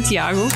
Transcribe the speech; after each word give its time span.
Santiago. 0.00 0.48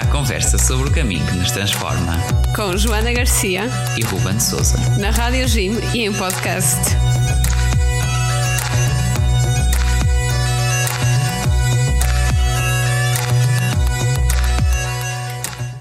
A 0.00 0.06
conversa 0.06 0.56
sobre 0.56 0.88
o 0.88 0.94
caminho 0.94 1.26
que 1.26 1.34
nos 1.34 1.50
transforma. 1.50 2.16
Com 2.54 2.76
Joana 2.76 3.12
Garcia 3.12 3.62
e 3.98 4.04
Ruben 4.04 4.38
Souza. 4.38 4.76
Na 5.00 5.10
Rádio 5.10 5.48
Jim 5.48 5.72
e 5.92 6.02
em 6.02 6.12
podcast. 6.12 6.78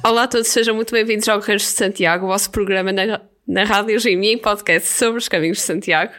Olá 0.04 0.24
a 0.24 0.28
todos, 0.28 0.48
sejam 0.48 0.74
muito 0.74 0.92
bem-vindos 0.92 1.30
ao 1.30 1.40
Guerreiros 1.40 1.64
de 1.64 1.70
Santiago, 1.70 2.26
o 2.26 2.30
vosso 2.30 2.50
programa 2.50 2.92
na, 2.92 3.22
na 3.48 3.64
Rádio 3.64 4.00
Jim 4.00 4.22
e 4.22 4.34
em 4.34 4.38
podcast 4.40 4.90
sobre 4.90 5.20
os 5.20 5.30
caminhos 5.30 5.58
de 5.58 5.64
Santiago. 5.64 6.14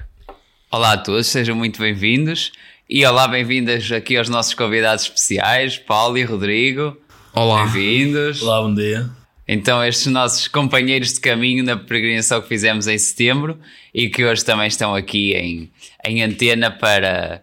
Olá 0.70 0.92
a 0.92 0.98
todos, 0.98 1.26
sejam 1.26 1.56
muito 1.56 1.80
bem-vindos. 1.80 2.52
E 2.88 3.02
olá, 3.06 3.26
bem-vindas 3.26 3.90
aqui 3.90 4.14
aos 4.14 4.28
nossos 4.28 4.52
convidados 4.52 5.04
especiais, 5.04 5.78
Paulo 5.78 6.18
e 6.18 6.22
Rodrigo. 6.22 6.94
Olá. 7.32 7.64
Bem-vindos. 7.64 8.42
Olá, 8.42 8.60
bom 8.60 8.74
dia. 8.74 9.08
Então, 9.48 9.82
estes 9.82 10.08
nossos 10.08 10.48
companheiros 10.48 11.14
de 11.14 11.20
caminho 11.20 11.64
na 11.64 11.78
peregrinação 11.78 12.42
que 12.42 12.48
fizemos 12.48 12.86
em 12.86 12.98
setembro 12.98 13.58
e 13.92 14.10
que 14.10 14.22
hoje 14.22 14.44
também 14.44 14.66
estão 14.66 14.94
aqui 14.94 15.32
em, 15.32 15.72
em 16.04 16.22
antena 16.22 16.70
para. 16.70 17.42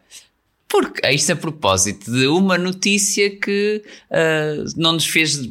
Porque 0.69 1.09
isto 1.09 1.31
a 1.31 1.35
propósito 1.35 2.11
de 2.11 2.27
uma 2.27 2.55
notícia 2.55 3.27
que 3.31 3.81
uh, 4.11 4.63
não 4.77 4.93
nos 4.93 5.07
fez 5.07 5.49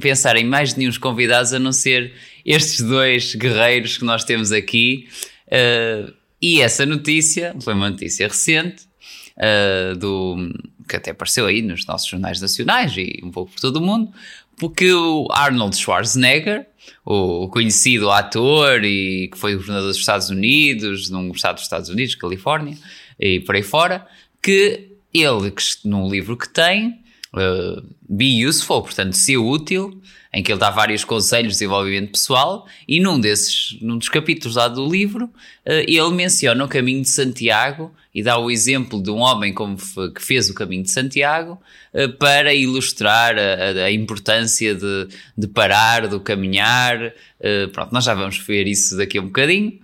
pensar 0.00 0.34
em 0.34 0.44
mais 0.44 0.74
nenhum 0.74 0.92
convidados 1.00 1.52
a 1.52 1.60
não 1.60 1.70
ser 1.70 2.12
estes 2.44 2.80
dois 2.80 3.36
guerreiros 3.36 3.96
que 3.96 4.04
nós 4.04 4.24
temos 4.24 4.50
aqui. 4.50 5.06
Uh, 5.46 6.12
e 6.42 6.60
essa 6.60 6.84
notícia 6.84 7.54
foi 7.62 7.74
uma 7.74 7.90
notícia 7.90 8.26
recente 8.26 8.92
uh, 9.38 9.96
do, 9.96 10.52
que 10.88 10.96
até 10.96 11.10
apareceu 11.10 11.46
aí 11.46 11.62
nos 11.62 11.86
nossos 11.86 12.08
jornais 12.08 12.40
nacionais 12.40 12.94
e 12.96 13.20
um 13.22 13.30
pouco 13.30 13.52
por 13.52 13.60
todo 13.60 13.76
o 13.76 13.80
mundo, 13.80 14.12
porque 14.56 14.92
o 14.92 15.26
Arnold 15.30 15.76
Schwarzenegger, 15.76 16.66
o 17.04 17.48
conhecido 17.48 18.10
ator 18.10 18.84
e 18.84 19.28
que 19.28 19.38
foi 19.38 19.56
governador 19.56 19.88
dos 19.88 19.98
Estados 19.98 20.30
Unidos, 20.30 21.10
num 21.10 21.30
estado 21.32 21.56
dos 21.56 21.64
Estados 21.64 21.88
Unidos, 21.88 22.14
Califórnia, 22.14 22.76
e 23.18 23.40
por 23.40 23.54
aí 23.54 23.62
fora, 23.62 24.06
que 24.42 24.90
ele, 25.12 25.54
num 25.84 26.08
livro 26.10 26.36
que 26.36 26.48
tem, 26.48 27.00
uh, 27.32 27.82
Be 28.08 28.46
Useful, 28.46 28.82
portanto, 28.82 29.16
ser 29.16 29.38
útil, 29.38 30.00
em 30.34 30.42
que 30.42 30.50
ele 30.50 30.58
dá 30.58 30.68
vários 30.68 31.04
conselhos 31.04 31.52
de 31.52 31.58
desenvolvimento 31.60 32.10
pessoal, 32.10 32.66
e 32.88 32.98
num 32.98 33.20
desses, 33.20 33.78
num 33.80 33.96
dos 33.96 34.08
capítulos 34.08 34.56
lá 34.56 34.66
do 34.66 34.84
livro, 34.84 35.26
uh, 35.26 35.84
ele 35.86 36.10
menciona 36.10 36.64
o 36.64 36.68
caminho 36.68 37.02
de 37.02 37.08
Santiago 37.08 37.94
e 38.12 38.20
dá 38.20 38.36
o 38.36 38.50
exemplo 38.50 39.00
de 39.00 39.10
um 39.10 39.18
homem 39.18 39.52
como 39.52 39.76
que 39.76 40.20
fez 40.20 40.50
o 40.50 40.54
caminho 40.54 40.82
de 40.82 40.90
Santiago 40.90 41.60
uh, 41.94 42.08
para 42.14 42.52
ilustrar 42.52 43.36
a, 43.38 43.84
a 43.84 43.92
importância 43.92 44.74
de, 44.74 45.08
de, 45.38 45.46
parar, 45.46 46.08
do 46.08 46.18
caminhar. 46.18 47.12
Uh, 47.38 47.68
pronto, 47.72 47.92
nós 47.92 48.02
já 48.02 48.14
vamos 48.14 48.36
ver 48.38 48.66
isso 48.66 48.96
daqui 48.96 49.18
a 49.18 49.22
um 49.22 49.26
bocadinho, 49.26 49.78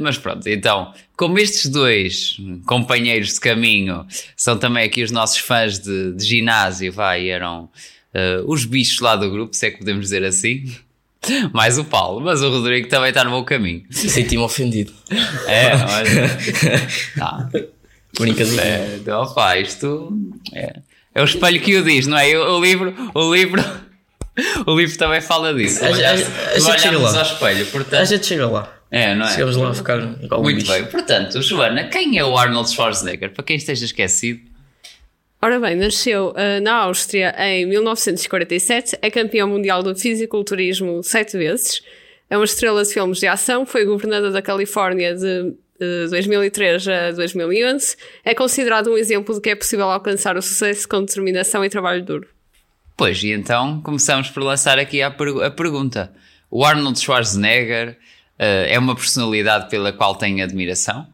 mas 0.00 0.18
pronto, 0.18 0.46
então, 0.48 0.92
como 1.16 1.38
estes 1.38 1.70
dois 1.70 2.36
companheiros 2.66 3.34
de 3.34 3.40
caminho 3.40 4.06
são 4.36 4.58
também 4.58 4.84
aqui 4.84 5.02
os 5.02 5.10
nossos 5.10 5.38
fãs 5.38 5.78
de, 5.78 6.12
de 6.12 6.24
ginásio, 6.24 6.92
vai, 6.92 7.30
eram 7.30 7.70
os 8.46 8.64
bichos 8.64 9.00
lá 9.00 9.16
do 9.16 9.30
grupo, 9.30 9.54
se 9.54 9.66
é 9.66 9.70
que 9.70 9.78
podemos 9.78 10.02
dizer 10.02 10.24
assim. 10.24 10.64
Mais 11.52 11.78
o 11.78 11.84
Paulo, 11.84 12.20
mas 12.20 12.42
o 12.42 12.50
Rodrigo 12.50 12.88
também 12.88 13.08
está 13.08 13.24
no 13.24 13.30
bom 13.30 13.44
caminho. 13.44 13.84
Senti-me 13.90 14.42
ofendido. 14.42 14.92
É, 15.46 15.74
mas. 15.76 16.08
Tá. 17.16 17.48
Brincadeira. 18.18 18.62
É, 18.62 18.96
então, 19.00 19.26
pá, 19.34 19.58
isto 19.58 20.12
é, 20.52 20.76
é 21.14 21.20
o 21.20 21.24
espelho 21.24 21.60
que 21.60 21.76
o 21.76 21.84
diz, 21.84 22.06
não 22.06 22.16
é? 22.16 22.36
O, 22.38 22.58
o 22.58 22.60
livro, 22.60 22.94
o 23.14 23.34
livro, 23.34 23.62
o 24.66 24.78
livro 24.78 24.96
também 24.96 25.20
fala 25.20 25.52
disso. 25.54 25.84
A, 25.84 25.88
a, 25.88 25.90
a, 25.90 26.12
a 26.12 26.58
gente 26.58 26.80
chega 26.80 26.98
lá. 26.98 27.18
ao 27.18 27.22
espelho, 27.22 27.66
portanto. 27.66 28.00
A 28.00 28.04
gente 28.04 28.26
chega 28.26 28.46
lá. 28.48 28.72
É, 28.90 29.14
não 29.14 29.26
é? 29.26 29.30
Chegamos 29.30 29.56
lá 29.56 29.70
a 29.70 29.74
ficar 29.74 29.98
Muito 29.98 30.56
bicho. 30.56 30.72
bem. 30.72 30.84
Portanto, 30.86 31.42
Joana, 31.42 31.84
quem 31.84 32.18
é 32.18 32.24
o 32.24 32.36
Arnold 32.36 32.70
Schwarzenegger? 32.70 33.32
Para 33.32 33.42
quem 33.42 33.56
esteja 33.56 33.84
esquecido. 33.84 34.40
Ora 35.46 35.60
bem, 35.60 35.76
nasceu 35.76 36.30
uh, 36.30 36.60
na 36.60 36.74
Áustria 36.74 37.32
em 37.38 37.66
1947, 37.66 38.98
é 39.00 39.08
campeão 39.08 39.48
mundial 39.48 39.80
do 39.80 39.94
fisiculturismo 39.94 41.04
sete 41.04 41.38
vezes, 41.38 41.82
é 42.28 42.36
uma 42.36 42.44
estrela 42.44 42.82
de 42.82 42.92
filmes 42.92 43.20
de 43.20 43.28
ação, 43.28 43.64
foi 43.64 43.84
governador 43.84 44.32
da 44.32 44.42
Califórnia 44.42 45.14
de 45.14 45.54
uh, 45.80 46.10
2003 46.10 46.88
a 46.88 47.12
2011, 47.12 47.96
é 48.24 48.34
considerado 48.34 48.90
um 48.90 48.98
exemplo 48.98 49.36
de 49.36 49.40
que 49.40 49.50
é 49.50 49.54
possível 49.54 49.88
alcançar 49.88 50.36
o 50.36 50.42
sucesso 50.42 50.88
com 50.88 51.04
determinação 51.04 51.64
e 51.64 51.70
trabalho 51.70 52.04
duro. 52.04 52.26
Pois, 52.96 53.22
e 53.22 53.30
então 53.30 53.80
começamos 53.82 54.28
por 54.28 54.42
lançar 54.42 54.80
aqui 54.80 55.00
a, 55.00 55.12
per 55.12 55.28
a 55.44 55.50
pergunta. 55.52 56.12
O 56.50 56.64
Arnold 56.64 56.98
Schwarzenegger 56.98 57.90
uh, 57.90 58.66
é 58.66 58.76
uma 58.80 58.96
personalidade 58.96 59.70
pela 59.70 59.92
qual 59.92 60.16
tem 60.16 60.42
admiração? 60.42 61.06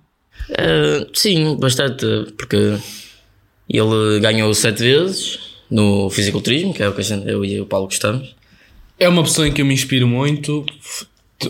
Uh, 0.48 1.06
sim, 1.12 1.54
bastante, 1.60 2.06
porque 2.38 2.78
ele 3.68 4.20
ganhou 4.20 4.52
sete 4.54 4.82
vezes 4.82 5.38
no 5.70 6.10
fisiculturismo, 6.10 6.74
que 6.74 6.82
é 6.82 6.88
o 6.88 6.94
que 6.94 7.02
gente, 7.02 7.28
eu 7.28 7.44
e 7.44 7.60
o 7.60 7.66
Paulo 7.66 7.86
gostamos. 7.86 8.34
É 8.98 9.08
uma 9.08 9.22
pessoa 9.22 9.48
em 9.48 9.52
que 9.52 9.62
eu 9.62 9.66
me 9.66 9.74
inspiro 9.74 10.06
muito. 10.06 10.64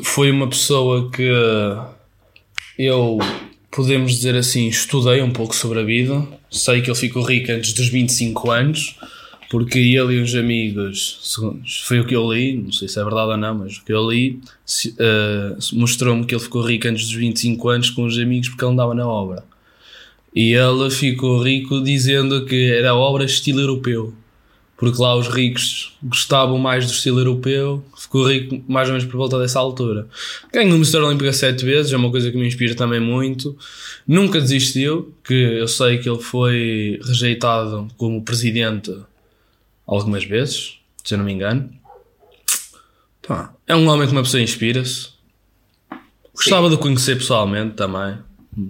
Foi 0.03 0.31
uma 0.31 0.49
pessoa 0.49 1.11
que 1.11 1.29
eu, 2.79 3.19
podemos 3.71 4.13
dizer 4.13 4.37
assim, 4.37 4.69
estudei 4.69 5.21
um 5.23 5.33
pouco 5.33 5.55
sobre 5.55 5.81
a 5.81 5.83
vida. 5.83 6.27
Sei 6.51 6.81
que 6.81 6.91
ele 6.91 6.99
ficou 6.99 7.23
rico 7.23 7.51
antes 7.51 7.73
dos 7.73 7.89
25 7.89 8.51
anos, 8.51 8.97
porque 9.51 9.79
ele 9.79 10.15
e 10.15 10.23
uns 10.23 10.35
amigos, 10.35 11.37
foi 11.85 12.01
o 12.01 12.07
que 12.07 12.15
eu 12.15 12.33
li, 12.33 12.57
não 12.57 12.73
sei 12.73 12.89
se 12.89 12.99
é 12.99 13.05
verdade 13.05 13.33
ou 13.33 13.37
não, 13.37 13.59
mas 13.59 13.77
o 13.77 13.85
que 13.85 13.93
eu 13.93 14.11
li 14.11 14.41
uh, 14.87 15.77
mostrou-me 15.79 16.25
que 16.25 16.35
ele 16.35 16.43
ficou 16.43 16.63
rico 16.63 16.89
antes 16.89 17.05
dos 17.05 17.15
25 17.15 17.69
anos 17.69 17.91
com 17.91 18.05
os 18.05 18.19
amigos 18.19 18.49
porque 18.49 18.65
ele 18.65 18.73
andava 18.73 18.95
na 18.95 19.07
obra. 19.07 19.45
E 20.35 20.55
ele 20.55 20.91
ficou 20.91 21.43
rico 21.43 21.83
dizendo 21.83 22.45
que 22.47 22.73
era 22.73 22.95
obra 22.95 23.25
estilo 23.25 23.61
europeu. 23.61 24.15
Porque 24.77 25.01
lá 25.01 25.15
os 25.15 25.29
ricos 25.29 25.97
gostavam 26.03 26.59
mais 26.59 26.85
do 26.85 26.93
estilo 26.93 27.21
europeu, 27.21 27.85
ficou 27.97 28.27
rico 28.27 28.65
mais 28.67 28.89
ou 28.89 28.95
menos 28.95 29.09
por 29.09 29.17
volta 29.17 29.39
dessa 29.39 29.61
altura. 29.61 30.09
Ganhou 30.53 30.75
o 30.75 30.79
Mister 30.79 31.01
Olímpica 31.01 31.33
sete 31.33 31.65
vezes, 31.65 31.93
é 31.93 31.97
uma 31.97 32.11
coisa 32.11 32.33
que 32.33 32.37
me 32.37 32.49
inspira 32.49 32.75
também 32.75 32.99
muito. 32.99 33.57
Nunca 34.09 34.41
desistiu, 34.41 35.15
que 35.23 35.35
eu 35.35 35.69
sei 35.69 35.99
que 35.99 36.09
ele 36.09 36.21
foi 36.21 36.99
rejeitado 37.05 37.87
como 37.97 38.25
presidente 38.25 38.93
algumas 39.87 40.25
vezes, 40.25 40.79
se 41.05 41.15
eu 41.15 41.19
não 41.19 41.27
me 41.27 41.33
engano. 41.33 41.71
Pá, 43.25 43.55
é 43.69 43.77
um 43.77 43.87
homem 43.89 44.09
que 44.09 44.13
uma 44.13 44.25
pessoa 44.25 44.43
inspira-se. 44.43 45.11
Gostava 46.35 46.69
Sim. 46.69 46.75
de 46.75 46.83
conhecer 46.83 47.17
pessoalmente 47.19 47.75
também, 47.75 48.19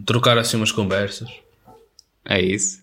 trocar 0.05 0.37
assim 0.37 0.59
umas 0.59 0.73
conversas. 0.73 1.31
É 2.25 2.41
isso. 2.41 2.83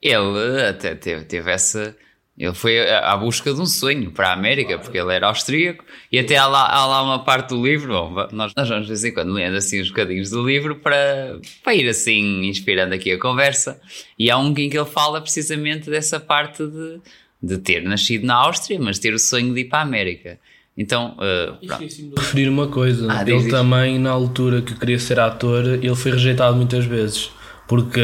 Ele 0.00 0.62
até 0.68 0.94
teve, 0.94 1.24
teve 1.24 1.50
essa. 1.50 1.96
Ele 2.36 2.54
foi 2.54 2.90
à 2.90 3.16
busca 3.16 3.52
de 3.52 3.60
um 3.60 3.66
sonho 3.66 4.10
para 4.10 4.30
a 4.30 4.32
América, 4.32 4.78
porque 4.78 4.96
ele 4.96 5.12
era 5.12 5.26
austríaco, 5.26 5.84
e 6.10 6.18
até 6.18 6.36
há 6.36 6.46
lá, 6.46 6.66
há 6.66 6.86
lá 6.86 7.02
uma 7.02 7.22
parte 7.22 7.50
do 7.50 7.62
livro, 7.62 7.92
bom, 7.92 8.26
nós, 8.32 8.52
nós 8.56 8.68
vamos 8.68 8.86
de 8.86 8.88
vez 8.88 9.04
em 9.04 9.12
quando 9.12 9.32
lendo 9.32 9.56
assim 9.56 9.82
uns 9.82 9.90
bocadinhos 9.90 10.30
do 10.30 10.44
livro 10.44 10.76
para, 10.76 11.38
para 11.62 11.74
ir 11.74 11.86
assim 11.86 12.44
inspirando 12.46 12.94
aqui 12.94 13.12
a 13.12 13.18
conversa, 13.18 13.78
e 14.18 14.30
há 14.30 14.38
um 14.38 14.48
em 14.48 14.70
que 14.70 14.78
ele 14.78 14.86
fala 14.86 15.20
precisamente 15.20 15.90
dessa 15.90 16.18
parte 16.18 16.66
de, 16.66 17.00
de 17.42 17.58
ter 17.58 17.82
nascido 17.82 18.26
na 18.26 18.36
Áustria, 18.36 18.78
mas 18.80 18.98
ter 18.98 19.12
o 19.12 19.18
sonho 19.18 19.52
de 19.52 19.60
ir 19.60 19.64
para 19.66 19.80
a 19.80 19.82
América. 19.82 20.38
Então, 20.74 21.14
uh, 21.18 22.16
referir 22.18 22.48
uma 22.48 22.66
coisa, 22.66 23.12
ah, 23.12 23.22
ele 23.28 23.50
também 23.50 23.98
na 23.98 24.10
altura 24.10 24.62
que 24.62 24.74
queria 24.74 24.98
ser 24.98 25.20
ator, 25.20 25.66
ele 25.66 25.94
foi 25.94 26.12
rejeitado 26.12 26.56
muitas 26.56 26.86
vezes, 26.86 27.30
porque 27.68 28.00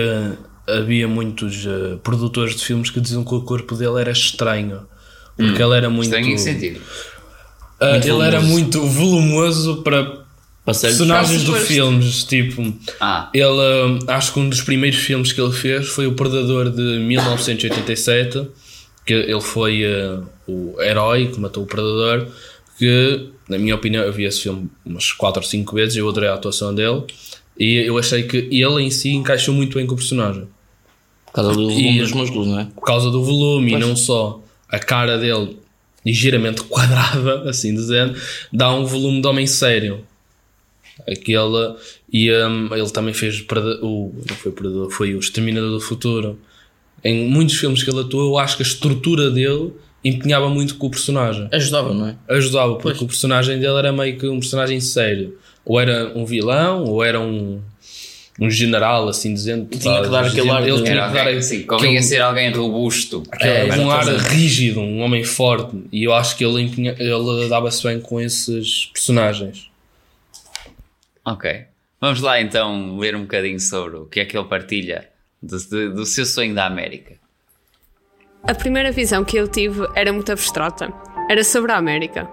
havia 0.68 1.08
muitos 1.08 1.64
uh, 1.64 1.98
produtores 2.02 2.54
de 2.56 2.64
filmes 2.64 2.90
que 2.90 3.00
diziam 3.00 3.24
que 3.24 3.34
o 3.34 3.42
corpo 3.42 3.74
dele 3.74 4.00
era 4.00 4.10
estranho. 4.10 4.82
Porque 5.36 5.62
hum. 5.62 5.66
ele 5.66 5.76
era 5.76 5.90
muito. 5.90 6.06
Estranho 6.06 6.28
em 6.28 6.38
sentido? 6.38 6.80
Uh, 7.80 7.94
ele 7.94 8.10
volumoso. 8.10 8.22
era 8.22 8.40
muito 8.40 8.86
volumoso 8.86 9.82
para 9.82 10.24
personagens 10.66 11.42
de 11.42 11.54
filmes. 11.60 12.24
Tipo, 12.24 12.74
ah. 13.00 13.30
ele, 13.32 13.44
uh, 13.44 13.98
acho 14.08 14.32
que 14.32 14.40
um 14.40 14.48
dos 14.48 14.60
primeiros 14.60 14.98
filmes 14.98 15.32
que 15.32 15.40
ele 15.40 15.52
fez 15.52 15.88
foi 15.88 16.06
O 16.06 16.12
Predador 16.12 16.70
de 16.70 16.98
1987. 16.98 18.48
Que 19.06 19.14
ele 19.14 19.40
foi 19.40 19.84
o 20.46 20.78
herói 20.82 21.28
que 21.28 21.40
matou 21.40 21.62
o 21.62 21.66
Predador. 21.66 22.26
Que, 22.78 23.30
na 23.48 23.58
minha 23.58 23.74
opinião, 23.74 24.04
eu 24.04 24.12
vi 24.12 24.24
esse 24.24 24.42
filme 24.42 24.68
umas 24.84 25.12
4 25.12 25.40
ou 25.40 25.48
5 25.48 25.74
vezes. 25.74 25.96
Eu 25.96 26.08
adorei 26.08 26.28
a 26.28 26.34
atuação 26.34 26.74
dele. 26.74 27.04
E 27.58 27.76
eu 27.76 27.96
achei 27.98 28.22
que 28.22 28.48
ele 28.52 28.82
em 28.82 28.90
si 28.90 29.10
encaixou 29.10 29.54
muito 29.54 29.76
bem 29.76 29.86
com 29.86 29.94
o 29.94 29.96
personagem. 29.96 30.46
Causa 31.38 31.52
do 31.52 31.68
volume 31.68 31.96
e, 31.96 32.00
dos 32.00 32.12
músculos, 32.12 32.48
não 32.48 32.58
é? 32.58 32.64
Por 32.74 32.84
causa 32.84 33.10
do 33.10 33.22
volume 33.22 33.70
pois. 33.70 33.84
e 33.84 33.86
não 33.86 33.94
só 33.94 34.40
a 34.68 34.78
cara 34.78 35.16
dele 35.18 35.56
ligeiramente 36.04 36.62
quadrada, 36.66 37.48
assim 37.48 37.74
dizendo, 37.74 38.18
dá 38.52 38.72
um 38.74 38.84
volume 38.84 39.20
de 39.20 39.26
homem 39.28 39.46
sério. 39.46 40.04
Aquele, 41.06 41.76
e 42.12 42.32
um, 42.32 42.74
ele 42.74 42.90
também 42.90 43.14
fez 43.14 43.44
o, 43.80 44.12
não 44.28 44.36
foi, 44.36 44.50
Predador, 44.52 44.90
foi 44.90 45.14
o 45.14 45.20
Exterminador 45.20 45.70
do 45.70 45.80
Futuro. 45.80 46.38
Em 47.04 47.28
muitos 47.28 47.54
filmes 47.54 47.84
que 47.84 47.90
ele 47.90 48.00
atuou, 48.00 48.32
eu 48.32 48.38
acho 48.38 48.56
que 48.56 48.64
a 48.64 48.66
estrutura 48.66 49.30
dele 49.30 49.72
empenhava 50.04 50.48
muito 50.48 50.74
com 50.74 50.88
o 50.88 50.90
personagem. 50.90 51.48
Ajudava, 51.52 51.94
não 51.94 52.08
é? 52.08 52.16
Ajudava, 52.28 52.74
porque 52.74 52.98
Pois. 52.98 53.02
o 53.02 53.06
personagem 53.06 53.60
dele 53.60 53.78
era 53.78 53.92
meio 53.92 54.18
que 54.18 54.26
um 54.26 54.40
personagem 54.40 54.80
sério. 54.80 55.38
Ou 55.64 55.78
era 55.78 56.12
um 56.16 56.24
vilão, 56.24 56.84
ou 56.84 57.04
era 57.04 57.20
um, 57.20 57.60
um 58.40 58.48
general, 58.50 59.08
assim 59.08 59.34
dizendo. 59.34 59.66
tinha 59.76 60.02
que 60.02 60.08
dar 60.08 60.24
aquele 60.26 60.48
ar 60.50 60.62
de- 60.62 60.68
Ele 60.70 60.82
tinha 60.84 61.08
que 61.08 61.14
dar 61.14 61.66
convinha 61.66 61.90
aquele- 61.98 62.02
ser 62.02 62.20
alguém 62.22 62.52
robusto. 62.52 63.22
é, 63.40 63.64
um 63.80 63.90
ar 63.90 64.06
rígido, 64.06 64.80
um 64.80 65.00
homem 65.00 65.24
forte. 65.24 65.76
E 65.92 66.04
eu 66.04 66.12
acho 66.14 66.36
que 66.36 66.44
ele, 66.44 66.62
empenha- 66.62 66.94
ele 66.98 67.48
dava-se 67.48 67.82
bem 67.82 68.00
com 68.00 68.20
esses 68.20 68.86
personagens. 68.86 69.68
Ok. 71.24 71.64
Vamos 72.00 72.20
lá 72.20 72.40
então 72.40 72.96
ler 72.96 73.16
um 73.16 73.22
bocadinho 73.22 73.58
sobre 73.58 73.96
o 73.96 74.04
que 74.06 74.20
é 74.20 74.24
que 74.24 74.36
ele 74.38 74.46
partilha 74.46 75.08
do, 75.42 75.58
do- 75.68 75.94
do 75.96 76.06
seu 76.06 76.24
sonho 76.24 76.54
da 76.54 76.64
América. 76.66 77.14
A 78.44 78.54
primeira 78.54 78.92
visão 78.92 79.24
que 79.24 79.36
eu 79.36 79.48
tive 79.48 79.86
era 79.96 80.12
muito 80.12 80.30
abstrata. 80.30 80.92
Era 81.28 81.42
sobre 81.42 81.72
a 81.72 81.76
América. 81.76 82.28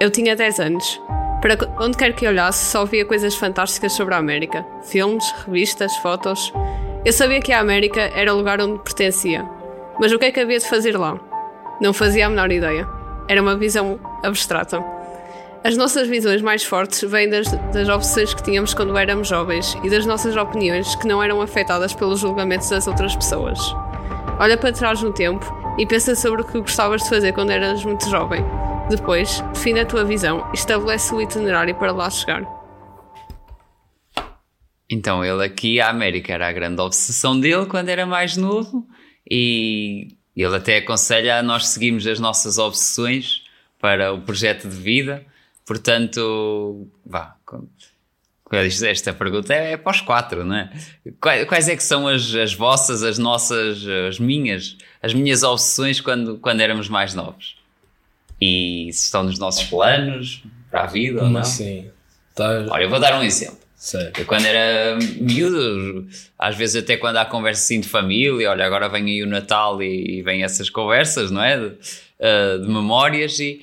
Eu 0.00 0.08
tinha 0.10 0.36
10 0.36 0.60
anos. 0.60 0.98
Para 1.40 1.56
onde 1.78 1.96
quer 1.96 2.14
que 2.14 2.26
olhasse, 2.26 2.64
só 2.64 2.84
via 2.84 3.04
coisas 3.04 3.36
fantásticas 3.36 3.92
sobre 3.92 4.14
a 4.14 4.18
América. 4.18 4.66
Filmes, 4.82 5.24
revistas, 5.46 5.94
fotos. 5.98 6.52
Eu 7.04 7.12
sabia 7.12 7.40
que 7.40 7.52
a 7.52 7.60
América 7.60 8.00
era 8.14 8.34
o 8.34 8.38
lugar 8.38 8.60
onde 8.60 8.82
pertencia. 8.82 9.48
Mas 10.00 10.10
o 10.10 10.18
que 10.18 10.26
é 10.26 10.32
que 10.32 10.40
havia 10.40 10.58
de 10.58 10.68
fazer 10.68 10.98
lá? 10.98 11.16
Não 11.80 11.92
fazia 11.92 12.26
a 12.26 12.28
menor 12.28 12.50
ideia. 12.50 12.88
Era 13.28 13.40
uma 13.40 13.56
visão 13.56 14.00
abstrata. 14.24 14.82
As 15.62 15.76
nossas 15.76 16.08
visões 16.08 16.42
mais 16.42 16.64
fortes 16.64 17.08
vêm 17.08 17.28
das, 17.28 17.46
das 17.72 17.88
obsessões 17.88 18.34
que 18.34 18.42
tínhamos 18.42 18.74
quando 18.74 18.96
éramos 18.96 19.28
jovens 19.28 19.76
e 19.84 19.90
das 19.90 20.06
nossas 20.06 20.36
opiniões 20.36 20.96
que 20.96 21.06
não 21.06 21.22
eram 21.22 21.40
afetadas 21.40 21.94
pelos 21.94 22.18
julgamentos 22.18 22.68
das 22.70 22.88
outras 22.88 23.14
pessoas. 23.14 23.58
Olha 24.40 24.56
para 24.56 24.72
trás 24.72 25.02
no 25.02 25.12
tempo 25.12 25.44
e 25.78 25.86
pensa 25.86 26.16
sobre 26.16 26.42
o 26.42 26.44
que 26.44 26.60
gostavas 26.60 27.02
de 27.02 27.08
fazer 27.08 27.32
quando 27.32 27.50
eras 27.50 27.84
muito 27.84 28.08
jovem. 28.08 28.44
Depois, 28.88 29.40
define 29.52 29.80
a 29.80 29.86
tua 29.86 30.04
visão 30.04 30.48
e 30.52 30.56
estabelece 30.56 31.14
o 31.14 31.20
itinerário 31.20 31.74
para 31.74 31.92
lá 31.92 32.08
chegar. 32.08 32.42
Então 34.90 35.22
ele 35.22 35.44
aqui, 35.44 35.80
a 35.80 35.90
América 35.90 36.32
era 36.32 36.48
a 36.48 36.52
grande 36.52 36.80
obsessão 36.80 37.38
dele 37.38 37.66
quando 37.66 37.90
era 37.90 38.06
mais 38.06 38.36
novo 38.36 38.88
e 39.30 40.16
ele 40.34 40.56
até 40.56 40.78
aconselha 40.78 41.38
a 41.38 41.42
nós 41.42 41.68
seguirmos 41.68 42.06
as 42.06 42.18
nossas 42.18 42.56
obsessões 42.56 43.42
para 43.78 44.14
o 44.14 44.22
projeto 44.22 44.66
de 44.66 44.76
vida. 44.76 45.26
Portanto, 45.66 46.88
vá, 47.04 47.36
esta 48.86 49.12
pergunta 49.12 49.52
é, 49.52 49.72
é 49.72 49.76
para 49.76 49.92
os 49.92 50.00
quatro, 50.00 50.42
não 50.42 50.56
é? 50.56 50.72
Quais, 51.20 51.46
quais 51.46 51.68
é 51.68 51.76
que 51.76 51.82
são 51.82 52.08
as, 52.08 52.34
as 52.34 52.54
vossas, 52.54 53.02
as 53.02 53.18
nossas, 53.18 53.84
as 54.08 54.18
minhas, 54.18 54.78
as 55.02 55.12
minhas 55.12 55.42
obsessões 55.42 56.00
quando, 56.00 56.38
quando 56.38 56.62
éramos 56.62 56.88
mais 56.88 57.12
novos? 57.12 57.57
E 58.40 58.90
se 58.92 59.04
estão 59.06 59.24
nos 59.24 59.38
nossos 59.38 59.64
planos 59.64 60.42
para 60.70 60.82
a 60.82 60.86
vida 60.86 61.14
ou 61.18 61.22
Como 61.24 61.34
não? 61.34 61.40
assim? 61.40 61.90
Tá, 62.34 62.66
Olha, 62.70 62.84
eu 62.84 62.90
vou 62.90 63.00
dar 63.00 63.18
um 63.18 63.22
exemplo. 63.22 63.58
sério. 63.74 64.12
Eu 64.16 64.24
quando 64.26 64.44
era 64.46 64.96
miúdo, 65.20 66.06
às 66.38 66.56
vezes 66.56 66.76
até 66.82 66.96
quando 66.96 67.16
há 67.16 67.24
conversa 67.24 67.62
assim 67.64 67.80
de 67.80 67.88
família, 67.88 68.50
olha, 68.50 68.64
agora 68.64 68.88
vem 68.88 69.04
aí 69.06 69.22
o 69.22 69.26
Natal 69.26 69.82
e, 69.82 70.18
e 70.18 70.22
vem 70.22 70.44
essas 70.44 70.70
conversas, 70.70 71.30
não 71.30 71.42
é? 71.42 71.58
De, 71.58 71.76
ah, 72.20 72.58
de 72.62 72.68
memórias 72.68 73.38
e 73.40 73.60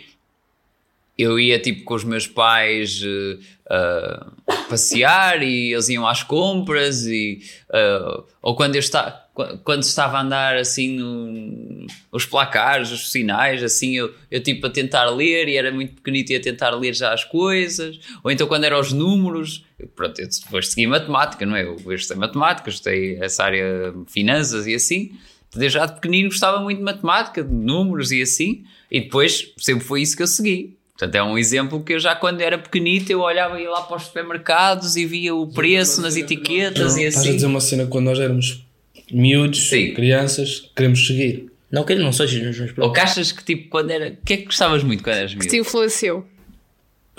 eu 1.18 1.40
ia 1.40 1.58
tipo 1.60 1.84
com 1.86 1.94
os 1.94 2.04
meus 2.04 2.28
pais 2.28 3.02
eh, 3.02 3.38
ah, 3.70 4.32
passear 4.70 5.42
e 5.42 5.74
eles 5.74 5.90
iam 5.90 6.08
às 6.08 6.22
compras 6.24 7.06
e 7.06 7.40
ah, 7.72 8.24
ou 8.42 8.56
quando 8.56 8.76
eu 8.76 8.80
estava 8.80 9.26
quando 9.64 9.84
estava 9.84 10.18
a 10.18 10.22
andar 10.22 10.56
assim 10.56 10.96
no, 10.98 11.86
os 12.10 12.26
placares, 12.26 12.90
os 12.92 13.12
sinais, 13.12 13.62
assim 13.62 13.98
eu, 13.98 14.14
eu 14.32 14.42
tipo 14.42 14.66
a 14.66 14.70
tentar 14.70 15.10
ler 15.10 15.50
e 15.50 15.58
era 15.58 15.72
muito 15.74 15.96
pequenito 15.96 16.32
e 16.32 16.38
a 16.38 16.40
tentar 16.40 16.70
ler 16.70 16.94
já 16.94 17.14
as 17.14 17.26
coisas, 17.26 18.00
ou 18.24 18.32
então 18.32 18.48
quando 18.48 18.64
eram 18.64 18.80
os 18.80 18.94
números, 18.94 19.66
pronto, 19.94 20.22
eu 20.22 20.30
depois 20.30 20.70
segui 20.70 20.88
matemática, 20.88 21.46
não 21.46 21.56
é? 21.56 21.64
Eu, 21.64 21.94
estudei 21.94 22.18
matemática, 22.18 22.70
estudei 22.70 23.18
essa 23.20 23.44
área 23.44 23.94
finanças 24.08 24.68
e 24.68 24.74
assim, 24.74 25.12
desde 25.54 25.78
já 25.78 25.86
de 25.86 25.96
pequenino 25.96 26.30
gostava 26.30 26.62
muito 26.62 26.78
de 26.78 26.84
matemática, 26.86 27.44
de 27.44 27.54
números 27.54 28.12
e 28.14 28.22
assim, 28.22 28.64
e 28.90 29.02
depois 29.02 29.54
sempre 29.58 29.84
foi 29.84 30.02
isso 30.02 30.16
que 30.16 30.24
eu 30.24 30.28
segui. 30.28 30.78
Portanto, 30.98 31.16
é 31.16 31.24
um 31.24 31.38
exemplo 31.38 31.84
que 31.84 31.94
eu 31.94 32.00
já 32.00 32.16
quando 32.16 32.40
era 32.42 32.58
pequenito 32.58 33.10
eu 33.12 33.20
olhava 33.20 33.60
ia 33.60 33.70
lá 33.70 33.82
para 33.82 33.98
os 33.98 34.04
supermercados 34.04 34.96
e 34.96 35.06
via 35.06 35.36
o 35.36 35.46
preço 35.48 36.02
nas 36.02 36.16
etiquetas 36.16 36.96
e 36.96 37.04
Estás 37.04 37.18
a 37.18 37.20
assim. 37.22 37.36
dizer 37.36 37.48
uma 37.48 37.60
cena 37.60 37.84
que 37.84 37.90
quando 37.90 38.06
nós 38.06 38.20
éramos 38.20 38.64
miúdos, 39.12 39.68
Sim. 39.70 39.94
crianças, 39.94 40.70
queremos 40.76 41.06
seguir. 41.06 41.52
Não 41.70 41.84
que 41.84 41.96
não 41.96 42.14
seja 42.14 42.38
os 42.38 42.58
meus 42.58 42.70
Ou 42.70 42.76
próprios. 42.76 42.94
que 42.94 43.00
achas 43.02 43.32
que 43.34 43.44
tipo 43.44 43.68
quando 43.70 43.92
era. 43.92 44.08
O 44.10 44.18
que 44.26 44.34
é 44.34 44.38
que 44.38 44.46
gostavas 44.46 44.84
muito 44.84 45.04
quando 45.04 45.16
eras 45.18 45.32
Que 45.32 45.38
miúdo? 45.40 45.52
te 45.52 45.58
influenciou. 45.58 46.26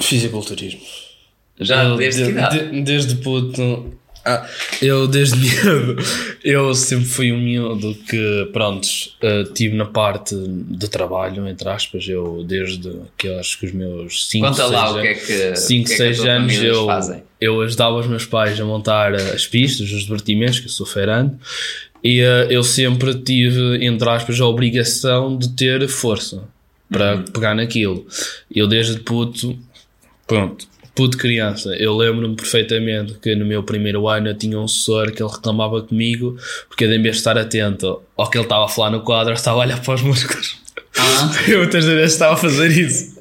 Fisiculturismo. 0.00 0.80
Já 1.60 1.94
desde 1.96 2.20
que 2.22 2.26
de- 2.26 2.32
idade? 2.32 2.70
de- 2.70 2.82
desde 2.82 3.14
puto. 3.16 3.98
Ah, 4.26 4.44
eu 4.82 5.06
desde 5.06 5.36
miúdo, 5.38 6.02
eu 6.42 6.74
sempre 6.74 7.06
fui 7.06 7.30
um 7.32 7.40
miúdo 7.40 7.94
que, 8.08 8.48
prontos, 8.52 9.16
eh, 9.22 9.44
tive 9.54 9.76
na 9.76 9.84
parte 9.84 10.34
de 10.36 10.88
trabalho, 10.90 11.46
entre 11.48 11.68
aspas, 11.68 12.08
eu 12.08 12.42
desde 12.46 12.92
que 13.16 13.28
eu 13.28 13.38
acho 13.38 13.58
que 13.58 13.66
os 13.66 13.72
meus 13.72 14.28
5, 14.28 14.46
Conta 14.46 14.62
6 14.62 14.70
lá 14.72 14.90
o 14.90 15.00
que 15.00 15.06
é 15.06 15.14
que. 15.14 15.56
5, 15.56 15.84
o 15.84 15.86
que 15.86 15.92
é 15.92 15.96
que 15.96 16.02
a 16.02 16.06
6 16.06 16.16
tua 16.18 16.30
anos 16.32 16.54
eu, 16.62 16.86
fazem. 16.86 17.22
eu 17.40 17.60
ajudava 17.62 17.96
os 17.96 18.06
meus 18.06 18.26
pais 18.26 18.60
a 18.60 18.64
montar 18.64 19.14
as 19.14 19.46
pistas, 19.46 19.90
os 19.92 20.02
divertimentos, 20.02 20.58
que 20.58 20.66
eu 20.66 20.70
sou 20.70 20.86
feirante, 20.86 21.36
e 22.02 22.20
eh, 22.20 22.48
eu 22.50 22.62
sempre 22.64 23.14
tive, 23.14 23.84
entre 23.84 24.08
aspas, 24.08 24.40
a 24.40 24.46
obrigação 24.46 25.38
de 25.38 25.50
ter 25.50 25.86
força 25.88 26.42
para 26.90 27.16
Uhum. 27.16 27.24
pegar 27.24 27.54
naquilo. 27.54 28.06
Eu 28.54 28.66
desde 28.68 29.00
puto, 29.00 29.58
pronto, 30.26 30.66
puto 30.96 31.18
criança, 31.18 31.76
eu 31.78 31.94
lembro-me 31.94 32.34
perfeitamente 32.34 33.14
que 33.20 33.36
no 33.36 33.44
meu 33.44 33.62
primeiro 33.62 34.08
ano 34.08 34.28
eu 34.28 34.34
tinha 34.34 34.58
um 34.58 34.64
assessor 34.64 35.12
que 35.12 35.22
ele 35.22 35.30
reclamava 35.30 35.82
comigo 35.82 36.36
porque 36.68 36.84
eu, 36.84 36.92
em 36.92 37.02
vez 37.02 37.16
de 37.16 37.20
estar 37.20 37.38
atento 37.38 38.00
ao 38.16 38.28
que 38.30 38.38
ele 38.38 38.44
estava 38.44 38.64
a 38.64 38.68
falar 38.68 38.90
no 38.90 39.02
quadro, 39.02 39.34
estava 39.34 39.58
a 39.58 39.60
olhar 39.60 39.80
para 39.80 39.94
os 39.94 40.02
músculos. 40.02 40.56
Ah. 40.98 41.30
Eu 41.46 41.58
muitas 41.58 41.84
vezes 41.84 42.14
estava 42.14 42.34
a 42.34 42.36
fazer 42.36 42.70
isso. 42.70 43.14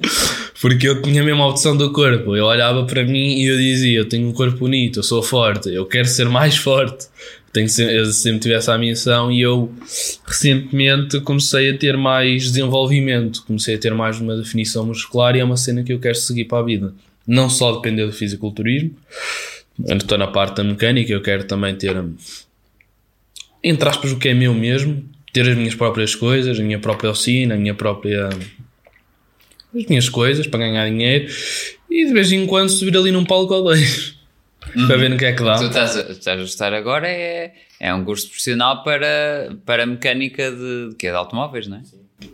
Porque 0.62 0.88
eu 0.88 1.02
tinha 1.02 1.22
a 1.22 1.26
mesma 1.26 1.48
opção 1.48 1.76
do 1.76 1.92
corpo. 1.92 2.36
Eu 2.36 2.46
olhava 2.46 2.86
para 2.86 3.04
mim 3.04 3.36
e 3.36 3.46
eu 3.46 3.58
dizia: 3.58 4.00
Eu 4.00 4.08
tenho 4.08 4.28
um 4.28 4.32
corpo 4.32 4.58
bonito, 4.58 5.00
eu 5.00 5.04
sou 5.04 5.22
forte, 5.22 5.70
eu 5.70 5.86
quero 5.86 6.08
ser 6.08 6.30
mais 6.30 6.56
forte. 6.56 7.08
Tenho 7.52 7.70
sempre, 7.70 7.98
eu 7.98 8.06
sempre 8.06 8.40
tive 8.40 8.56
essa 8.56 8.78
missão 8.78 9.32
e 9.32 9.42
eu 9.42 9.72
recentemente 10.26 11.20
comecei 11.22 11.70
a 11.70 11.78
ter 11.78 11.96
mais 11.96 12.44
desenvolvimento, 12.44 13.44
comecei 13.46 13.76
a 13.76 13.78
ter 13.78 13.94
mais 13.94 14.20
uma 14.20 14.36
definição 14.36 14.86
muscular 14.86 15.36
e 15.36 15.40
é 15.40 15.44
uma 15.44 15.56
cena 15.56 15.84
que 15.84 15.94
eu 15.94 16.00
quero 16.00 16.16
seguir 16.16 16.46
para 16.46 16.60
a 16.60 16.64
vida. 16.64 16.94
Não 17.28 17.50
só 17.50 17.74
depender 17.74 18.06
do 18.06 18.12
fisiculturismo, 18.12 18.96
eu 19.88 19.98
estou 19.98 20.18
na 20.18 20.28
parte 20.28 20.58
da 20.58 20.64
mecânica, 20.64 21.12
eu 21.12 21.22
quero 21.22 21.46
também 21.46 21.76
ter, 21.76 21.96
entre 23.64 23.90
aspas, 23.90 24.12
o 24.12 24.18
que 24.20 24.30
é 24.30 24.34
meu 24.34 24.54
mesmo, 24.54 25.04
ter 25.34 25.50
as 25.50 25.58
minhas 25.58 25.76
próprias 25.76 26.16
coisas, 26.16 26.60
a 26.60 26.64
minha 26.64 26.80
própria 26.80 27.10
oficina, 27.12 27.56
a 27.56 27.58
minha 27.58 27.74
própria. 27.74 28.30
as 28.30 29.86
minhas 29.86 30.08
coisas 30.08 30.48
para 30.48 30.60
ganhar 30.60 30.90
dinheiro 30.90 31.32
e 31.90 32.06
de 32.06 32.14
vez 32.14 32.32
em 32.32 32.46
quando 32.46 32.70
subir 32.70 32.96
ali 32.96 33.12
num 33.12 33.26
palco 33.26 33.54
ou 33.54 33.64
dois 33.64 34.16
para 34.88 34.98
ver 34.98 35.10
no 35.10 35.18
que 35.18 35.26
é 35.26 35.34
que 35.34 35.44
dá. 35.44 35.56
Tu 35.58 35.66
estás 35.66 35.98
a, 35.98 36.02
estás 36.12 36.40
a 36.40 36.44
estar 36.44 36.74
agora 36.74 37.08
é, 37.08 37.54
é 37.80 37.94
um 37.94 38.04
curso 38.04 38.28
profissional 38.28 38.84
para, 38.84 39.56
para 39.66 39.86
mecânica 39.86 40.52
de, 40.52 40.90
de, 40.90 40.96
quê? 40.96 41.10
de 41.10 41.16
automóveis, 41.16 41.68
não 41.68 41.78
é? 41.78 41.82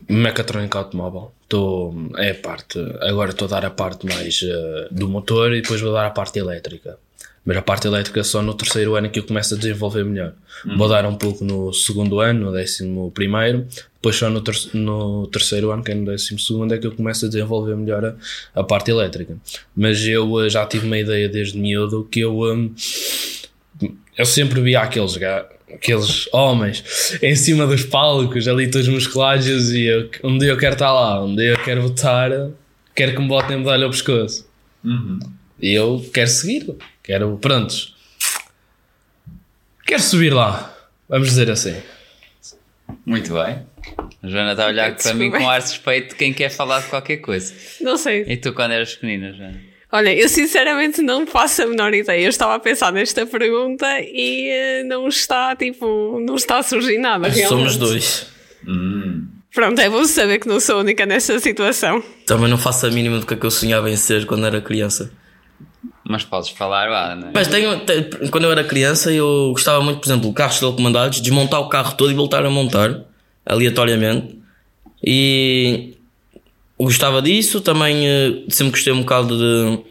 Mecatrónica 0.07 0.77
automóvel. 0.77 1.31
Estou, 1.51 1.93
é 2.17 2.31
a 2.31 2.35
parte, 2.35 2.79
agora 3.01 3.31
estou 3.31 3.45
a 3.45 3.51
dar 3.51 3.65
a 3.65 3.69
parte 3.69 4.05
mais 4.05 4.41
eh, 4.41 4.87
do 4.89 5.09
motor 5.09 5.53
e 5.53 5.61
depois 5.61 5.81
vou 5.81 5.91
dar 5.91 6.05
a 6.05 6.09
parte 6.09 6.39
elétrica. 6.39 6.97
Mas 7.43 7.57
a 7.57 7.61
parte 7.61 7.85
elétrica 7.87 8.23
só 8.23 8.41
no 8.41 8.53
terceiro 8.53 8.95
ano 8.95 9.07
é 9.07 9.09
que 9.09 9.19
eu 9.19 9.25
começo 9.25 9.53
a 9.53 9.57
desenvolver 9.57 10.05
melhor. 10.05 10.31
Vou 10.77 10.87
dar 10.87 11.05
um 11.05 11.15
pouco 11.15 11.43
no 11.43 11.73
segundo 11.73 12.21
ano, 12.21 12.45
no 12.45 12.51
décimo 12.53 13.11
primeiro, 13.11 13.67
depois 13.95 14.15
só 14.15 14.29
no, 14.29 14.39
ter 14.39 14.55
no 14.73 15.27
terceiro 15.27 15.71
ano, 15.71 15.83
que 15.83 15.91
é 15.91 15.95
no 15.95 16.05
décimo 16.05 16.39
segundo, 16.39 16.73
é 16.73 16.77
que 16.77 16.87
eu 16.87 16.93
começo 16.93 17.25
a 17.25 17.27
desenvolver 17.27 17.75
melhor 17.75 18.05
a, 18.05 18.15
a 18.55 18.63
parte 18.63 18.89
elétrica. 18.89 19.35
Mas 19.75 20.07
eu 20.07 20.45
eh, 20.45 20.49
já 20.49 20.65
tive 20.65 20.85
uma 20.85 20.97
ideia 20.97 21.27
desde 21.27 21.57
miúdo 21.57 22.07
que 22.09 22.21
eu, 22.21 22.43
hum, 22.43 22.73
eu 24.17 24.25
sempre 24.25 24.61
via 24.61 24.79
aqueles 24.79 25.17
gajos 25.17 25.49
aqueles 25.75 26.27
homens 26.33 27.17
em 27.21 27.35
cima 27.35 27.65
dos 27.65 27.83
palcos, 27.83 28.47
ali 28.47 28.69
todos 28.69 28.87
musculados, 28.87 29.71
e 29.71 29.85
eu, 29.85 30.09
um 30.23 30.37
dia 30.37 30.49
eu 30.49 30.57
quero 30.57 30.73
estar 30.73 30.91
lá, 30.91 31.23
um 31.23 31.35
dia 31.35 31.49
eu 31.51 31.63
quero 31.63 31.81
votar, 31.81 32.31
quero 32.95 33.13
que 33.13 33.21
me 33.21 33.27
botem 33.27 33.57
medalha 33.57 33.85
ao 33.85 33.91
pescoço. 33.91 34.49
E 35.61 35.73
eu 35.73 36.03
quero 36.13 36.29
seguir, 36.29 36.75
quero, 37.03 37.37
prontos, 37.37 37.95
quero 39.85 40.01
subir 40.01 40.33
lá, 40.33 40.75
vamos 41.07 41.29
dizer 41.29 41.49
assim. 41.49 41.75
Muito 43.05 43.33
bem. 43.33 43.65
A 44.21 44.27
Joana 44.27 44.51
está 44.51 44.65
a 44.65 44.67
olhar 44.67 44.95
para 44.95 45.13
mim 45.13 45.31
com 45.31 45.49
ar 45.49 45.61
suspeito 45.61 46.09
de 46.09 46.15
quem 46.15 46.33
quer 46.33 46.49
falar 46.49 46.81
de 46.81 46.87
qualquer 46.87 47.17
coisa. 47.17 47.53
Não 47.81 47.97
sei. 47.97 48.23
E 48.27 48.37
tu 48.37 48.53
quando 48.53 48.71
eras 48.71 48.93
pequenina, 48.93 49.33
Joana? 49.33 49.70
Olha, 49.91 50.13
eu 50.13 50.29
sinceramente 50.29 51.01
não 51.01 51.27
faço 51.27 51.63
a 51.63 51.67
menor 51.67 51.93
ideia. 51.93 52.23
Eu 52.23 52.29
estava 52.29 52.55
a 52.55 52.59
pensar 52.59 52.91
nesta 52.93 53.25
pergunta 53.25 53.85
e 53.99 54.47
eh, 54.49 54.83
não 54.83 55.07
está, 55.07 55.53
tipo, 55.55 56.19
não 56.25 56.35
está 56.35 56.59
a 56.59 56.63
surgir 56.63 56.97
nada. 56.97 57.27
Realmente. 57.27 57.49
Somos 57.49 57.75
dois. 57.77 58.27
Pronto, 59.53 59.79
é 59.81 59.89
bom 59.89 60.05
saber 60.05 60.39
que 60.39 60.47
não 60.47 60.59
sou 60.61 60.77
a 60.77 60.79
única 60.79 61.05
nesta 61.05 61.37
situação. 61.39 62.01
Também 62.25 62.49
não 62.49 62.57
faço 62.57 62.85
a 62.85 62.89
mínima 62.89 63.19
do 63.19 63.25
que 63.25 63.33
é 63.33 63.37
que 63.37 63.45
eu 63.45 63.51
sonhava 63.51 63.89
em 63.89 63.97
ser 63.97 64.25
quando 64.25 64.45
era 64.45 64.61
criança. 64.61 65.11
Mas 66.07 66.23
podes 66.23 66.49
falar, 66.51 66.89
vá, 66.89 67.15
né? 67.15 67.31
Mas 67.33 67.47
tenho, 67.47 67.79
te- 67.85 68.29
quando 68.29 68.45
eu 68.45 68.51
era 68.51 68.63
criança, 68.63 69.11
eu 69.11 69.49
gostava 69.51 69.81
muito, 69.83 69.99
por 69.99 70.07
exemplo, 70.07 70.29
de 70.29 70.35
carros 70.35 70.57
telecomandados, 70.59 71.19
desmontar 71.21 71.59
o 71.59 71.67
carro 71.69 71.95
todo 71.95 72.11
e 72.11 72.13
voltar 72.15 72.45
a 72.45 72.49
montar, 72.49 73.01
aleatoriamente. 73.45 74.39
E 75.03 75.95
gostava 76.83 77.21
disso. 77.21 77.61
Também 77.61 78.07
eh, 78.07 78.43
sempre 78.49 78.71
gostei 78.71 78.93
um 78.93 79.01
bocado 79.01 79.37
de 79.37 79.83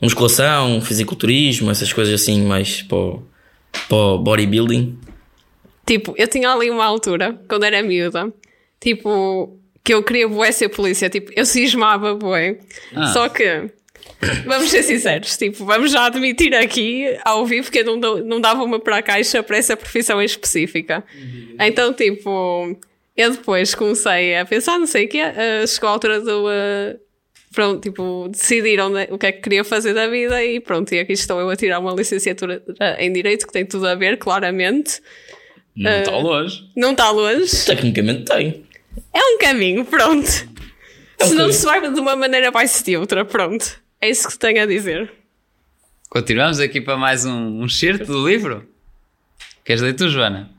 musculação, 0.00 0.80
fisiculturismo, 0.80 1.70
essas 1.70 1.92
coisas 1.92 2.20
assim, 2.20 2.42
mais 2.42 2.82
para 2.82 2.96
o, 2.96 3.22
para 3.88 4.18
bodybuilding. 4.18 4.98
Tipo, 5.86 6.14
eu 6.16 6.28
tinha 6.28 6.50
ali 6.50 6.70
uma 6.70 6.84
altura, 6.84 7.38
quando 7.48 7.64
era 7.64 7.82
miúda, 7.82 8.32
tipo, 8.80 9.58
que 9.82 9.92
eu 9.92 10.02
queria 10.02 10.26
bué 10.26 10.50
ser 10.50 10.70
polícia. 10.70 11.10
Tipo, 11.10 11.30
eu 11.36 11.44
cismava 11.44 12.14
bué. 12.14 12.58
Ah. 12.94 13.06
Só 13.08 13.28
que, 13.28 13.70
vamos 14.46 14.70
ser 14.70 14.82
sinceros, 14.82 15.36
tipo, 15.36 15.64
vamos 15.64 15.92
já 15.92 16.06
admitir 16.06 16.54
aqui, 16.54 17.16
ao 17.24 17.44
vivo, 17.44 17.70
que 17.70 17.80
eu 17.80 17.96
não, 17.96 18.16
não 18.18 18.40
dava 18.40 18.62
uma 18.62 18.80
para 18.80 18.98
a 18.98 19.02
caixa 19.02 19.42
para 19.42 19.58
essa 19.58 19.76
profissão 19.76 20.20
em 20.20 20.24
específica. 20.24 21.04
Então, 21.60 21.92
tipo, 21.92 22.76
eu 23.16 23.30
depois 23.32 23.74
comecei 23.74 24.36
a 24.36 24.44
pensar, 24.44 24.78
não 24.78 24.86
sei 24.86 25.06
o 25.06 25.08
quê, 25.08 25.18
eh, 25.18 25.66
chegou 25.66 25.88
a 25.88 25.92
altura 25.92 26.20
do... 26.20 26.50
eh, 26.50 26.96
pronto, 27.54 27.80
tipo, 27.80 28.28
decidir 28.28 28.80
onde, 28.80 29.06
o 29.10 29.16
que 29.16 29.26
é 29.26 29.32
que 29.32 29.40
queria 29.40 29.62
fazer 29.62 29.94
da 29.94 30.08
vida 30.08 30.42
e 30.44 30.58
pronto, 30.58 30.92
e 30.92 30.98
aqui 30.98 31.12
estou 31.12 31.40
eu 31.40 31.48
a 31.48 31.56
tirar 31.56 31.78
uma 31.78 31.92
licenciatura 31.92 32.62
eh, 32.80 33.06
em 33.06 33.12
Direito, 33.12 33.46
que 33.46 33.52
tem 33.52 33.64
tudo 33.64 33.86
a 33.86 33.94
ver, 33.94 34.18
claramente. 34.18 35.00
Não 35.76 35.98
está 35.98 36.16
longe. 36.16 36.70
Não 36.76 36.90
está 36.92 37.10
longe. 37.10 37.64
Tecnicamente 37.64 38.24
tem. 38.24 38.64
É 39.12 39.18
um 39.18 39.38
caminho, 39.38 39.84
pronto. 39.84 40.26
se 40.26 40.46
não 41.30 41.36
caminho. 41.36 41.52
se 41.52 41.64
vai 41.64 41.80
de 41.92 42.00
uma 42.00 42.16
maneira, 42.16 42.50
vai-se 42.50 42.84
de 42.84 42.96
outra, 42.96 43.24
pronto. 43.24 43.80
É 44.00 44.08
isso 44.08 44.28
que 44.28 44.38
tenho 44.38 44.62
a 44.62 44.66
dizer. 44.66 45.10
Continuamos 46.08 46.60
aqui 46.60 46.80
para 46.80 46.96
mais 46.96 47.24
um, 47.24 47.62
um 47.62 47.68
certo 47.68 48.06
do 48.06 48.28
livro. 48.28 48.68
Queres 49.64 49.82
ler 49.82 49.94
tu, 49.94 50.08
Joana? 50.08 50.53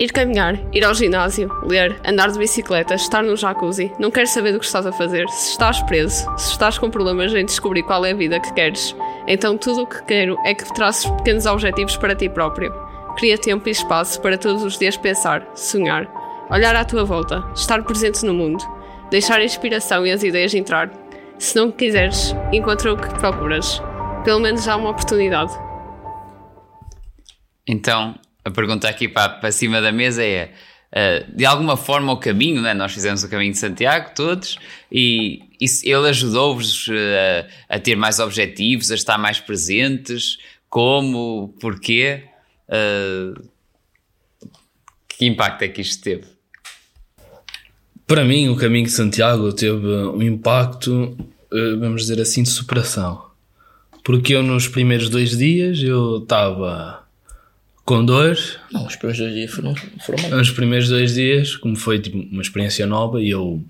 Ir 0.00 0.12
caminhar, 0.12 0.58
ir 0.72 0.82
ao 0.82 0.94
ginásio, 0.94 1.50
ler, 1.62 2.00
andar 2.06 2.30
de 2.30 2.38
bicicleta, 2.38 2.94
estar 2.94 3.22
no 3.22 3.36
jacuzzi. 3.36 3.92
Não 3.98 4.10
queres 4.10 4.30
saber 4.30 4.52
do 4.52 4.58
que 4.58 4.64
estás 4.64 4.86
a 4.86 4.92
fazer. 4.92 5.28
Se 5.28 5.50
estás 5.50 5.82
preso, 5.82 6.24
se 6.38 6.52
estás 6.52 6.78
com 6.78 6.88
problemas 6.88 7.34
em 7.34 7.44
descobrir 7.44 7.82
qual 7.82 8.06
é 8.06 8.12
a 8.12 8.14
vida 8.14 8.40
que 8.40 8.50
queres, 8.54 8.96
então 9.26 9.58
tudo 9.58 9.82
o 9.82 9.86
que 9.86 10.02
quero 10.04 10.38
é 10.46 10.54
que 10.54 10.72
traçes 10.72 11.04
pequenos 11.18 11.44
objetivos 11.44 11.98
para 11.98 12.16
ti 12.16 12.30
próprio. 12.30 12.72
Cria 13.18 13.36
tempo 13.36 13.68
e 13.68 13.72
espaço 13.72 14.18
para 14.22 14.38
todos 14.38 14.62
os 14.62 14.78
dias 14.78 14.96
pensar, 14.96 15.46
sonhar, 15.54 16.08
olhar 16.50 16.74
à 16.74 16.82
tua 16.82 17.04
volta, 17.04 17.44
estar 17.54 17.82
presente 17.82 18.24
no 18.24 18.32
mundo, 18.32 18.64
deixar 19.10 19.38
a 19.38 19.44
inspiração 19.44 20.06
e 20.06 20.12
as 20.12 20.22
ideias 20.22 20.54
entrar. 20.54 20.90
Se 21.38 21.54
não 21.56 21.70
quiseres, 21.70 22.34
encontra 22.50 22.90
o 22.90 22.96
que 22.96 23.20
procuras. 23.20 23.82
Pelo 24.24 24.40
menos 24.40 24.66
há 24.66 24.76
uma 24.76 24.88
oportunidade. 24.88 25.52
Então, 27.66 28.14
a 28.44 28.50
pergunta 28.50 28.88
aqui 28.88 29.08
para, 29.08 29.28
para 29.28 29.52
cima 29.52 29.80
da 29.80 29.92
mesa 29.92 30.24
é: 30.24 30.52
eh, 30.92 31.24
de 31.32 31.44
alguma 31.44 31.76
forma, 31.76 32.12
o 32.12 32.16
caminho, 32.16 32.60
né? 32.60 32.74
nós 32.74 32.92
fizemos 32.92 33.22
o 33.22 33.28
caminho 33.28 33.52
de 33.52 33.58
Santiago, 33.58 34.10
todos, 34.14 34.58
e 34.90 35.40
isso, 35.60 35.86
ele 35.86 36.08
ajudou-vos 36.08 36.88
eh, 36.90 37.46
a 37.68 37.78
ter 37.78 37.96
mais 37.96 38.18
objetivos, 38.18 38.90
a 38.90 38.94
estar 38.94 39.18
mais 39.18 39.38
presentes? 39.38 40.38
Como? 40.68 41.54
Porquê? 41.60 42.24
Eh, 42.68 43.34
que 45.08 45.26
impacto 45.26 45.62
é 45.62 45.68
que 45.68 45.80
isto 45.80 46.02
teve? 46.02 46.24
Para 48.06 48.24
mim, 48.24 48.48
o 48.48 48.56
caminho 48.56 48.86
de 48.86 48.90
Santiago 48.90 49.52
teve 49.52 49.86
um 49.86 50.20
impacto, 50.20 51.16
vamos 51.78 52.02
dizer 52.02 52.20
assim, 52.20 52.42
de 52.42 52.48
superação. 52.48 53.30
Porque 54.02 54.34
eu, 54.34 54.42
nos 54.42 54.66
primeiros 54.66 55.08
dois 55.08 55.36
dias, 55.36 55.80
eu 55.80 56.18
estava 56.18 56.99
com 57.84 58.04
dor. 58.04 58.36
Não, 58.72 58.86
os 58.86 58.96
primeiros 58.96 59.18
dois 59.18 59.34
dias 59.34 59.50
foram, 59.50 59.74
foram 60.04 60.22
mal. 60.22 60.38
Nos 60.38 60.50
primeiros 60.50 60.88
dois 60.88 61.14
dias, 61.14 61.56
como 61.56 61.76
foi 61.76 61.98
tipo, 61.98 62.18
uma 62.18 62.42
experiência 62.42 62.86
nova, 62.86 63.20
e 63.20 63.30
eu 63.30 63.62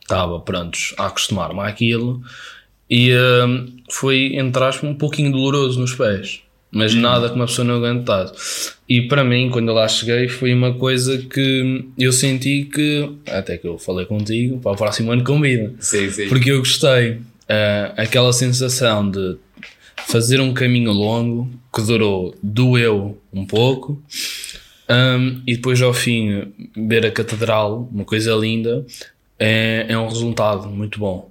estava, 0.00 0.38
prontos, 0.40 0.94
a 0.98 1.06
acostumar-me 1.06 1.60
àquilo, 1.60 2.22
e 2.88 3.10
eh, 3.10 3.64
foi, 3.90 4.36
entre 4.36 4.62
aspas, 4.62 4.88
um 4.88 4.94
pouquinho 4.94 5.32
doloroso 5.32 5.80
nos 5.80 5.94
pés. 5.94 6.40
Mas 6.70 6.94
nada 6.94 7.28
que 7.28 7.34
uma 7.36 7.46
pessoa 7.46 7.64
não 7.64 7.76
aguentasse. 7.76 8.72
E 8.88 9.02
para 9.02 9.24
mim, 9.24 9.48
quando 9.50 9.68
eu 9.68 9.74
lá 9.74 9.88
cheguei, 9.88 10.28
foi 10.28 10.52
uma 10.52 10.74
coisa 10.74 11.16
que 11.18 11.84
eu 11.98 12.12
senti 12.12 12.68
que, 12.72 13.08
até 13.28 13.56
que 13.56 13.66
eu 13.66 13.78
falei 13.78 14.04
contigo, 14.04 14.58
para 14.58 14.72
o 14.72 14.76
próximo 14.76 15.10
ano 15.10 15.24
convida. 15.24 15.72
Sim, 15.78 16.10
sim. 16.10 16.28
Porque 16.28 16.50
eu 16.50 16.58
gostei. 16.58 17.18
eh, 17.48 17.92
aquela 17.96 18.32
sensação 18.32 19.08
de 19.10 19.36
fazer 20.06 20.40
um 20.40 20.54
caminho 20.54 20.92
longo 20.92 21.50
que 21.74 21.82
durou, 21.82 22.34
doeu 22.42 23.20
um 23.32 23.44
pouco, 23.44 24.02
um, 24.88 25.42
e 25.46 25.56
depois 25.56 25.82
ao 25.82 25.92
fim 25.92 26.52
ver 26.76 27.04
a 27.04 27.10
catedral, 27.10 27.88
uma 27.92 28.04
coisa 28.04 28.32
linda, 28.34 28.86
é, 29.38 29.86
é 29.88 29.98
um 29.98 30.08
resultado 30.08 30.68
muito 30.68 30.98
bom. 30.98 31.30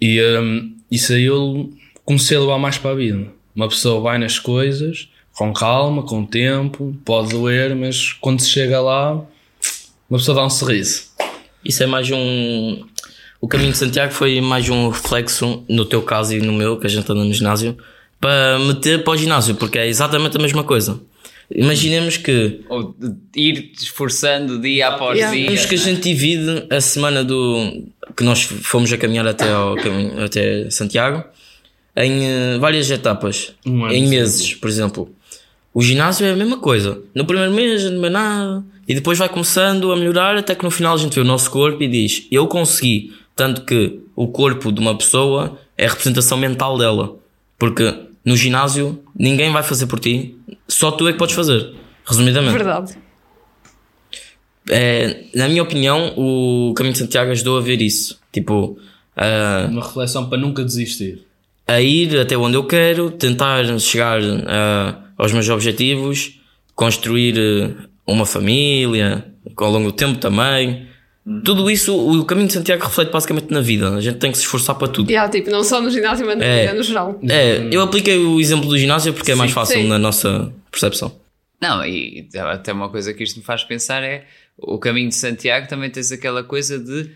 E 0.00 0.20
um, 0.20 0.76
isso 0.90 1.12
aí 1.12 1.24
eu 1.24 1.72
comecei 2.04 2.36
a 2.36 2.40
levar 2.40 2.58
mais 2.58 2.76
para 2.76 2.90
a 2.90 2.94
vida. 2.94 3.28
Uma 3.54 3.68
pessoa 3.68 4.00
vai 4.00 4.18
nas 4.18 4.38
coisas 4.38 5.08
com 5.34 5.52
calma, 5.52 6.02
com 6.02 6.24
tempo, 6.24 6.94
pode 7.04 7.30
doer, 7.30 7.74
mas 7.74 8.12
quando 8.12 8.40
se 8.40 8.48
chega 8.48 8.80
lá, 8.80 9.14
uma 10.08 10.18
pessoa 10.18 10.34
dá 10.34 10.44
um 10.44 10.50
sorriso. 10.50 11.04
Isso 11.64 11.82
é 11.82 11.86
mais 11.86 12.10
um. 12.10 12.84
O 13.42 13.48
caminho 13.48 13.72
de 13.72 13.78
Santiago 13.78 14.12
foi 14.12 14.40
mais 14.40 14.68
um 14.68 14.88
reflexo, 14.88 15.64
no 15.68 15.84
teu 15.84 16.00
caso 16.00 16.32
e 16.32 16.40
no 16.40 16.52
meu, 16.52 16.78
que 16.78 16.86
a 16.86 16.88
gente 16.88 17.10
anda 17.10 17.24
no 17.24 17.34
ginásio, 17.34 17.76
para 18.20 18.56
meter 18.60 19.02
para 19.02 19.14
o 19.14 19.16
ginásio, 19.16 19.56
porque 19.56 19.80
é 19.80 19.88
exatamente 19.88 20.36
a 20.36 20.40
mesma 20.40 20.62
coisa. 20.62 21.00
Imaginemos 21.50 22.16
que 22.16 22.60
Ou 22.68 22.94
ir 23.34 23.72
esforçando 23.74 24.60
dia 24.60 24.86
após 24.86 25.18
Yeah. 25.18 25.34
dia. 25.34 25.46
Imaginemos 25.46 25.68
que 25.68 25.74
a 25.74 25.78
gente 25.78 26.02
divide 26.02 26.66
a 26.70 26.80
semana 26.80 27.24
do 27.24 27.82
que 28.16 28.22
nós 28.22 28.42
fomos 28.44 28.92
a 28.92 28.96
caminhar 28.96 29.26
até, 29.26 29.50
ao, 29.50 29.74
até 30.24 30.70
Santiago 30.70 31.24
em 31.96 32.24
eh, 32.24 32.58
várias 32.60 32.88
etapas, 32.92 33.54
Um 33.66 33.88
em 33.88 34.06
meses, 34.06 34.54
por 34.54 34.70
exemplo. 34.70 35.10
O 35.74 35.82
ginásio 35.82 36.24
é 36.24 36.30
a 36.30 36.36
mesma 36.36 36.58
coisa. 36.58 37.02
No 37.12 37.24
primeiro 37.24 37.50
mês 37.52 37.90
não 37.90 38.06
é 38.06 38.10
nada 38.10 38.64
e 38.86 38.94
depois 38.94 39.18
vai 39.18 39.28
começando 39.28 39.90
a 39.90 39.96
melhorar 39.96 40.36
até 40.36 40.54
que 40.54 40.62
no 40.62 40.70
final 40.70 40.94
a 40.94 40.98
gente 40.98 41.14
vê 41.14 41.20
o 41.20 41.24
nosso 41.24 41.50
corpo 41.50 41.82
e 41.82 41.88
diz: 41.88 42.28
Eu 42.30 42.46
consegui. 42.46 43.12
Tanto 43.34 43.62
que 43.62 44.00
o 44.14 44.28
corpo 44.28 44.70
de 44.72 44.80
uma 44.80 44.96
pessoa 44.96 45.58
é 45.76 45.86
a 45.86 45.88
representação 45.90 46.36
mental 46.38 46.76
dela. 46.78 47.16
Porque 47.58 47.94
no 48.24 48.36
ginásio 48.36 49.02
ninguém 49.18 49.50
vai 49.52 49.62
fazer 49.62 49.86
por 49.86 49.98
ti, 49.98 50.36
só 50.68 50.90
tu 50.90 51.08
é 51.08 51.12
que 51.12 51.18
podes 51.18 51.34
fazer. 51.34 51.72
Resumidamente. 52.04 52.52
Verdade. 52.54 52.94
É, 54.70 55.24
na 55.34 55.48
minha 55.48 55.62
opinião, 55.62 56.12
o 56.16 56.72
Caminho 56.74 56.92
de 56.92 56.98
Santiago 57.00 57.30
ajudou 57.32 57.58
a 57.58 57.60
ver 57.60 57.80
isso. 57.82 58.20
Tipo, 58.32 58.78
a, 59.16 59.66
Uma 59.68 59.82
reflexão 59.82 60.28
para 60.28 60.38
nunca 60.38 60.64
desistir. 60.64 61.26
a 61.66 61.80
ir 61.80 62.16
até 62.18 62.36
onde 62.36 62.56
eu 62.56 62.64
quero, 62.64 63.10
tentar 63.10 63.64
chegar 63.80 64.20
a- 64.46 64.98
aos 65.18 65.32
meus 65.32 65.48
objetivos, 65.48 66.38
construir 66.74 67.36
eh, 67.38 67.70
uma 68.06 68.24
família, 68.26 69.24
ao 69.56 69.70
longo 69.70 69.86
do 69.90 69.92
tempo 69.92 70.18
também. 70.18 70.86
Tudo 71.44 71.70
isso, 71.70 71.96
o 71.96 72.24
Caminho 72.24 72.48
de 72.48 72.52
Santiago 72.52 72.82
reflete 72.84 73.12
basicamente 73.12 73.50
na 73.52 73.60
vida. 73.60 73.90
A 73.94 74.00
gente 74.00 74.18
tem 74.18 74.32
que 74.32 74.36
se 74.38 74.42
esforçar 74.44 74.74
para 74.74 74.88
tudo. 74.88 75.08
Yeah, 75.08 75.30
tipo, 75.30 75.50
não 75.50 75.62
só 75.62 75.80
no 75.80 75.88
ginásio, 75.88 76.26
mas 76.26 76.36
na 76.36 76.44
É. 76.44 76.62
vida 76.62 76.74
no 76.74 76.82
geral. 76.82 77.20
É, 77.28 77.68
eu 77.70 77.80
apliquei 77.80 78.18
o 78.18 78.40
exemplo 78.40 78.68
do 78.68 78.76
ginásio 78.76 79.12
porque 79.14 79.30
é 79.30 79.34
mais 79.36 79.50
Sim, 79.50 79.54
fácil 79.54 79.80
sim. 79.82 79.88
na 79.88 79.98
nossa 79.98 80.52
percepção. 80.70 81.14
Não, 81.60 81.84
e 81.86 82.28
até 82.36 82.72
uma 82.72 82.88
coisa 82.88 83.14
que 83.14 83.22
isto 83.22 83.36
me 83.38 83.44
faz 83.44 83.62
pensar 83.62 84.02
é 84.02 84.24
o 84.58 84.78
caminho 84.78 85.08
de 85.10 85.14
Santiago 85.14 85.68
também 85.68 85.90
tens 85.90 86.10
aquela 86.10 86.42
coisa 86.42 86.76
de 86.76 87.08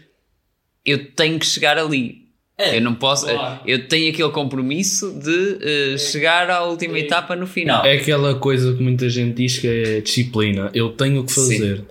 eu 0.84 1.10
tenho 1.10 1.36
que 1.40 1.46
chegar 1.46 1.76
ali. 1.76 2.26
eu 2.56 2.80
não 2.80 2.94
posso, 2.94 3.26
claro. 3.26 3.60
eu 3.66 3.88
tenho 3.88 4.12
aquele 4.12 4.30
compromisso 4.30 5.12
de 5.18 5.58
eh, 5.60 5.98
chegar 5.98 6.48
à 6.48 6.62
última 6.62 6.96
etapa 6.98 7.34
no 7.34 7.44
final. 7.46 7.84
É 7.84 7.94
aquela 7.96 8.36
coisa 8.36 8.72
que 8.72 8.80
muita 8.82 9.10
gente 9.10 9.34
diz 9.34 9.58
que 9.58 9.66
é 9.66 10.00
disciplina. 10.00 10.70
Eu 10.72 10.90
tenho 10.90 11.25
que 11.25 11.32
fazer. 11.32 11.84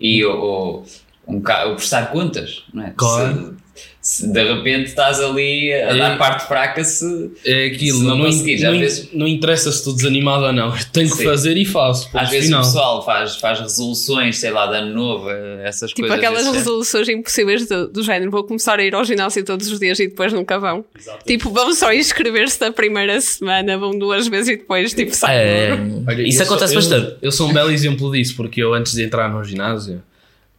E 0.00 0.24
o, 0.24 0.32
o, 0.32 0.84
um, 1.26 1.38
o 1.38 1.74
prestar 1.76 2.10
contas, 2.10 2.62
não 2.72 2.84
é? 2.84 2.92
Claro. 2.96 3.56
se 4.00 4.30
de 4.30 4.44
repente 4.44 4.88
estás 4.90 5.18
ali 5.18 5.72
a 5.72 5.76
É. 5.76 5.96
dar 5.96 6.18
parte 6.18 6.46
fraca 6.46 6.84
se. 6.84 7.30
É 7.44 7.66
aquilo, 7.66 7.98
Se 8.00 8.04
não 8.04 8.18
não, 8.18 8.26
conseguires, 8.26 8.62
não, 8.62 8.70
às 8.72 8.78
vezes- 8.78 9.08
não 9.14 9.26
interessa 9.26 9.72
se 9.72 9.78
estou 9.78 9.94
desanimado 9.96 10.44
ou 10.44 10.52
não, 10.52 10.66
eu 10.76 10.84
tenho 10.92 11.10
que 11.10 11.16
Sim. 11.16 11.24
fazer 11.24 11.56
e 11.56 11.64
faço. 11.64 12.08
Às 12.12 12.28
vezes 12.28 12.44
final. 12.46 12.60
o 12.60 12.64
pessoal 12.64 13.04
faz, 13.04 13.36
faz 13.36 13.60
resoluções, 13.60 14.36
sei 14.38 14.50
lá, 14.50 14.66
de 14.66 14.76
ano 14.76 14.94
novo, 14.94 15.28
essas 15.64 15.88
Tipo 15.90 16.02
coisas. 16.02 16.18
aquelas 16.18 16.38
desse 16.40 16.50
género. 16.50 16.58
resoluções 16.64 17.08
impossíveis 17.08 17.66
do, 17.66 17.88
do 17.88 18.02
género. 18.02 18.30
Vou 18.30 18.44
começar 18.44 18.78
a 18.78 18.84
ir 18.84 18.94
ao 18.94 19.04
ginásio 19.04 19.42
todos 19.44 19.72
os 19.72 19.80
dias 19.80 19.98
e 19.98 20.06
depois 20.06 20.32
nunca 20.34 20.58
vão. 20.60 20.84
Tipo, 21.26 21.50
vão 21.50 21.74
só 21.74 21.90
inscrever-se 21.92 22.60
na 22.60 22.70
primeira 22.70 23.18
semana, 23.22 23.76
vão 23.78 23.98
duas 23.98 24.28
vezes 24.28 24.48
e 24.50 24.56
depois, 24.58 24.92
tipo, 24.92 25.16
sai. 25.16 25.36
É, 25.36 25.70
Olha, 26.06 26.22
isso 26.28 26.42
eu 26.42 26.46
sou- 26.46 26.54
acontece 26.56 26.74
eu- 26.74 26.80
bastante. 26.80 27.16
Eu 27.22 27.32
sou 27.32 27.48
um 27.48 27.52
belo 27.54 27.70
exemplo 27.70 28.12
disso, 28.12 28.36
porque 28.36 28.62
eu 28.62 28.74
antes 28.74 28.92
de 28.92 29.02
entrar 29.02 29.28
no 29.32 29.42
ginásio, 29.42 30.02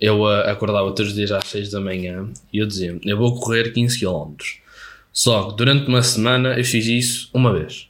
eu 0.05 0.25
ah, 0.25 0.51
acordava 0.51 0.91
todos 0.91 1.11
os 1.11 1.15
dias 1.15 1.31
às 1.31 1.47
6 1.47 1.71
da 1.71 1.81
manhã 1.81 2.29
e 2.53 2.59
eu 2.59 2.67
dizia, 2.67 2.97
eu 3.03 3.17
vou 3.17 3.39
correr 3.39 3.71
15 3.71 3.99
km. 3.99 4.35
Só 5.11 5.49
que 5.49 5.57
durante 5.57 5.87
uma 5.87 6.03
semana 6.03 6.57
eu 6.57 6.63
fiz 6.63 6.85
isso 6.85 7.29
uma 7.33 7.51
vez. 7.51 7.87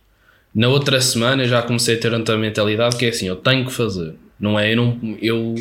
Na 0.53 0.69
outra 0.69 1.01
semana 1.01 1.43
eu 1.43 1.50
já 1.50 1.62
comecei 1.62 1.95
a 1.95 2.00
ter 2.00 2.13
outra 2.13 2.38
mentalidade 2.38 2.95
que 2.95 3.05
é 3.05 3.10
assim, 3.10 3.27
eu 3.27 3.36
tenho 3.36 3.65
que 3.65 3.74
fazer. 3.74 4.15
Não 4.39 4.57
é 4.57 4.72
eu 4.72 4.77
não, 4.77 5.17
eu, 5.22 5.55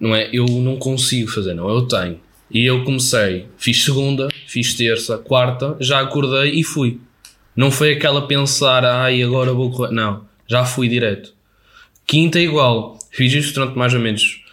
não 0.00 0.14
é 0.14 0.30
eu 0.32 0.46
não 0.46 0.76
consigo 0.76 1.30
fazer, 1.30 1.52
não, 1.54 1.68
eu 1.68 1.82
tenho. 1.82 2.18
E 2.50 2.64
eu 2.64 2.84
comecei, 2.84 3.46
fiz 3.58 3.84
segunda, 3.84 4.28
fiz 4.46 4.74
terça, 4.74 5.18
quarta, 5.18 5.76
já 5.80 6.00
acordei 6.00 6.52
e 6.52 6.62
fui. 6.62 7.00
Não 7.54 7.70
foi 7.70 7.92
aquela 7.92 8.26
pensar, 8.26 8.84
ai 8.84 9.22
agora 9.22 9.52
vou 9.52 9.70
correr. 9.70 9.92
Não, 9.92 10.24
já 10.46 10.64
fui 10.64 10.88
direto. 10.88 11.34
Quinta 12.06 12.38
igual. 12.38 12.98
Fiz 13.10 13.32
isto 13.32 13.54
durante 13.54 13.76
mais 13.76 13.94
ou 13.94 14.00
menos 14.00 14.43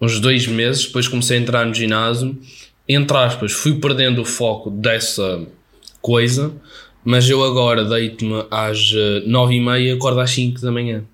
uns 0.00 0.20
dois 0.20 0.46
meses. 0.46 0.86
Depois 0.86 1.08
comecei 1.08 1.38
a 1.38 1.40
entrar 1.40 1.64
no 1.66 1.74
ginásio. 1.74 2.36
Entre 2.88 3.16
aspas, 3.16 3.52
fui 3.52 3.74
perdendo 3.80 4.22
o 4.22 4.24
foco 4.24 4.70
dessa 4.70 5.46
coisa. 6.00 6.52
Mas 7.04 7.28
eu 7.30 7.44
agora 7.44 7.84
deito-me 7.84 8.44
às 8.50 8.92
eh, 8.92 9.22
nove 9.26 9.54
e 9.54 9.60
meia 9.60 9.94
acordo 9.94 10.18
às 10.20 10.30
5 10.32 10.60
da 10.60 10.72
manhã. 10.72 11.04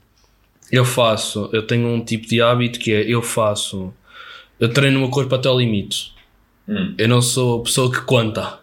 Eu 0.71 0.87
faço, 0.87 1.51
eu 1.53 1.62
tenho 1.67 1.87
um 1.87 2.03
tipo 2.03 2.27
de 2.27 2.41
hábito 2.41 2.79
que 2.79 2.93
é, 2.95 3.03
eu 3.03 3.21
faço, 3.21 3.93
eu 4.59 4.71
treino 4.71 4.97
o 4.97 5.01
meu 5.03 5.11
corpo 5.11 5.35
até 5.35 5.49
ao 5.51 5.59
limite. 5.59 6.12
Eu 6.97 7.09
não 7.09 7.21
sou 7.21 7.61
a 7.61 7.65
pessoa 7.65 7.93
que 7.93 8.01
conta. 8.03 8.59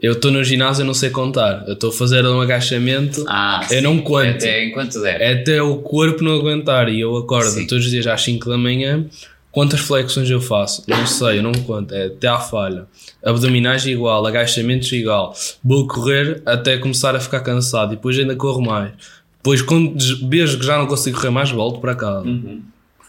Eu 0.00 0.12
estou 0.14 0.30
no 0.30 0.42
ginásio 0.42 0.82
e 0.82 0.86
não 0.86 0.94
sei 0.94 1.10
contar. 1.10 1.62
Eu 1.66 1.74
estou 1.74 1.90
a 1.90 1.92
fazer 1.92 2.24
um 2.24 2.40
agachamento, 2.40 3.22
Ah, 3.28 3.60
eu 3.64 3.76
sim. 3.76 3.80
não 3.82 3.98
conto. 3.98 4.28
Até 4.30 4.64
enquanto 4.64 4.98
der. 5.02 5.40
Até 5.40 5.62
o 5.62 5.76
corpo 5.76 6.24
não 6.24 6.32
aguentar 6.36 6.88
e 6.88 7.00
eu 7.00 7.14
acordo 7.18 7.50
Sim. 7.50 7.66
todos 7.66 7.84
os 7.84 7.90
dias 7.90 8.06
às 8.06 8.22
5 8.22 8.48
da 8.48 8.56
manhã. 8.56 9.04
Quantas 9.52 9.80
flexões 9.80 10.30
eu 10.30 10.40
faço? 10.40 10.82
Não 10.88 11.06
sei, 11.06 11.38
eu 11.38 11.42
não 11.42 11.52
conto. 11.52 11.94
É 11.94 12.06
até 12.06 12.26
à 12.26 12.40
falha. 12.40 12.86
Abdominais 13.22 13.84
igual, 13.84 14.26
agachamentos 14.26 14.90
igual. 14.92 15.36
Vou 15.62 15.86
correr 15.86 16.42
até 16.46 16.78
começar 16.78 17.14
a 17.14 17.20
ficar 17.20 17.40
cansado 17.40 17.92
e 17.92 17.96
depois 17.96 18.18
ainda 18.18 18.34
corro 18.34 18.62
mais. 18.62 18.92
Depois, 19.36 19.60
quando 19.60 19.94
vejo 20.26 20.58
que 20.58 20.64
já 20.64 20.78
não 20.78 20.86
consigo 20.86 21.18
correr 21.18 21.30
mais, 21.30 21.50
volto 21.50 21.80
para 21.80 21.94
casa. 21.94 22.26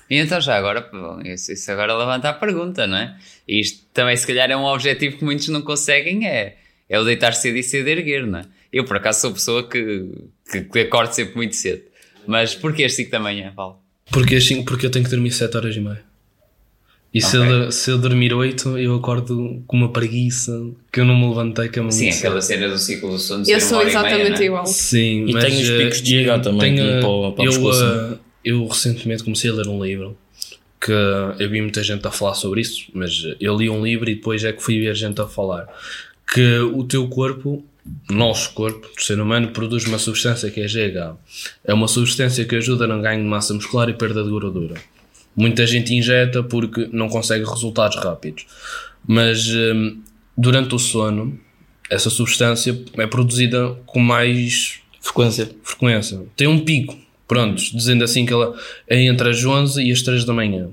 E 0.10 0.18
então 0.18 0.42
já 0.42 0.58
agora, 0.58 0.86
isso, 1.24 1.72
agora 1.72 1.98
levanta 1.98 2.28
a 2.28 2.34
pergunta, 2.34 2.86
não 2.86 2.98
é? 2.98 3.16
E 3.48 3.62
isto 3.62 3.86
também 3.94 4.18
se 4.18 4.28
calhar 4.28 4.52
é 4.52 4.58
um 4.58 4.66
objetivo 4.66 5.18
que 5.18 5.24
muitos 5.24 5.48
não 5.48 5.62
conseguem, 5.62 6.28
é, 6.28 6.58
é 6.90 7.00
o 7.00 7.06
deitar 7.06 7.34
cedo 7.34 7.58
e 7.58 7.64
cedo 7.64 7.88
erguer, 7.88 8.28
não 8.28 8.40
é? 8.40 8.46
Eu 8.72 8.84
por 8.84 8.98
acaso 8.98 9.22
sou 9.22 9.32
pessoa 9.32 9.70
que, 9.70 10.10
que, 10.52 10.62
que 10.62 10.80
acordo 10.80 11.14
sempre 11.14 11.36
muito 11.36 11.56
cedo. 11.56 11.84
Mas 12.28 12.54
porquê 12.54 12.84
às 12.84 12.94
5 12.94 13.12
da 13.12 13.20
manhã, 13.20 13.54
Paulo? 13.56 13.80
Porque, 14.12 14.36
assim, 14.36 14.64
porque 14.64 14.86
eu 14.86 14.92
tenho 14.92 15.06
que 15.06 15.12
dormir 15.12 15.32
7 15.32 15.56
horas 15.56 15.76
e 15.76 15.80
meia. 15.80 16.13
E 17.14 17.22
se, 17.22 17.38
Ok. 17.38 17.50
eu, 17.52 17.72
se 17.72 17.92
eu 17.92 17.98
dormir 18.00 18.34
8, 18.34 18.78
eu 18.78 18.96
acordo 18.96 19.62
com 19.68 19.78
uma 19.78 19.90
preguiça 19.92 20.52
que 20.92 21.00
eu 21.00 21.06
não 21.06 21.16
me 21.16 21.28
levantei, 21.28 21.70
que 21.70 21.78
é 21.78 21.82
muito 21.82 21.94
Sim, 21.94 22.12
cedo. 22.12 22.20
aquela 22.28 22.42
cena 22.42 22.68
do 22.70 22.78
ciclo 22.80 23.12
do 23.12 23.20
sono. 23.20 23.44
Eu 23.48 23.60
sou 23.62 23.78
meia, 23.80 23.90
exatamente 23.90 24.30
não 24.32 24.38
é? 24.38 24.46
igual. 24.46 24.66
Sim, 24.66 25.26
E 25.28 25.34
mas 25.34 25.44
tem 25.46 25.62
os 25.62 25.70
eh, 25.70 25.78
picos 25.78 26.02
de 26.02 26.16
IH 26.18 26.40
também, 26.40 26.76
tenho, 26.76 26.88
como 26.88 27.00
para 27.00 27.10
o- 27.10 27.32
para 27.34 27.44
a 27.44 27.48
eu, 27.48 28.14
eh, 28.14 28.18
eu 28.44 28.66
recentemente 28.68 29.24
comecei 29.24 29.52
a 29.52 29.54
ler 29.54 29.68
um 29.68 29.84
livro 29.84 30.18
que 30.82 30.92
eu 30.92 31.50
vi 31.50 31.62
muita 31.62 31.84
gente 31.84 32.06
a 32.08 32.12
falar 32.12 32.34
sobre 32.34 32.62
isso, 32.62 32.86
mas 32.94 33.12
eu 33.40 33.56
li 33.58 33.70
um 33.70 33.84
livro 33.86 34.10
e 34.10 34.16
depois 34.16 34.44
é 34.44 34.52
que 34.52 34.62
fui 34.64 34.80
ver 34.80 34.96
gente 34.96 35.22
a 35.22 35.28
falar 35.28 35.68
que 36.34 36.58
o 36.60 36.84
teu 36.84 37.08
corpo, 37.08 37.64
nosso 38.10 38.54
corpo, 38.54 38.90
o 38.98 39.02
ser 39.02 39.20
humano, 39.20 39.50
produz 39.50 39.86
uma 39.86 40.00
substância 40.00 40.50
que 40.50 40.60
é 40.62 40.68
GH. 40.68 41.16
É 41.64 41.74
uma 41.74 41.88
substância 41.88 42.44
que 42.44 42.56
ajuda 42.56 42.88
no 42.88 43.02
ganho 43.02 43.22
de 43.22 43.28
massa 43.30 43.54
muscular 43.54 43.88
e 43.88 43.94
perda 43.94 44.24
de 44.24 44.30
gordura. 44.30 44.76
Muita 45.36 45.66
gente 45.66 45.94
injeta 45.94 46.44
porque 46.44 46.90
não 46.92 47.10
consegue 47.10 47.44
resultados 47.46 47.98
rápidos. 47.98 48.46
Mas 49.08 49.48
hum, 49.50 50.00
durante 50.38 50.76
o 50.76 50.80
sono, 50.80 51.40
essa 51.90 52.10
substância 52.10 52.80
é 52.98 53.08
produzida 53.08 53.76
com 53.86 54.00
mais 54.00 54.80
Frequência. 55.02 55.50
frequência. 55.64 56.22
Tem 56.36 56.48
um 56.48 56.60
pico, 56.60 56.98
prontos, 57.28 57.72
dizendo 57.74 58.04
assim 58.04 58.26
que 58.26 58.32
ela 58.34 58.56
é 58.88 59.02
entre 59.04 59.30
as 59.30 59.44
11 59.44 59.82
e 59.84 59.92
as 59.92 60.02
3 60.02 60.24
da 60.24 60.34
manhã. 60.34 60.70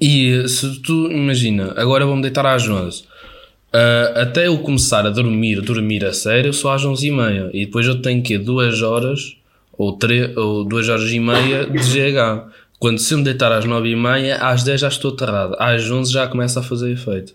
E 0.00 0.46
se 0.48 0.80
tu 0.82 1.10
imagina, 1.10 1.72
agora 1.76 2.04
vou-me 2.06 2.22
deitar 2.22 2.44
às 2.46 2.68
11. 2.68 3.04
ah, 3.72 4.22
até 4.22 4.46
eu 4.46 4.58
começar 4.58 5.06
a 5.06 5.10
dormir, 5.10 5.60
dormir 5.62 6.04
a 6.04 6.12
sério, 6.12 6.52
só 6.52 6.74
às 6.74 6.84
11 6.84 7.06
e 7.06 7.10
meia. 7.10 7.50
E 7.52 7.64
depois 7.66 7.86
eu 7.86 8.00
tenho 8.00 8.22
que 8.22 8.36
2 8.38 8.82
horas 8.82 9.36
ou, 9.72 9.92
3, 9.96 10.36
ou 10.36 10.64
2 10.64 10.88
horas 10.88 11.10
e 11.10 11.18
meia 11.18 11.64
de 11.66 11.78
GH. 11.78 12.52
Quando 12.78 12.98
se 12.98 13.14
eu 13.14 13.18
me 13.18 13.24
deitar 13.24 13.50
às 13.52 13.64
9 13.64 13.88
e 13.88 13.96
meia, 13.96 14.36
às 14.36 14.62
10 14.62 14.80
já 14.80 14.88
estou 14.88 15.12
aterrado. 15.12 15.56
Às 15.58 15.90
11 15.90 16.12
já 16.12 16.26
começa 16.26 16.60
a 16.60 16.62
fazer 16.62 16.92
efeito. 16.92 17.34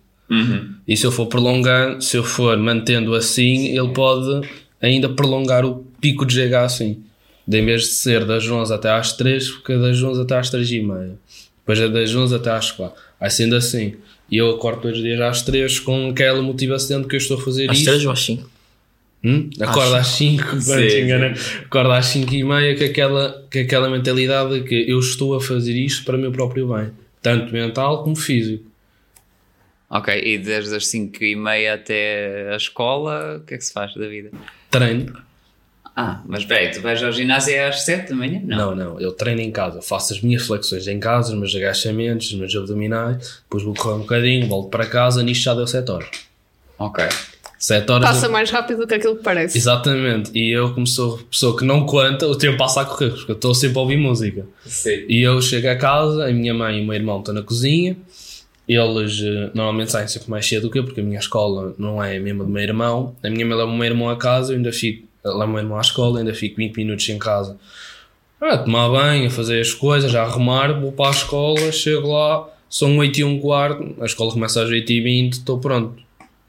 E 0.87 0.95
se 0.95 1.05
eu 1.05 1.11
for 1.11 1.25
prolongando, 1.25 2.03
se 2.03 2.15
eu 2.17 2.23
for 2.23 2.55
mantendo 2.57 3.15
assim, 3.15 3.67
ele 3.75 3.89
pode 3.89 4.47
ainda 4.79 5.09
prolongar 5.09 5.65
o 5.65 5.83
pico 5.99 6.25
de 6.25 6.35
GH 6.47 6.53
assim. 6.65 6.99
De 7.47 7.57
em 7.59 7.65
vez 7.65 7.81
de 7.81 7.87
ser 7.87 8.25
das 8.25 8.47
11 8.47 8.71
até 8.71 8.91
às 8.91 9.13
3, 9.13 9.47
fica 9.47 9.79
das 9.79 10.01
11 10.01 10.21
até 10.21 10.37
às 10.37 10.49
3 10.51 10.69
e 10.71 10.81
meia. 10.81 11.13
Depois 11.61 11.79
é 11.79 11.89
das 11.89 12.13
11 12.13 12.35
até 12.35 12.51
às 12.51 12.71
4. 12.71 12.95
Vai 13.19 13.29
sendo 13.31 13.55
assim. 13.55 13.95
E 14.29 14.37
eu 14.37 14.51
acordo 14.51 14.81
todos 14.83 14.97
os 14.97 15.03
dias 15.03 15.19
às 15.19 15.41
3 15.41 15.79
com 15.79 16.09
aquela 16.09 16.43
motivação 16.43 17.01
de 17.01 17.07
que 17.07 17.15
eu 17.15 17.17
estou 17.17 17.37
a 17.39 17.41
fazer 17.41 17.69
Às 17.71 17.77
isto. 17.77 17.89
3 17.89 18.05
ou 18.05 18.11
às 18.11 18.19
5? 18.19 18.49
Hum? 19.23 19.49
Acordo 19.59 19.95
às 19.95 20.07
5, 20.07 20.61
Sim, 20.61 21.11
acordo 21.65 21.91
às 21.91 22.05
5 22.05 22.33
e 22.33 22.43
meia 22.43 22.77
com 22.77 22.85
aquela, 22.85 23.45
com 23.51 23.59
aquela 23.59 23.89
mentalidade 23.89 24.61
de 24.61 24.67
que 24.67 24.89
eu 24.89 24.99
estou 24.99 25.35
a 25.35 25.41
fazer 25.41 25.73
isto 25.73 26.05
para 26.05 26.15
o 26.15 26.19
meu 26.19 26.31
próprio 26.31 26.73
bem. 26.73 26.91
Tanto 27.21 27.51
mental 27.51 28.03
como 28.03 28.15
físico. 28.15 28.63
Ok, 29.89 30.21
e 30.23 30.37
desde 30.37 30.75
as 30.75 30.87
5 30.87 31.21
e 31.23 31.35
meia 31.35 31.73
até 31.73 32.49
a 32.53 32.55
escola, 32.55 33.37
o 33.37 33.45
que 33.45 33.55
é 33.55 33.57
que 33.57 33.65
se 33.65 33.73
faz 33.73 33.93
da 33.95 34.07
vida? 34.07 34.29
Treino. 34.69 35.11
Ah, 35.95 36.21
mas 36.25 36.41
espera 36.41 36.61
aí, 36.61 36.71
tu 36.71 36.79
vais 36.79 37.03
ao 37.03 37.11
ginásio 37.11 37.67
às 37.67 37.81
7 37.81 38.09
da 38.09 38.15
manhã? 38.15 38.39
Não, 38.45 38.73
não, 38.73 39.01
eu 39.01 39.11
treino 39.11 39.41
em 39.41 39.51
casa, 39.51 39.81
faço 39.81 40.13
as 40.13 40.21
minhas 40.21 40.45
flexões 40.45 40.87
em 40.87 40.97
casa, 40.97 41.33
os 41.33 41.37
meus 41.37 41.53
agachamentos, 41.53 42.27
os 42.27 42.35
meus 42.35 42.55
abdominais, 42.55 43.41
depois 43.43 43.63
vou 43.63 43.73
correr 43.73 43.95
um 43.95 43.99
bocadinho, 43.99 44.47
volto 44.47 44.69
para 44.69 44.85
casa, 44.85 45.21
nisto 45.23 45.43
já 45.43 45.53
deu 45.53 45.67
7 45.67 45.91
horas. 45.91 46.09
Ok. 46.77 47.03
7 47.59 47.91
horas. 47.91 48.09
Passa 48.09 48.29
mais 48.29 48.49
rápido 48.49 48.79
do 48.79 48.87
que 48.87 48.93
aquilo 48.95 49.17
que 49.17 49.23
parece. 49.23 49.57
Exatamente, 49.57 50.31
e 50.33 50.49
eu, 50.49 50.73
como 50.73 50.87
sou 50.87 51.17
pessoa 51.29 51.57
que 51.57 51.65
não 51.65 51.85
conta, 51.85 52.25
o 52.25 52.35
tempo 52.35 52.57
passa 52.57 52.81
a 52.81 52.85
correr, 52.85 53.11
porque 53.11 53.31
eu 53.31 53.35
estou 53.35 53.53
sempre 53.53 53.77
a 53.77 53.81
ouvir 53.81 53.97
música. 53.97 54.47
Sim. 54.65 55.05
E 55.07 55.21
eu 55.21 55.41
chego 55.41 55.67
a 55.67 55.75
casa, 55.75 56.25
a 56.25 56.31
minha 56.31 56.53
mãe 56.53 56.79
e 56.79 56.81
o 56.81 56.85
meu 56.85 56.95
irmão 56.95 57.19
estão 57.19 57.33
na 57.33 57.43
cozinha, 57.43 57.97
eles 58.67 59.21
eh, 59.21 59.49
normalmente 59.53 59.91
saem 59.91 60.07
sempre 60.07 60.29
mais 60.29 60.47
cedo 60.47 60.63
do 60.63 60.71
que 60.71 60.79
eu, 60.79 60.83
porque 60.83 61.01
a 61.01 61.03
minha 61.03 61.19
escola 61.19 61.75
não 61.77 62.01
é 62.01 62.17
a 62.17 62.19
mesma 62.19 62.43
do 62.43 62.49
meu 62.49 62.61
irmão. 62.61 63.15
A 63.23 63.29
minha 63.29 63.45
mãe 63.45 63.57
leva 63.57 63.69
o 63.69 63.75
meu 63.75 63.85
irmão 63.85 64.09
a 64.09 64.15
casa, 64.15 64.53
eu 64.53 64.57
ainda 64.57 64.71
fico, 64.71 65.07
leva 65.25 65.45
o 65.45 65.47
meu 65.47 65.57
irmão 65.57 65.77
à 65.77 65.81
escola, 65.81 66.19
ainda 66.19 66.33
fico 66.33 66.57
20 66.57 66.77
minutos 66.77 67.09
em 67.09 67.17
casa 67.17 67.57
a 68.41 68.57
tomar 68.57 68.89
banho, 68.89 69.27
a 69.27 69.29
fazer 69.29 69.59
as 69.59 69.73
coisas, 69.73 70.15
a 70.15 70.23
arrumar, 70.23 70.71
vou 70.79 70.91
para 70.91 71.07
a 71.07 71.11
escola, 71.11 71.71
chego 71.71 72.11
lá, 72.11 72.47
são 72.69 72.97
8 72.97 73.19
e 73.19 73.23
um 73.23 73.39
quarto, 73.39 73.95
a 73.99 74.05
escola 74.05 74.31
começa 74.31 74.63
às 74.63 74.69
8 74.69 74.91
e 74.91 75.01
20, 75.01 75.33
estou 75.33 75.59
pronto. 75.59 76.01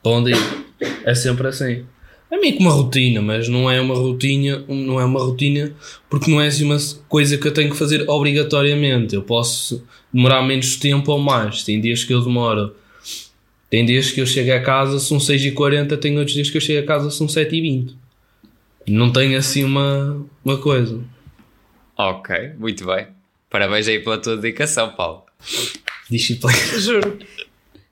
Para 0.03 0.12
onde 0.12 0.31
ir? 0.31 0.70
É 1.05 1.14
sempre 1.14 1.49
assim. 1.49 1.85
É 2.31 2.37
meio 2.37 2.57
que 2.57 2.61
uma 2.61 2.71
rotina, 2.71 3.21
mas 3.21 3.49
não 3.49 3.69
é 3.69 3.81
uma 3.81 3.95
rotina, 3.95 4.64
não 4.69 5.01
é 5.01 5.05
uma 5.05 5.21
rotina 5.21 5.73
porque 6.09 6.31
não 6.31 6.40
é 6.40 6.47
assim 6.47 6.64
uma 6.64 6.79
coisa 7.09 7.37
que 7.37 7.49
eu 7.49 7.53
tenho 7.53 7.71
que 7.71 7.77
fazer 7.77 8.09
obrigatoriamente. 8.09 9.14
Eu 9.16 9.23
posso 9.23 9.85
demorar 10.12 10.43
menos 10.43 10.77
tempo 10.77 11.11
ou 11.11 11.19
mais. 11.19 11.64
Tem 11.64 11.81
dias 11.81 12.05
que 12.05 12.14
eu 12.14 12.23
demoro. 12.23 12.75
Tem 13.69 13.85
dias 13.85 14.11
que 14.11 14.21
eu 14.21 14.27
chego 14.27 14.53
a 14.53 14.61
casa 14.61 14.99
são 14.99 15.19
6h40, 15.19 15.97
tem 15.97 16.19
outros 16.19 16.35
dias 16.35 16.51
que 16.51 16.57
eu 16.57 16.61
chego 16.61 16.85
a 16.85 16.87
casa 16.87 17.11
são 17.11 17.27
7h20. 17.27 17.95
Não 18.88 19.12
tenho 19.12 19.38
assim 19.38 19.64
uma, 19.64 20.25
uma 20.45 20.59
coisa. 20.59 21.01
Ok, 21.97 22.53
muito 22.59 22.87
bem. 22.87 23.09
Parabéns 23.49 23.87
aí 23.88 23.99
pela 24.01 24.19
tua 24.19 24.37
dedicação, 24.37 24.90
Paulo. 24.90 25.25
Disciplina. 26.09 26.79
Juro. 26.79 27.19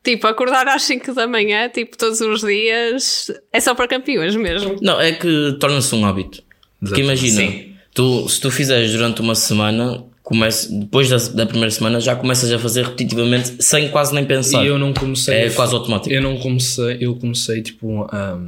Tipo, 0.09 0.27
acordar 0.27 0.67
às 0.69 0.85
5 0.85 1.13
da 1.13 1.27
manhã, 1.27 1.69
tipo, 1.69 1.95
todos 1.99 2.19
os 2.23 2.41
dias, 2.41 3.31
é 3.53 3.61
só 3.61 3.75
para 3.75 3.87
campeões 3.87 4.35
mesmo. 4.35 4.77
Não, 4.81 4.99
é 4.99 5.13
que 5.13 5.55
torna-se 5.61 5.95
um 5.95 6.07
hábito. 6.07 6.43
Porque 6.81 7.03
imagina, 7.03 7.43
Sim. 7.43 7.75
tu, 7.93 8.27
se 8.27 8.41
tu 8.41 8.51
fizeres 8.51 8.91
durante 8.91 9.21
uma 9.21 9.35
semana, 9.35 10.03
começa, 10.23 10.73
depois 10.73 11.11
da, 11.11 11.19
da 11.35 11.45
primeira 11.45 11.71
semana 11.71 12.01
já 12.01 12.17
começas 12.17 12.51
a 12.51 12.59
fazer 12.59 12.87
repetitivamente 12.87 13.63
sem 13.63 13.91
quase 13.91 14.15
nem 14.15 14.25
pensar. 14.25 14.65
E 14.65 14.69
eu 14.69 14.79
não 14.79 14.95
comecei. 14.95 15.35
É 15.35 15.51
quase 15.51 15.75
automático. 15.75 16.11
Eu 16.11 16.23
não 16.23 16.39
comecei, 16.39 16.97
eu 17.03 17.15
comecei 17.15 17.61
tipo 17.61 18.05
a, 18.05 18.41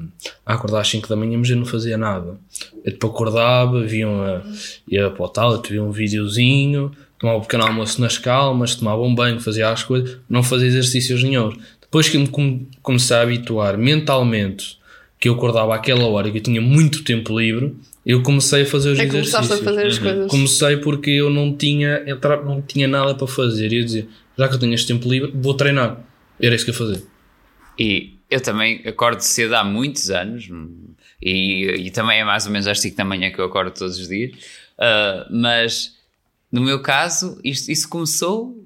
a 0.46 0.54
acordar 0.54 0.80
às 0.80 0.88
5 0.88 1.06
da 1.08 1.14
manhã, 1.14 1.36
mas 1.36 1.50
eu 1.50 1.56
não 1.58 1.66
fazia 1.66 1.98
nada. 1.98 2.38
Eu 2.82 2.90
tipo 2.90 3.06
acordava, 3.06 3.82
via 3.82 4.08
uma, 4.08 4.42
ia 4.88 5.10
para 5.10 5.24
o 5.26 5.28
tablet, 5.28 5.70
via 5.70 5.82
um 5.82 5.90
videozinho, 5.90 6.90
tomava 7.20 7.38
um 7.38 7.42
pequeno 7.42 7.64
almoço 7.64 8.00
nas 8.00 8.16
calmas, 8.18 8.74
tomava 8.74 9.02
um 9.02 9.14
banho, 9.14 9.38
fazia 9.38 9.68
as 9.70 9.84
coisas, 9.84 10.16
não 10.28 10.42
fazia 10.42 10.66
exercícios 10.68 11.22
nenhum. 11.22 11.52
Depois 11.80 12.08
que 12.08 12.16
me 12.18 12.26
com- 12.28 12.64
comecei 12.82 13.16
a 13.16 13.22
habituar 13.22 13.76
mentalmente 13.78 14.78
que 15.18 15.28
eu 15.28 15.34
acordava 15.34 15.74
àquela 15.74 16.06
hora 16.06 16.30
que 16.30 16.38
eu 16.38 16.42
tinha 16.42 16.60
muito 16.60 17.04
tempo 17.04 17.38
livre, 17.38 17.76
eu 18.06 18.22
comecei 18.22 18.62
a 18.62 18.66
fazer 18.66 18.92
os 18.92 18.98
É 18.98 19.04
exercícios. 19.04 19.36
começaste 19.48 19.62
a 19.62 19.70
fazer 19.70 19.86
as 19.86 19.98
coisas. 19.98 20.30
Comecei 20.30 20.76
porque 20.78 21.10
eu 21.10 21.28
não 21.28 21.54
tinha, 21.54 22.02
não 22.44 22.62
tinha 22.62 22.88
nada 22.88 23.14
para 23.14 23.26
fazer. 23.26 23.70
E 23.72 23.76
eu 23.80 23.84
dizia, 23.84 24.08
já 24.38 24.48
que 24.48 24.54
eu 24.54 24.58
tenho 24.58 24.72
este 24.72 24.86
tempo 24.86 25.06
livre, 25.10 25.30
vou 25.34 25.52
treinar. 25.52 26.00
Era 26.40 26.54
isso 26.54 26.64
que 26.64 26.70
eu 26.70 26.74
fazia. 26.74 27.02
E 27.78 28.14
eu 28.30 28.40
também 28.40 28.80
acordo 28.86 29.20
cedo 29.20 29.54
há 29.54 29.62
muitos 29.64 30.10
anos 30.10 30.48
hum, 30.50 30.70
e, 31.22 31.64
e 31.86 31.90
também 31.90 32.20
é 32.20 32.24
mais 32.24 32.46
ou 32.46 32.52
menos 32.52 32.66
às 32.66 32.80
5 32.80 32.96
da 32.96 33.04
manhã 33.04 33.30
que 33.30 33.38
eu 33.38 33.44
acordo 33.44 33.72
todos 33.72 33.98
os 33.98 34.08
dias. 34.08 34.32
Ah, 34.78 35.26
mas 35.30 35.96
no 36.50 36.60
meu 36.62 36.80
caso, 36.82 37.38
isto, 37.44 37.70
isso 37.70 37.88
começou, 37.88 38.56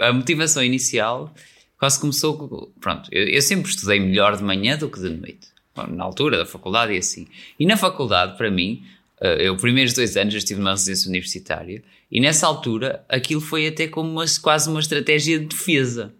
a 0.00 0.12
motivação 0.12 0.62
inicial 0.62 1.32
quase 1.78 1.98
começou. 2.00 2.36
com- 2.36 2.70
Pronto, 2.80 3.08
eu, 3.12 3.26
eu 3.28 3.42
sempre 3.42 3.70
estudei 3.70 3.98
melhor 4.00 4.36
de 4.36 4.42
manhã 4.42 4.76
do 4.76 4.88
que 4.90 5.00
de 5.00 5.10
noite, 5.10 5.48
na 5.88 6.04
altura 6.04 6.38
da 6.38 6.46
faculdade 6.46 6.92
e 6.92 6.98
assim. 6.98 7.26
E 7.58 7.66
na 7.66 7.76
faculdade, 7.76 8.36
para 8.36 8.50
mim, 8.50 8.82
ah, 9.20 9.26
eu, 9.36 9.54
os 9.54 9.60
primeiros 9.60 9.92
dois 9.94 10.16
anos, 10.16 10.34
eu 10.34 10.38
estive 10.38 10.60
numa 10.60 10.72
residência 10.72 11.08
universitária 11.08 11.82
e 12.10 12.20
nessa 12.20 12.46
altura 12.46 13.04
aquilo 13.08 13.40
foi 13.40 13.66
até 13.66 13.88
como 13.88 14.10
uma, 14.10 14.24
quase 14.42 14.68
uma 14.68 14.80
estratégia 14.80 15.38
de 15.38 15.46
defesa. 15.46 16.14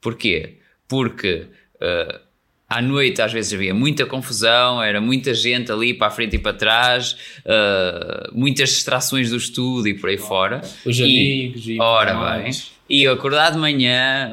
Porquê? 0.00 0.58
Porque 0.86 1.46
eh, 1.80 2.20
à 2.68 2.82
noite 2.82 3.22
às 3.22 3.32
vezes 3.32 3.52
havia 3.52 3.72
muita 3.72 4.04
confusão, 4.06 4.82
era 4.82 5.00
muita 5.00 5.32
gente 5.34 5.70
ali 5.70 5.94
para 5.94 6.08
a 6.08 6.10
frente 6.10 6.36
e 6.36 6.38
para 6.38 6.52
trás, 6.52 7.16
eh, 7.44 8.28
muitas 8.32 8.70
distrações 8.70 9.30
do 9.30 9.36
estudo 9.36 9.86
e 9.88 9.94
por 9.94 10.10
aí 10.10 10.18
fora. 10.18 10.60
Os 10.84 10.98
E- 10.98 11.02
amigos 11.02 11.68
e 11.68 11.80
Ora 11.80 12.12
tudo 12.14 12.42
bem, 12.42 12.52
e 12.88 13.02
eu 13.04 13.12
acordar 13.12 13.50
de 13.52 13.58
manhã, 13.58 14.32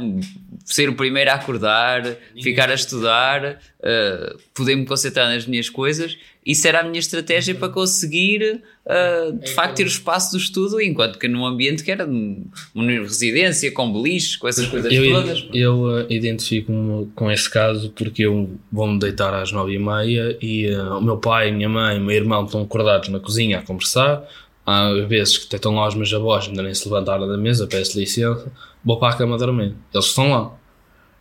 ser 0.66 0.88
o 0.90 0.96
primeiro 0.96 1.30
a 1.30 1.34
acordar, 1.34 2.04
ficar 2.42 2.70
a 2.70 2.74
estudar, 2.74 3.60
eh, 3.82 4.36
poder 4.54 4.76
me 4.76 4.86
concentrar 4.86 5.28
nas 5.30 5.46
minhas 5.46 5.70
coisas, 5.70 6.18
isso 6.46 6.68
era 6.68 6.80
a 6.80 6.84
minha 6.84 7.00
estratégia 7.00 7.54
para 7.56 7.70
conseguir 7.70 8.62
eh, 8.86 9.32
de 9.32 9.52
facto 9.52 9.76
ter 9.78 9.84
o 9.84 9.88
espaço 9.88 10.32
do 10.32 10.38
estudo, 10.38 10.82
enquanto 10.82 11.18
que 11.18 11.28
num 11.28 11.46
ambiente 11.46 11.84
que 11.84 11.92
era 11.92 12.06
um- 12.06 12.46
uma 12.76 12.84
residência 12.92 13.72
com 13.72 13.92
beliche, 13.94 14.38
com 14.38 14.48
essas 14.48 14.68
coisas 14.68 14.92
Eu, 14.94 15.12
todas. 15.12 15.46
eu 15.54 16.00
eh, 16.00 16.06
identifico-me 16.10 17.08
com 17.16 17.32
esse 17.32 17.50
caso 17.50 17.92
porque 17.96 18.24
eu 18.26 18.50
vou-me 18.72 19.00
deitar 19.00 19.34
às 19.34 19.52
nove 19.52 19.74
e 19.74 19.80
meia 19.80 20.38
e 20.42 20.66
eh, 20.68 20.78
o 20.82 21.02
meu 21.02 21.18
pai, 21.18 21.50
a 21.50 21.54
minha 21.54 21.70
mãe 21.70 21.96
e 21.98 22.00
o 22.00 22.04
meu 22.04 22.16
irmão 22.16 22.46
estão 22.46 22.62
acordados 22.62 23.10
na 23.10 23.20
cozinha 23.20 23.60
a 23.60 23.62
conversar. 23.62 24.24
Há 24.66 24.94
vezes 25.10 25.38
que 25.38 25.46
até 25.48 25.58
estão 25.58 25.76
lá 25.76 25.88
os 25.90 25.96
meus 25.96 26.14
avós, 26.14 26.48
ainda 26.48 26.64
nem 26.64 26.74
se 26.74 26.88
levantaram 26.88 27.28
da 27.28 27.38
mesa, 27.38 27.68
peço 27.68 28.00
licença, 28.00 28.50
vou 28.84 29.00
para 29.00 29.14
a 29.14 29.18
cama 29.18 29.38
dormir. 29.38 29.76
Eles 29.94 30.06
estão 30.06 30.32
lá. 30.32 30.52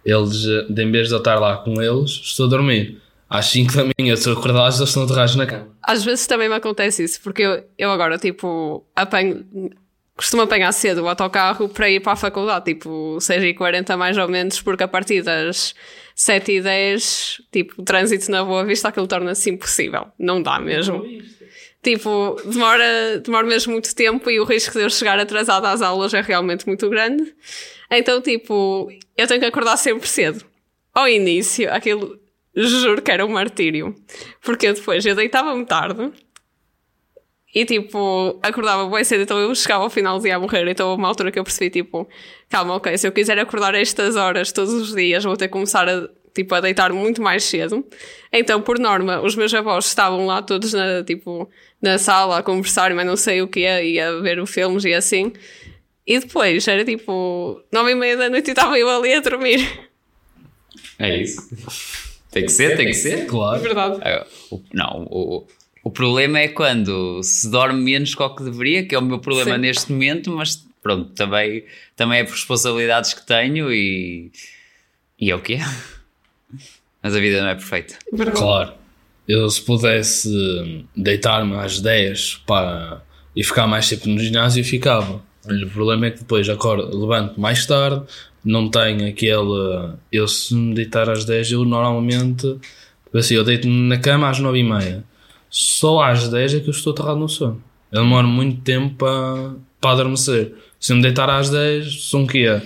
Eles, 0.04 0.46
eh, 0.46 0.82
em 0.82 0.90
vez 0.90 1.08
de 1.08 1.14
eu 1.14 1.18
estar 1.18 1.38
lá 1.38 1.58
com 1.58 1.80
eles, 1.80 2.10
estou 2.10 2.46
a 2.46 2.48
dormir. 2.48 3.00
Às 3.28 3.46
5 3.46 3.72
da 3.74 3.84
manhã, 3.84 4.12
estou 4.12 4.34
acordados, 4.34 4.78
eles 4.78 4.90
estão 4.90 5.04
aterrados 5.04 5.36
na 5.36 5.46
cama. 5.46 5.68
Às 5.82 6.04
vezes 6.04 6.26
também 6.26 6.48
me 6.48 6.54
acontece 6.54 7.02
isso, 7.04 7.20
porque 7.22 7.42
eu, 7.42 7.64
eu 7.78 7.90
agora, 7.90 8.18
tipo, 8.18 8.84
apanho, 8.94 9.46
costumo 10.14 10.42
apanhar 10.42 10.70
cedo 10.72 11.02
o 11.02 11.08
autocarro 11.08 11.68
para 11.68 11.88
ir 11.88 12.00
para 12.00 12.12
a 12.12 12.16
faculdade, 12.16 12.66
tipo, 12.66 13.16
6h40 13.18 13.96
mais 13.96 14.18
ou 14.18 14.28
menos, 14.28 14.60
porque 14.60 14.82
a 14.82 14.88
partir 14.88 15.22
das 15.22 15.74
7h10, 16.16 17.40
tipo, 17.50 17.80
o 17.80 17.84
trânsito 17.84 18.30
na 18.30 18.44
Boa 18.44 18.64
Vista, 18.64 18.88
aquilo 18.88 19.06
torna-se 19.06 19.50
impossível. 19.50 20.08
Não 20.18 20.42
dá 20.42 20.60
mesmo. 20.60 21.02
Tipo, 21.82 22.36
demora, 22.44 23.18
demora 23.18 23.46
mesmo 23.46 23.72
muito 23.72 23.92
tempo 23.94 24.30
e 24.30 24.38
o 24.38 24.44
risco 24.44 24.78
de 24.78 24.84
eu 24.84 24.90
chegar 24.90 25.18
atrasada 25.18 25.68
às 25.68 25.82
aulas 25.82 26.14
é 26.14 26.20
realmente 26.20 26.66
muito 26.66 26.88
grande. 26.88 27.34
Então, 27.90 28.20
tipo, 28.20 28.88
eu 29.16 29.26
tenho 29.26 29.40
que 29.40 29.46
acordar 29.46 29.76
sempre 29.76 30.08
cedo. 30.08 30.44
Ao 30.94 31.08
início, 31.08 31.72
aquilo, 31.72 32.18
juro 32.54 33.02
que 33.02 33.10
era 33.10 33.26
um 33.26 33.30
martírio. 33.30 33.94
Porque 34.40 34.72
depois, 34.72 35.04
eu 35.04 35.16
deitava-me 35.16 35.66
tarde 35.66 36.12
e, 37.54 37.64
tipo, 37.66 38.38
acordava 38.42 38.88
bem 38.88 39.04
cedo, 39.04 39.22
então 39.22 39.38
eu 39.38 39.54
chegava 39.54 39.82
ao 39.84 39.90
final 39.90 40.18
do 40.18 40.22
dia 40.22 40.36
a 40.36 40.38
morrer. 40.38 40.66
Então, 40.68 40.94
uma 40.94 41.08
altura 41.08 41.32
que 41.32 41.38
eu 41.38 41.44
percebi, 41.44 41.68
tipo, 41.68 42.08
calma, 42.48 42.76
ok, 42.76 42.96
se 42.96 43.06
eu 43.06 43.12
quiser 43.12 43.38
acordar 43.38 43.74
a 43.74 43.80
estas 43.80 44.16
horas 44.16 44.52
todos 44.52 44.72
os 44.72 44.94
dias, 44.94 45.24
vou 45.24 45.36
ter 45.36 45.48
que 45.48 45.52
começar 45.52 45.86
a, 45.88 46.08
tipo, 46.34 46.54
a 46.54 46.60
deitar 46.60 46.92
muito 46.92 47.20
mais 47.22 47.44
cedo. 47.44 47.84
Então, 48.32 48.60
por 48.62 48.78
norma, 48.78 49.20
os 49.20 49.34
meus 49.36 49.52
avós 49.54 49.86
estavam 49.86 50.26
lá 50.26 50.40
todos 50.42 50.72
na, 50.72 51.02
tipo, 51.04 51.48
na 51.80 51.98
sala 51.98 52.38
a 52.38 52.42
conversar, 52.42 52.94
mas 52.94 53.06
não 53.06 53.16
sei 53.16 53.42
o 53.42 53.48
que 53.48 53.60
e 53.60 54.00
a 54.00 54.12
ver 54.20 54.38
os 54.40 54.50
filmes 54.50 54.84
e 54.84 54.92
assim. 54.94 55.32
E 56.06 56.18
depois, 56.18 56.66
era 56.66 56.84
tipo, 56.84 57.60
nove 57.72 57.92
e 57.92 57.94
meia 57.94 58.16
da 58.16 58.28
noite 58.30 58.48
e 58.48 58.50
estava 58.50 58.78
eu 58.78 58.88
ali 58.88 59.12
a 59.14 59.20
dormir. 59.20 59.68
É 60.98 61.16
isso. 61.22 61.48
Tem 62.30 62.44
que 62.44 62.50
ser, 62.52 62.76
tem 62.76 62.86
que 62.86 62.94
ser. 62.94 63.26
Claro. 63.26 63.60
Verdade. 63.60 63.98
Ah, 64.02 64.26
o- 64.50 64.62
Não, 64.72 65.06
o, 65.10 65.46
o 65.84 65.90
problema 65.90 66.38
é 66.38 66.48
quando 66.48 67.22
se 67.22 67.50
dorme 67.50 67.80
menos 67.82 68.14
que 68.14 68.22
o 68.22 68.34
que 68.34 68.42
deveria, 68.44 68.84
que 68.86 68.94
é 68.94 68.98
o 68.98 69.02
meu 69.02 69.18
problema 69.18 69.54
Sim. 69.56 69.60
neste 69.60 69.92
momento, 69.92 70.30
mas 70.30 70.64
pronto, 70.82 71.10
também, 71.14 71.64
também 71.94 72.20
é 72.20 72.24
por 72.24 72.32
responsabilidades 72.32 73.14
que 73.14 73.24
tenho 73.26 73.72
e, 73.72 74.32
e 75.20 75.30
é 75.30 75.34
o 75.34 75.40
que 75.40 75.54
é. 75.54 75.60
Mas 77.02 77.16
a 77.16 77.20
vida 77.20 77.40
não 77.40 77.48
é 77.48 77.54
perfeita. 77.54 77.94
Claro. 78.32 78.72
Eu 79.26 79.48
se 79.48 79.60
pudesse 79.62 80.84
deitar-me 80.96 81.56
às 81.56 81.80
10 81.80 82.42
para, 82.46 83.02
e 83.34 83.42
ficar 83.42 83.66
mais 83.66 83.88
tempo 83.88 84.08
no 84.08 84.18
ginásio, 84.18 84.64
ficava. 84.64 85.22
Mas 85.46 85.62
o 85.62 85.66
problema 85.68 86.06
é 86.06 86.10
que 86.10 86.20
depois 86.20 86.48
acordo, 86.48 86.96
levanto 86.96 87.40
mais 87.40 87.66
tarde, 87.66 88.02
não 88.44 88.68
tenho 88.68 89.08
aquele. 89.08 89.94
Eu 90.10 90.28
se 90.28 90.54
me 90.54 90.74
deitar 90.74 91.08
às 91.08 91.24
10, 91.24 91.52
eu 91.52 91.64
normalmente. 91.64 92.58
Assim, 93.14 93.34
eu 93.34 93.44
deito-me 93.44 93.88
na 93.88 93.98
cama 93.98 94.28
às 94.28 94.38
9 94.38 94.58
e 94.58 94.62
meia. 94.62 95.04
Só 95.50 96.00
às 96.00 96.28
10 96.28 96.54
é 96.54 96.60
que 96.60 96.68
eu 96.68 96.70
estou 96.70 96.92
aterrado 96.92 97.18
no 97.18 97.28
sono. 97.28 97.62
Eu 97.90 98.02
demoro 98.02 98.26
muito 98.26 98.62
tempo 98.62 98.94
para, 98.94 99.54
para 99.80 99.90
adormecer. 99.90 100.54
Se 100.80 100.92
eu 100.92 100.96
me 100.96 101.02
deitar 101.02 101.28
às 101.28 101.50
10, 101.50 102.08
são 102.08 102.24
o 102.24 102.26
quê? 102.26 102.60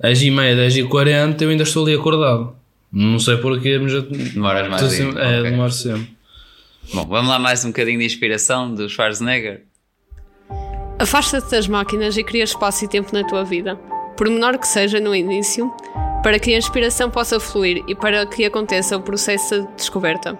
10 0.00 0.22
e 0.22 0.30
meia, 0.30 0.56
10 0.56 0.76
e 0.78 0.84
40, 0.84 1.44
eu 1.44 1.50
ainda 1.50 1.62
estou 1.62 1.84
ali 1.84 1.94
acordado. 1.94 2.56
Não 2.92 3.18
sei 3.18 3.36
porquê, 3.38 3.78
mas 3.78 3.92
eu 3.92 4.02
Demoras 4.02 4.68
mais 4.68 4.82
tempo. 4.82 4.94
sempre, 4.94 5.22
é, 5.22 5.38
Ok. 5.40 5.50
demoro 5.50 5.72
sempre. 5.72 6.16
Bom, 6.92 7.06
vamos 7.06 7.30
lá 7.30 7.38
mais 7.38 7.64
um 7.64 7.68
bocadinho 7.68 7.98
de 8.00 8.04
inspiração 8.04 8.74
do 8.74 8.88
Schwarzenegger. 8.88 9.62
Afasta-te 10.98 11.50
das 11.50 11.66
máquinas 11.66 12.16
e 12.16 12.22
cria 12.24 12.44
espaço 12.44 12.84
e 12.84 12.88
tempo 12.88 13.12
na 13.12 13.24
tua 13.24 13.44
vida, 13.44 13.76
por 14.16 14.28
menor 14.28 14.58
que 14.58 14.66
seja 14.68 15.00
no 15.00 15.14
início, 15.14 15.72
para 16.22 16.38
que 16.38 16.54
a 16.54 16.58
inspiração 16.58 17.10
possa 17.10 17.40
fluir 17.40 17.82
e 17.88 17.94
para 17.94 18.24
que 18.26 18.44
aconteça 18.44 18.96
o 18.96 19.02
processo 19.02 19.62
de 19.62 19.74
descoberta. 19.76 20.38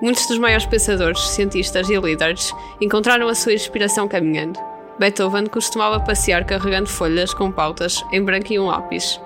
Muitos 0.00 0.26
dos 0.28 0.38
maiores 0.38 0.64
pensadores, 0.66 1.20
cientistas 1.30 1.90
e 1.90 1.96
líderes 1.96 2.52
encontraram 2.80 3.28
a 3.28 3.34
sua 3.34 3.52
inspiração 3.52 4.06
caminhando. 4.06 4.58
Beethoven 4.98 5.46
costumava 5.46 6.00
passear 6.00 6.44
carregando 6.44 6.88
folhas 6.88 7.34
com 7.34 7.50
pautas 7.50 8.02
em 8.12 8.22
branco 8.22 8.52
e 8.52 8.58
um 8.58 8.66
lápis. 8.66 9.20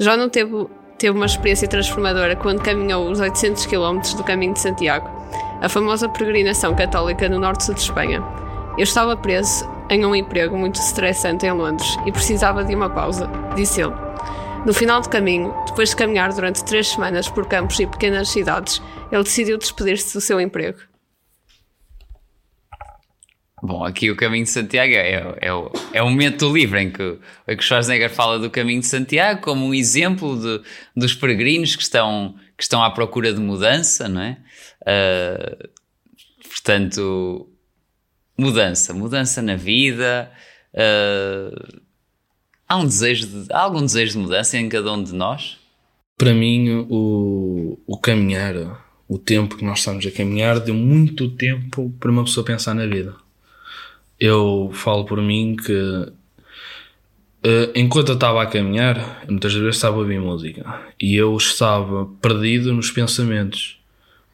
Já 0.00 0.16
não 0.16 0.28
teve, 0.28 0.66
teve 0.98 1.16
uma 1.16 1.26
experiência 1.26 1.68
transformadora 1.68 2.36
quando 2.36 2.62
caminhou 2.62 3.10
os 3.10 3.20
800 3.20 3.66
km 3.66 4.00
do 4.16 4.24
Caminho 4.24 4.54
de 4.54 4.60
Santiago, 4.60 5.08
a 5.60 5.68
famosa 5.68 6.08
peregrinação 6.08 6.74
católica 6.74 7.28
no 7.28 7.38
norte 7.38 7.72
de 7.72 7.80
Espanha. 7.80 8.22
Eu 8.76 8.84
estava 8.84 9.16
preso 9.16 9.68
em 9.90 10.04
um 10.04 10.14
emprego 10.14 10.56
muito 10.56 10.76
estressante 10.80 11.46
em 11.46 11.52
Londres 11.52 11.96
e 12.06 12.12
precisava 12.12 12.64
de 12.64 12.74
uma 12.74 12.90
pausa, 12.90 13.30
disse 13.54 13.80
ele. 13.82 13.94
No 14.64 14.72
final 14.72 15.00
do 15.00 15.10
caminho, 15.10 15.54
depois 15.66 15.90
de 15.90 15.96
caminhar 15.96 16.32
durante 16.32 16.64
três 16.64 16.88
semanas 16.88 17.28
por 17.28 17.46
campos 17.46 17.78
e 17.78 17.86
pequenas 17.86 18.30
cidades, 18.30 18.80
ele 19.12 19.22
decidiu 19.22 19.58
despedir-se 19.58 20.14
do 20.14 20.20
seu 20.20 20.40
emprego. 20.40 20.78
Bom, 23.66 23.82
aqui 23.82 24.10
o 24.10 24.16
Caminho 24.16 24.44
de 24.44 24.50
Santiago 24.50 24.92
é, 24.92 25.38
é, 25.40 25.54
o, 25.54 25.72
é 25.94 26.02
o 26.02 26.10
momento 26.10 26.54
em 26.54 26.90
que, 26.90 27.18
em 27.48 27.56
que 27.56 27.64
Schwarzenegger 27.64 28.10
fala 28.10 28.38
do 28.38 28.50
Caminho 28.50 28.80
de 28.80 28.86
Santiago 28.86 29.40
como 29.40 29.64
um 29.64 29.72
exemplo 29.72 30.38
de, 30.38 30.62
dos 30.94 31.14
peregrinos 31.14 31.74
que 31.74 31.82
estão, 31.82 32.34
que 32.58 32.62
estão 32.62 32.84
à 32.84 32.90
procura 32.90 33.32
de 33.32 33.40
mudança, 33.40 34.06
não 34.06 34.20
é? 34.20 34.36
Ah, 34.84 35.56
portanto, 36.46 37.48
mudança, 38.36 38.92
mudança 38.92 39.40
na 39.40 39.56
vida. 39.56 40.30
ah, 40.76 41.78
há 42.68 42.76
um 42.76 42.84
desejo 42.84 43.26
de, 43.26 43.50
há 43.50 43.60
algum 43.60 43.80
desejo 43.80 44.12
de 44.12 44.18
mudança 44.18 44.58
em 44.58 44.68
cada 44.68 44.92
um 44.92 45.02
de 45.02 45.14
nós? 45.14 45.56
Para 46.18 46.34
mim, 46.34 46.86
o, 46.90 47.80
o 47.86 47.98
caminhar, 47.98 48.54
o 49.08 49.16
tempo 49.16 49.56
que 49.56 49.64
nós 49.64 49.78
estamos 49.78 50.06
a 50.06 50.10
caminhar, 50.10 50.60
deu 50.60 50.74
muito 50.74 51.30
tempo 51.30 51.90
para 51.98 52.10
uma 52.10 52.24
pessoa 52.24 52.44
pensar 52.44 52.74
na 52.74 52.86
vida. 52.86 53.23
Eu 54.18 54.70
falo 54.72 55.04
por 55.04 55.20
mim 55.20 55.56
que 55.56 56.12
eh, 57.44 57.70
enquanto 57.74 58.08
eu 58.08 58.14
estava 58.14 58.42
a 58.42 58.46
caminhar, 58.46 59.22
muitas 59.28 59.52
vezes 59.52 59.76
estava 59.76 59.96
a 59.96 59.98
ouvir 59.98 60.18
música. 60.18 60.80
E 60.98 61.14
eu 61.14 61.36
estava 61.36 62.06
perdido 62.22 62.72
nos 62.72 62.90
pensamentos, 62.90 63.78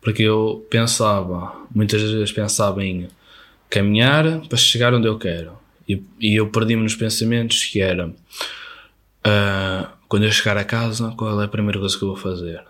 porque 0.01 0.23
eu 0.23 0.65
pensava, 0.71 1.53
muitas 1.75 2.01
vezes 2.01 2.31
pensava 2.31 2.85
em 2.85 3.09
caminhar 3.69 4.41
para 4.49 4.57
chegar 4.57 4.95
onde 4.95 5.09
eu 5.09 5.19
quero. 5.19 5.53
E, 5.89 6.03
e 6.21 6.37
eu 6.37 6.49
perdi-me 6.51 6.85
nos 6.85 6.95
pensamentos 6.95 7.65
que 7.65 7.81
era 7.81 8.09
uh, 8.09 9.89
quando 10.09 10.25
eu 10.25 10.31
chegar 10.31 10.57
a 10.57 10.65
casa, 10.65 11.13
qual 11.17 11.41
é 11.43 11.45
a 11.45 11.49
primeira 11.49 11.81
coisa 11.81 11.99
que 11.99 12.05
eu 12.05 12.09
vou 12.09 12.17
fazer? 12.17 12.63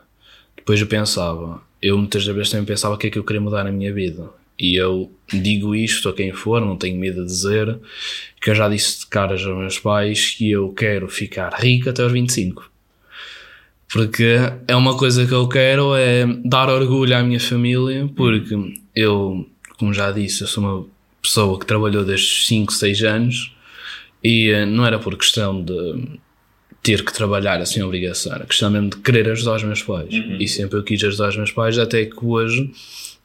Depois 0.56 0.80
eu 0.80 0.86
pensava, 0.86 1.62
eu 1.82 1.98
muitas 1.98 2.24
vezes 2.24 2.50
também 2.50 2.64
pensava 2.64 2.94
o 2.94 2.98
que 2.98 3.08
é 3.08 3.10
que 3.10 3.18
eu 3.18 3.24
queria 3.24 3.42
mudar 3.42 3.64
na 3.64 3.72
minha 3.72 3.92
vida 3.92 4.30
e 4.60 4.76
eu 4.76 5.10
digo 5.32 5.74
isto 5.74 6.08
a 6.08 6.12
quem 6.12 6.32
for, 6.32 6.60
não 6.60 6.76
tenho 6.76 6.98
medo 6.98 7.22
de 7.22 7.28
dizer, 7.28 7.78
que 8.40 8.50
eu 8.50 8.54
já 8.54 8.68
disse 8.68 9.00
de 9.00 9.06
caras 9.06 9.44
aos 9.44 9.56
meus 9.56 9.78
pais 9.78 10.34
que 10.36 10.50
eu 10.50 10.68
quero 10.72 11.08
ficar 11.08 11.54
rico 11.54 11.88
até 11.88 12.02
aos 12.02 12.12
25. 12.12 12.70
Porque 13.90 14.36
é 14.68 14.76
uma 14.76 14.96
coisa 14.96 15.26
que 15.26 15.32
eu 15.32 15.48
quero 15.48 15.96
é 15.96 16.26
dar 16.44 16.68
orgulho 16.68 17.16
à 17.16 17.22
minha 17.22 17.40
família, 17.40 18.08
porque 18.14 18.54
eu, 18.94 19.48
como 19.78 19.94
já 19.94 20.12
disse, 20.12 20.42
eu 20.42 20.46
sou 20.46 20.62
uma 20.62 20.86
pessoa 21.22 21.58
que 21.58 21.66
trabalhou 21.66 22.04
desde 22.04 22.44
5, 22.46 22.72
6 22.72 23.02
anos 23.02 23.56
e 24.22 24.50
eh, 24.50 24.66
não 24.66 24.86
era 24.86 24.98
por 24.98 25.16
questão 25.16 25.62
de 25.62 26.18
ter 26.82 27.04
que 27.04 27.12
trabalhar 27.12 27.60
assim 27.60 27.82
obrigação, 27.82 28.32
era 28.34 28.46
questão 28.46 28.70
mesmo 28.70 28.90
de 28.90 28.96
querer 28.98 29.28
ajudar 29.30 29.56
os 29.56 29.64
meus 29.64 29.82
pais. 29.82 30.12
Uhum. 30.12 30.36
E 30.38 30.46
sempre 30.46 30.78
eu 30.78 30.82
quis 30.82 31.02
ajudar 31.02 31.30
os 31.30 31.36
meus 31.36 31.50
pais, 31.50 31.78
até 31.78 32.04
que 32.04 32.24
hoje 32.24 32.70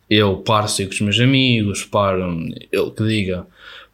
eu 0.10 0.38
paro 0.38 0.66
de 0.66 0.72
sair 0.72 0.88
com 0.88 0.94
os 0.94 1.02
meus 1.02 1.20
amigos, 1.20 1.84
paro, 1.84 2.40
ele 2.72 2.92
que 2.92 3.04
diga, 3.04 3.48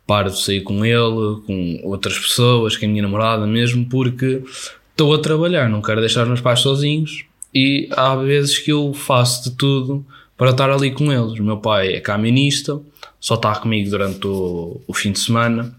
paro 0.05 0.29
de 0.29 0.41
sair 0.41 0.61
com 0.61 0.85
ele, 0.85 1.41
com 1.45 1.79
outras 1.83 2.17
pessoas, 2.17 2.75
com 2.75 2.85
a 2.85 2.89
minha 2.89 3.03
namorada 3.03 3.47
mesmo, 3.47 3.85
porque 3.85 4.43
estou 4.89 5.13
a 5.13 5.19
trabalhar, 5.19 5.69
não 5.69 5.81
quero 5.81 6.01
deixar 6.01 6.23
os 6.23 6.27
meus 6.27 6.41
pais 6.41 6.59
sozinhos 6.59 7.25
e 7.53 7.87
há 7.91 8.15
vezes 8.15 8.59
que 8.59 8.71
eu 8.71 8.93
faço 8.93 9.49
de 9.49 9.55
tudo 9.55 10.05
para 10.37 10.51
estar 10.51 10.69
ali 10.69 10.91
com 10.91 11.11
eles. 11.11 11.39
O 11.39 11.43
meu 11.43 11.57
pai 11.57 11.93
é 11.93 11.99
caminista, 11.99 12.79
só 13.19 13.35
está 13.35 13.55
comigo 13.55 13.89
durante 13.89 14.25
o, 14.27 14.81
o 14.87 14.93
fim 14.93 15.11
de 15.11 15.19
semana 15.19 15.75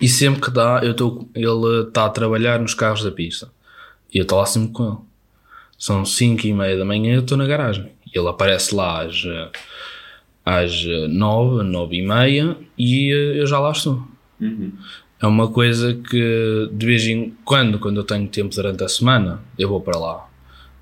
e 0.00 0.08
sempre 0.08 0.42
que 0.42 0.50
dá, 0.50 0.80
eu 0.82 0.94
tô, 0.94 1.26
ele 1.34 1.88
está 1.88 2.06
a 2.06 2.10
trabalhar 2.10 2.60
nos 2.60 2.74
carros 2.74 3.02
da 3.02 3.10
pista 3.10 3.50
e 4.12 4.18
eu 4.18 4.22
estou 4.22 4.38
lá 4.38 4.46
sempre 4.46 4.72
com 4.72 4.86
ele. 4.86 4.96
São 5.78 6.04
5 6.04 6.46
e 6.46 6.52
meia 6.52 6.76
da 6.76 6.84
manhã 6.84 7.12
e 7.12 7.16
eu 7.16 7.20
estou 7.20 7.36
na 7.36 7.46
garagem 7.46 7.95
ele 8.18 8.28
aparece 8.28 8.74
lá 8.74 9.02
às, 9.02 9.22
às 10.44 10.84
nove, 11.08 11.62
nove 11.64 11.96
e 11.96 12.02
meia 12.02 12.56
e 12.78 13.08
eu 13.10 13.46
já 13.46 13.58
lá 13.58 13.72
estou. 13.72 14.06
Uhum. 14.40 14.72
É 15.20 15.26
uma 15.26 15.48
coisa 15.48 15.94
que 15.94 16.70
de 16.72 16.86
vez 16.86 17.06
em 17.06 17.34
quando, 17.44 17.78
quando 17.78 17.98
eu 17.98 18.04
tenho 18.04 18.28
tempo 18.28 18.54
durante 18.54 18.84
a 18.84 18.88
semana, 18.88 19.40
eu 19.58 19.68
vou 19.68 19.80
para 19.80 19.98
lá. 19.98 20.28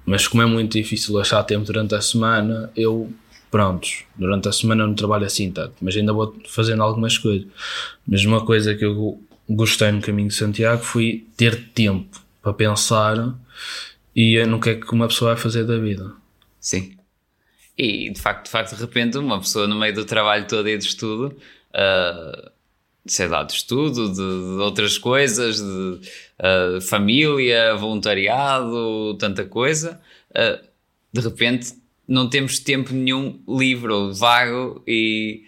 Mas 0.05 0.27
como 0.27 0.43
é 0.43 0.47
muito 0.47 0.73
difícil 0.73 1.19
achar 1.19 1.43
tempo 1.45 1.65
durante 1.65 1.95
a 1.95 2.01
semana, 2.01 2.71
eu, 2.77 3.11
prontos, 3.51 4.05
durante 4.17 4.49
a 4.49 4.53
semana 4.53 4.83
eu 4.83 4.89
não 4.89 4.95
trabalho 4.95 5.25
assim 5.25 5.51
tanto, 5.51 5.75
mas 5.81 5.97
ainda 5.97 6.13
vou 6.13 6.37
fazendo 6.49 6.83
algumas 6.83 7.17
coisas. 7.17 7.47
Mas 8.07 8.25
uma 8.25 8.45
coisa 8.45 8.75
que 8.75 8.85
eu 8.85 9.21
gostei 9.49 9.93
no 9.93 10.01
caminho 10.01 10.29
de 10.29 10.35
Santiago 10.35 10.83
foi 10.83 11.27
ter 11.37 11.69
tempo 11.73 12.21
para 12.43 12.53
pensar 12.53 13.35
e 14.15 14.45
no 14.45 14.61
que 14.61 14.71
é 14.71 14.75
que 14.75 14.93
uma 14.93 15.09
pessoa 15.09 15.33
vai 15.33 15.43
fazer 15.43 15.65
da 15.65 15.79
vida. 15.79 16.13
Sim. 16.61 16.94
E 17.77 18.11
de 18.11 18.21
facto, 18.21 18.45
de 18.45 18.51
facto, 18.51 18.75
de 18.75 18.81
repente, 18.81 19.19
uma 19.19 19.41
pessoa 19.41 19.67
no 19.67 19.77
meio 19.77 19.95
do 19.95 20.05
trabalho 20.05 20.47
todo 20.47 20.69
e 20.69 20.79
de 20.79 20.85
estudo, 20.85 21.37
uh, 21.75 22.51
sei 23.07 23.27
lá, 23.27 23.43
de 23.43 23.53
estudo, 23.53 24.09
de, 24.09 24.17
de 24.17 24.63
outras 24.63 24.97
coisas, 24.97 25.57
de 25.57 26.01
uh, 26.41 26.81
família, 26.81 27.75
voluntariado, 27.75 29.17
tanta 29.19 29.45
coisa, 29.45 30.01
uh, 30.31 30.65
de 31.13 31.21
repente 31.21 31.75
não 32.07 32.29
temos 32.29 32.59
tempo 32.59 32.93
nenhum 32.93 33.43
livre 33.49 33.91
ou 33.91 34.13
vago, 34.13 34.83
e, 34.87 35.45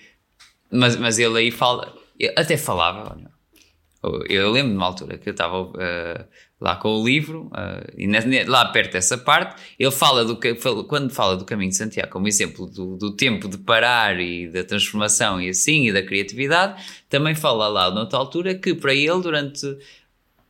mas, 0.71 0.97
mas 0.97 1.19
ele 1.19 1.39
aí 1.39 1.51
fala, 1.51 1.95
até 2.37 2.57
falava, 2.57 3.15
olha, 3.15 4.25
eu 4.29 4.51
lembro 4.51 4.71
de 4.71 4.77
uma 4.77 4.87
altura 4.87 5.19
que 5.19 5.29
eu 5.29 5.33
estava 5.33 5.63
uh, 5.63 6.25
lá 6.61 6.77
com 6.77 6.89
o 6.89 7.05
livro, 7.07 7.51
uh, 7.53 7.93
e 7.97 8.07
lá 8.45 8.65
perto 8.67 8.93
dessa 8.93 9.19
parte, 9.19 9.61
ele 9.79 9.91
fala 9.91 10.25
do 10.25 10.39
quando 10.87 11.11
fala 11.11 11.37
do 11.37 11.45
caminho 11.45 11.71
de 11.71 11.77
Santiago, 11.77 12.11
como 12.11 12.27
exemplo 12.27 12.67
do, 12.67 12.97
do, 12.97 13.15
tempo 13.15 13.47
de 13.49 13.59
parar 13.59 14.19
e 14.19 14.49
da 14.49 14.65
transformação 14.65 15.41
e 15.41 15.51
assim, 15.51 15.89
e 15.89 15.93
da 15.93 16.03
criatividade, 16.03 16.83
também 17.11 17.35
fala 17.35 17.69
lá 17.69 17.91
noutra 17.91 18.19
altura 18.19 18.55
que 18.55 18.75
para 18.75 18.95
ele, 18.95 19.21
durante 19.21 19.77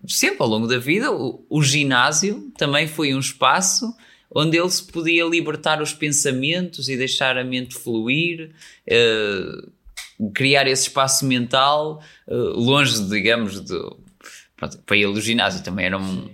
sempre 0.06 0.38
ao 0.40 0.48
longo 0.48 0.68
da 0.68 0.78
vida, 0.78 1.10
o, 1.10 1.44
o 1.50 1.62
ginásio 1.62 2.52
também 2.56 2.86
foi 2.86 3.12
um 3.12 3.18
espaço 3.18 3.92
onde 4.32 4.56
ele 4.56 4.70
se 4.70 4.84
podia 4.84 5.24
libertar 5.24 5.82
os 5.82 5.92
pensamentos 5.92 6.88
e 6.88 6.96
deixar 6.96 7.36
a 7.36 7.44
mente 7.44 7.74
fluir. 7.74 8.50
Uh, 8.86 9.76
criar 10.34 10.66
esse 10.66 10.84
espaço 10.84 11.26
mental 11.26 12.02
uh, 12.26 12.34
longe, 12.34 13.02
digamos, 13.08 13.60
de. 13.60 13.78
Pronto, 14.56 14.78
para 14.86 14.96
ele 14.96 15.06
o 15.06 15.20
ginásio 15.20 15.62
também 15.62 15.86
era 15.86 15.98
um, 15.98 16.28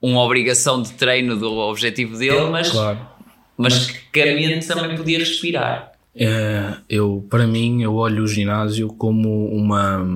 uma 0.00 0.20
obrigação 0.20 0.80
de 0.80 0.92
treino 0.92 1.36
do 1.36 1.52
objetivo 1.52 2.16
dele, 2.16 2.48
mas, 2.50 2.70
claro. 2.70 3.00
mas, 3.56 3.90
que 4.12 4.20
a 4.20 4.34
mente 4.34 4.66
também 4.66 4.96
podia 4.96 5.18
respirar. 5.18 5.92
É, 6.14 6.76
eu, 6.88 7.26
para 7.28 7.46
mim, 7.46 7.82
eu 7.82 7.94
olho 7.94 8.22
o 8.22 8.28
ginásio 8.28 8.88
como 8.88 9.48
uma. 9.48 10.06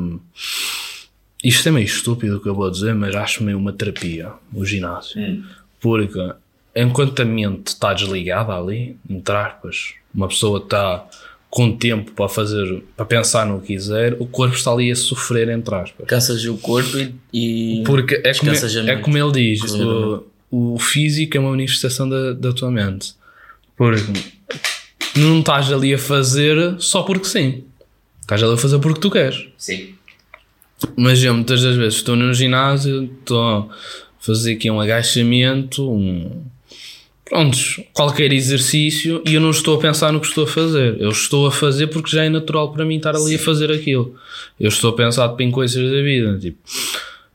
Isto 1.43 1.69
é 1.69 1.73
meio 1.73 1.87
estúpido 1.87 2.37
o 2.37 2.41
que 2.41 2.49
eu 2.49 2.55
vou 2.55 2.71
dizer, 2.71 2.95
mas 2.95 3.15
acho 3.15 3.43
meio 3.43 3.59
uma 3.59 3.73
terapia, 3.73 4.33
o 4.53 4.65
ginásio. 4.65 5.21
Hum. 5.21 5.45
Porque 5.81 6.33
enquanto 6.75 7.21
a 7.21 7.25
mente 7.25 7.69
está 7.69 7.93
desligada 7.93 8.53
ali, 8.55 8.97
entre 9.09 9.35
aspas, 9.35 9.95
uma 10.15 10.29
pessoa 10.29 10.59
está 10.61 11.07
com 11.59 11.77
tempo 11.77 12.13
para 12.13 12.29
fazer, 12.29 12.85
para 12.97 13.05
pensar 13.05 13.45
no 13.45 13.61
que 13.61 13.75
quiser, 13.75 14.15
o 14.21 14.27
corpo 14.27 14.55
está 14.55 14.71
ali 14.71 14.93
a 14.93 14.95
sofrer, 14.95 15.49
entre 15.49 15.75
aspas. 15.75 16.07
Cansas 16.07 16.45
o 16.45 16.57
corpo 16.57 16.97
e. 17.35 17.83
Porque 17.85 18.15
é 18.25 18.33
como, 18.33 18.53
é 18.53 18.97
como 18.99 19.19
ele 19.19 19.33
diz: 19.33 19.75
o, 19.75 20.25
o 20.53 20.79
físico 20.79 21.37
é 21.37 21.41
uma 21.41 21.51
manifestação 21.51 22.09
da, 22.09 22.33
da 22.33 22.53
tua 22.53 22.71
mente. 22.71 23.13
Porque 23.77 24.05
não 25.17 25.41
estás 25.41 25.73
ali 25.73 25.93
a 25.93 25.99
fazer 25.99 26.77
só 26.79 27.03
porque 27.03 27.27
sim. 27.27 27.65
Estás 28.21 28.41
ali 28.41 28.55
a 28.55 28.57
fazer 28.57 28.79
porque 28.79 29.01
tu 29.01 29.11
queres. 29.11 29.49
Sim. 29.59 29.95
Mas 30.97 31.25
eu 31.25 31.35
muitas 31.35 31.61
das 31.61 31.75
vezes 31.75 31.95
estou 31.95 32.15
no 32.15 32.33
ginásio, 32.33 33.11
estou 33.19 33.43
a 33.43 33.69
fazer 34.21 34.53
aqui 34.53 34.71
um 34.71 34.81
agachamento, 34.81 35.91
um 35.91 36.41
prontos, 37.29 37.81
qualquer 37.93 38.33
exercício 38.33 39.23
e 39.27 39.35
eu 39.35 39.41
não 39.41 39.51
estou 39.51 39.77
a 39.77 39.81
pensar 39.81 40.13
no 40.13 40.21
que 40.21 40.27
estou 40.27 40.45
a 40.45 40.47
fazer. 40.47 41.01
Eu 41.01 41.11
estou 41.11 41.47
a 41.47 41.53
fazer 41.53 41.89
porque 41.89 42.11
já 42.11 42.25
é 42.25 42.29
natural 42.29 42.73
para 42.73 42.85
mim 42.85 42.97
estar 42.97 43.15
ali 43.15 43.31
Sim. 43.31 43.35
a 43.37 43.39
fazer 43.39 43.71
aquilo. 43.71 44.15
Eu 44.59 44.69
estou 44.69 44.91
a 44.91 44.97
pensar 44.97 45.29
tipo, 45.29 45.43
em 45.43 45.51
coisas 45.51 45.91
da 45.91 46.03
vida. 46.03 46.39
Tipo, 46.39 46.59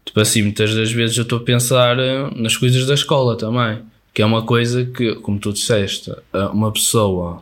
tipo 0.04 0.20
assim, 0.20 0.42
muitas 0.42 0.74
das 0.74 0.92
vezes 0.92 1.18
eu 1.18 1.24
estou 1.24 1.40
a 1.40 1.42
pensar 1.42 2.00
eh, 2.00 2.30
nas 2.36 2.58
coisas 2.58 2.86
da 2.86 2.94
escola 2.94 3.38
também. 3.38 3.80
Que 4.14 4.22
é 4.22 4.26
uma 4.26 4.44
coisa 4.44 4.86
que, 4.86 5.16
como 5.16 5.40
tu 5.40 5.54
disseste, 5.54 6.12
eh, 6.12 6.46
uma 6.48 6.72
pessoa. 6.72 7.42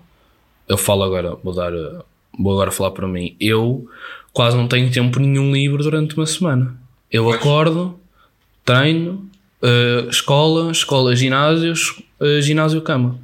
Eu 0.68 0.78
falo 0.78 1.04
agora, 1.04 1.36
vou 1.44 1.54
dar. 1.54 1.74
Eh, 1.74 2.00
vou 2.38 2.54
agora 2.54 2.72
falar 2.72 2.92
para 2.92 3.08
mim. 3.08 3.36
Eu 3.40 3.88
quase 4.34 4.58
não 4.58 4.68
tenho 4.68 4.92
tempo 4.92 5.20
nenhum 5.20 5.52
livre 5.54 5.82
durante 5.84 6.16
uma 6.16 6.26
semana. 6.26 6.78
Eu 7.12 7.30
acordo, 7.30 8.00
treino, 8.64 9.30
uh, 9.62 10.10
escola, 10.10 10.71
escola, 10.71 11.15
ginásios, 11.15 12.02
uh, 12.19 12.41
ginásio, 12.41 12.82
cama. 12.82 13.19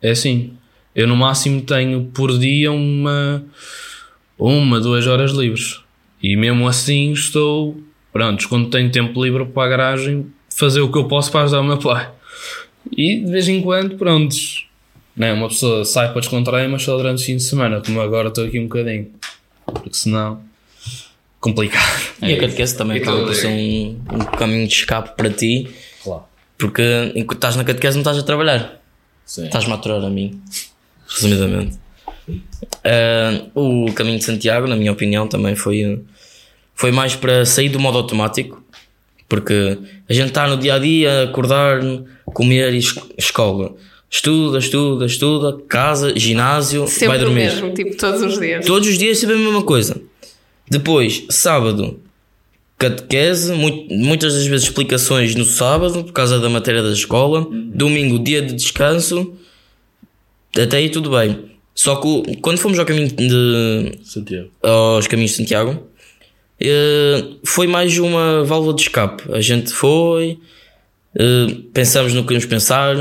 É 0.00 0.10
assim. 0.10 0.52
Eu 0.94 1.06
no 1.06 1.16
máximo 1.16 1.62
tenho 1.62 2.06
por 2.06 2.36
dia 2.38 2.72
uma, 2.72 3.44
uma, 4.38 4.80
duas 4.80 5.06
horas 5.06 5.32
livres. 5.32 5.80
E 6.22 6.36
mesmo 6.36 6.66
assim 6.66 7.12
estou, 7.12 7.80
pronto, 8.12 8.48
quando 8.48 8.70
tenho 8.70 8.90
tempo 8.90 9.22
livre 9.22 9.46
para 9.46 9.66
a 9.66 9.68
garagem, 9.68 10.26
fazer 10.54 10.80
o 10.80 10.90
que 10.90 10.98
eu 10.98 11.04
posso 11.04 11.30
para 11.30 11.42
ajudar 11.42 11.60
o 11.60 11.64
meu 11.64 11.78
pai. 11.78 12.10
E 12.90 13.20
de 13.20 13.30
vez 13.30 13.48
em 13.48 13.62
quando, 13.62 13.96
pronto, 13.96 14.34
né, 15.16 15.32
uma 15.32 15.48
pessoa 15.48 15.84
sai 15.84 16.10
para 16.10 16.20
descontrair, 16.20 16.68
mas 16.68 16.82
só 16.82 16.96
durante 16.96 17.22
o 17.22 17.26
fim 17.26 17.36
de 17.36 17.42
semana, 17.42 17.80
como 17.80 18.00
agora 18.00 18.28
estou 18.28 18.44
aqui 18.44 18.58
um 18.58 18.64
bocadinho. 18.64 19.08
Porque 19.64 19.94
senão 19.94 20.42
complicado. 21.40 22.14
E 22.22 22.34
a 22.34 22.38
catequese 22.38 22.76
também 22.76 22.98
acaba 22.98 23.24
por 23.24 23.34
ser 23.34 23.48
um, 23.48 24.00
um 24.12 24.18
caminho 24.18 24.68
de 24.68 24.74
escape 24.74 25.16
para 25.16 25.30
ti. 25.30 25.68
Claro. 26.04 26.24
Porque 26.58 27.12
enquanto 27.14 27.38
estás 27.38 27.56
na 27.56 27.64
catequese 27.64 27.96
não 27.96 28.02
estás 28.02 28.18
a 28.18 28.22
trabalhar. 28.22 28.80
Sim. 29.24 29.46
Estás-me 29.46 29.72
a 29.72 29.76
aturar 29.76 30.04
a 30.04 30.10
mim. 30.10 30.40
Resumidamente. 31.08 31.78
Uh, 32.28 33.86
o 33.86 33.92
caminho 33.92 34.18
de 34.18 34.24
Santiago, 34.24 34.66
na 34.66 34.76
minha 34.76 34.92
opinião, 34.92 35.26
também 35.26 35.56
foi, 35.56 36.02
foi 36.74 36.92
mais 36.92 37.16
para 37.16 37.44
sair 37.46 37.70
do 37.70 37.80
modo 37.80 37.98
automático. 37.98 38.62
Porque 39.28 39.78
a 40.08 40.12
gente 40.12 40.28
está 40.28 40.46
no 40.46 40.56
dia 40.56 40.74
a 40.74 40.78
dia, 40.78 41.22
acordar, 41.22 41.80
comer 42.26 42.74
e 42.74 42.80
escola. 43.16 43.74
Estuda, 44.10 44.58
estuda, 44.58 45.06
estuda, 45.06 45.62
casa, 45.68 46.12
ginásio, 46.18 46.88
sempre 46.88 47.08
vai 47.08 47.18
dormir. 47.18 47.50
Sempre 47.50 47.60
o 47.60 47.62
mesmo, 47.68 47.74
tipo 47.74 47.96
todos 47.96 48.22
os 48.22 48.40
dias. 48.40 48.66
Todos 48.66 48.88
os 48.88 48.98
dias 48.98 49.18
sempre 49.18 49.36
a 49.36 49.38
mesma 49.38 49.62
coisa. 49.62 50.02
Depois, 50.70 51.24
sábado, 51.28 51.98
catequese, 52.78 53.52
mu- 53.52 53.86
muitas 53.90 54.34
das 54.34 54.46
vezes 54.46 54.66
explicações 54.68 55.34
no 55.34 55.44
sábado, 55.44 56.04
por 56.04 56.12
causa 56.12 56.38
da 56.38 56.48
matéria 56.48 56.82
da 56.82 56.92
escola. 56.92 57.46
Domingo, 57.50 58.18
dia 58.18 58.40
de 58.40 58.54
descanso. 58.54 59.34
Até 60.56 60.78
aí 60.78 60.88
tudo 60.88 61.10
bem. 61.10 61.50
Só 61.74 61.96
que 61.96 62.36
quando 62.36 62.58
fomos 62.58 62.78
ao 62.78 62.86
caminho 62.86 63.08
de, 63.08 63.98
Santiago. 64.04 64.50
aos 64.62 65.06
caminhos 65.06 65.32
de 65.32 65.36
Santiago, 65.38 65.86
eh, 66.60 67.24
foi 67.44 67.66
mais 67.66 67.96
uma 67.98 68.44
válvula 68.44 68.74
de 68.74 68.82
escape. 68.82 69.24
A 69.32 69.40
gente 69.40 69.72
foi, 69.72 70.38
eh, 71.14 71.56
pensamos 71.72 72.12
no 72.12 72.24
que 72.24 72.32
íamos 72.34 72.46
pensar, 72.46 72.96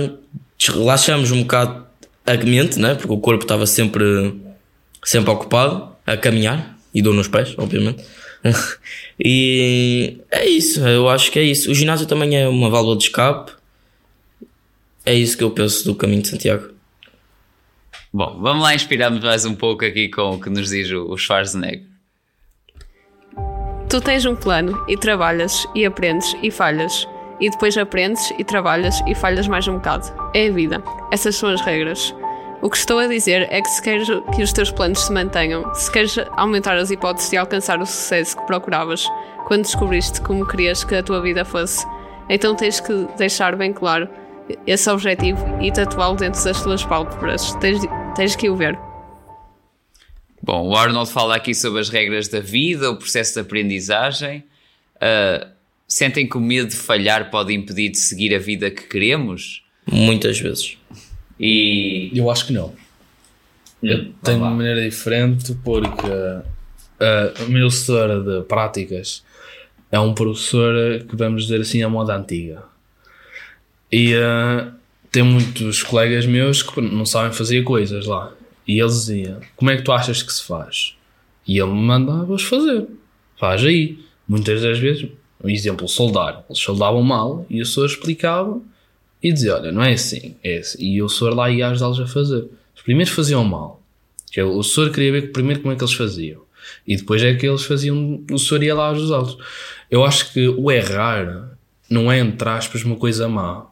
relaxamos 0.59 1.31
um 1.31 1.41
bocado 1.41 1.85
a 2.25 2.37
mente, 2.37 2.79
né? 2.79 2.95
porque 2.95 3.11
o 3.13 3.17
corpo 3.17 3.43
estava 3.43 3.65
sempre, 3.65 4.33
sempre 5.03 5.31
ocupado 5.31 5.89
a 6.05 6.15
caminhar 6.15 6.78
e 6.93 7.01
dor 7.01 7.13
nos 7.13 7.27
pés, 7.27 7.53
obviamente. 7.57 8.03
e 9.19 10.17
é 10.31 10.47
isso, 10.47 10.79
eu 10.87 11.09
acho 11.09 11.31
que 11.31 11.39
é 11.39 11.43
isso. 11.43 11.69
O 11.71 11.75
ginásio 11.75 12.07
também 12.07 12.37
é 12.37 12.47
uma 12.47 12.69
válvula 12.69 12.97
de 12.97 13.03
escape. 13.03 13.51
É 15.05 15.13
isso 15.13 15.37
que 15.37 15.43
eu 15.43 15.51
penso 15.51 15.85
do 15.85 15.95
caminho 15.95 16.21
de 16.21 16.29
Santiago. 16.29 16.69
Bom, 18.11 18.39
vamos 18.41 18.63
lá 18.63 18.73
inspirar-nos 18.73 19.23
mais 19.23 19.45
um 19.45 19.53
pouco 19.53 19.85
aqui 19.85 20.09
com 20.09 20.31
o 20.31 20.41
que 20.41 20.49
nos 20.49 20.69
diz 20.69 20.89
o 20.91 21.11
o 21.11 21.17
Schwarzenegger. 21.17 21.83
Tu 23.89 24.01
tens 24.01 24.25
um 24.25 24.35
plano 24.35 24.83
e 24.87 24.95
trabalhas 24.95 25.67
e 25.73 25.85
aprendes 25.85 26.35
e 26.43 26.51
falhas. 26.51 27.07
E 27.39 27.49
depois 27.49 27.77
aprendes 27.77 28.31
e 28.37 28.43
trabalhas 28.43 28.99
e 29.07 29.15
falhas 29.15 29.47
mais 29.47 29.67
um 29.67 29.75
bocado. 29.75 30.05
É 30.33 30.47
a 30.47 30.51
vida. 30.51 30.83
Essas 31.11 31.35
são 31.35 31.49
as 31.49 31.61
regras. 31.61 32.13
O 32.61 32.69
que 32.69 32.77
estou 32.77 32.99
a 32.99 33.07
dizer 33.07 33.47
é 33.51 33.61
que 33.61 33.69
se 33.69 33.81
queres 33.81 34.07
que 34.35 34.43
os 34.43 34.51
teus 34.51 34.69
planos 34.69 34.99
se 35.05 35.13
mantenham, 35.13 35.73
se 35.73 35.89
queres 35.89 36.17
aumentar 36.31 36.75
as 36.75 36.91
hipóteses 36.91 37.29
de 37.29 37.37
alcançar 37.37 37.81
o 37.81 37.85
sucesso 37.85 38.35
que 38.37 38.45
procuravas 38.45 39.07
quando 39.47 39.63
descobriste 39.63 40.19
como 40.21 40.45
querias 40.45 40.83
que 40.83 40.95
a 40.95 41.01
tua 41.01 41.21
vida 41.21 41.45
fosse, 41.45 41.85
então 42.29 42.55
tens 42.55 42.81
que 42.81 43.07
deixar 43.17 43.55
bem 43.55 43.71
claro 43.71 44.09
esse 44.67 44.89
objetivo 44.89 45.39
e 45.61 45.71
tatuá-lo 45.71 46.17
dentro 46.17 46.43
das 46.43 46.61
tuas 46.61 46.83
pálpebras. 46.83 47.53
Tens, 47.55 47.79
tens 48.15 48.35
que 48.35 48.49
o 48.49 48.55
ver. 48.55 48.77
Bom, 50.41 50.67
o 50.67 50.75
Arnold 50.75 51.11
fala 51.11 51.35
aqui 51.35 51.53
sobre 51.55 51.79
as 51.79 51.89
regras 51.89 52.27
da 52.27 52.39
vida, 52.39 52.89
o 52.91 52.97
processo 52.97 53.35
de 53.35 53.39
aprendizagem. 53.39 54.43
Ah, 54.99 55.47
sentem 55.87 56.27
que 56.27 56.37
o 56.37 56.41
medo 56.41 56.69
de 56.69 56.75
falhar 56.75 57.29
pode 57.29 57.53
impedir 57.53 57.89
de 57.89 57.99
seguir 57.99 58.35
a 58.35 58.39
vida 58.39 58.69
que 58.69 58.83
queremos? 58.83 59.63
Muitas 59.91 60.39
vezes. 60.39 60.77
E. 61.39 62.11
Eu 62.13 62.29
acho 62.29 62.47
que 62.47 62.53
não. 62.53 62.73
Eu 63.81 63.97
Hum, 63.99 64.13
tenho 64.23 64.39
vá 64.39 64.45
lá. 64.45 64.51
uma 64.51 64.57
maneira 64.57 64.81
diferente 64.89 65.55
porque 65.63 66.07
uh, 66.07 67.43
o 67.45 67.49
meu 67.49 67.67
professor 67.67 68.23
de 68.23 68.45
práticas 68.45 69.23
é 69.91 69.99
um 69.99 70.13
professor 70.13 70.73
que 71.07 71.15
vamos 71.15 71.43
dizer 71.43 71.61
assim 71.61 71.81
a 71.81 71.89
moda 71.89 72.15
antiga. 72.15 72.63
E 73.91 74.13
uh, 74.15 74.71
tem 75.11 75.23
muitos 75.23 75.81
colegas 75.81 76.25
meus 76.25 76.61
que 76.61 76.79
não 76.81 77.05
sabem 77.05 77.31
fazer 77.31 77.63
coisas 77.63 78.05
lá. 78.05 78.33
E 78.67 78.79
eles 78.79 78.93
diziam: 79.05 79.39
Como 79.55 79.71
é 79.71 79.77
que 79.77 79.83
tu 79.83 79.91
achas 79.91 80.21
que 80.21 80.31
se 80.31 80.43
faz? 80.43 80.95
E 81.47 81.57
ele 81.57 81.71
me 81.71 81.81
mandava-os 81.81 82.43
fazer. 82.43 82.85
Faz 83.37 83.63
aí. 83.63 83.97
Muitas 84.27 84.61
das 84.61 84.77
vezes, 84.77 85.09
um 85.43 85.49
exemplo, 85.49 85.87
soldar. 85.87 86.43
Eles 86.47 86.59
soldavam 86.61 87.01
mal 87.01 87.45
e 87.49 87.61
o 87.61 87.65
senhor 87.65 87.87
explicava 87.87 88.61
e 89.21 89.31
dizia: 89.31 89.55
Olha, 89.55 89.71
não 89.71 89.83
é 89.83 89.93
assim, 89.93 90.35
é 90.43 90.57
assim. 90.57 90.77
E 90.79 91.01
o 91.01 91.09
senhor 91.09 91.33
lá 91.33 91.49
ia 91.49 91.67
ajudá-los 91.69 91.99
a 91.99 92.07
fazer. 92.07 92.47
Os 92.75 92.81
primeiros 92.81 93.13
faziam 93.13 93.43
mal. 93.43 93.81
Que 94.31 94.41
o 94.41 94.63
senhor 94.63 94.91
queria 94.91 95.11
ver 95.11 95.31
primeiro 95.31 95.61
como 95.61 95.73
é 95.73 95.75
que 95.75 95.83
eles 95.83 95.93
faziam. 95.93 96.41
E 96.87 96.95
depois 96.95 97.21
é 97.23 97.33
que 97.33 97.47
eles 97.47 97.63
faziam, 97.63 98.23
o 98.31 98.37
senhor 98.37 98.63
ia 98.63 98.75
lá 98.75 98.89
ajudá-los. 98.91 99.37
Eu 99.89 100.03
acho 100.03 100.31
que 100.33 100.47
o 100.47 100.71
errar 100.71 101.57
não 101.89 102.11
é, 102.11 102.19
entre 102.19 102.47
aspas, 102.49 102.83
uma 102.83 102.95
coisa 102.95 103.27
má. 103.27 103.65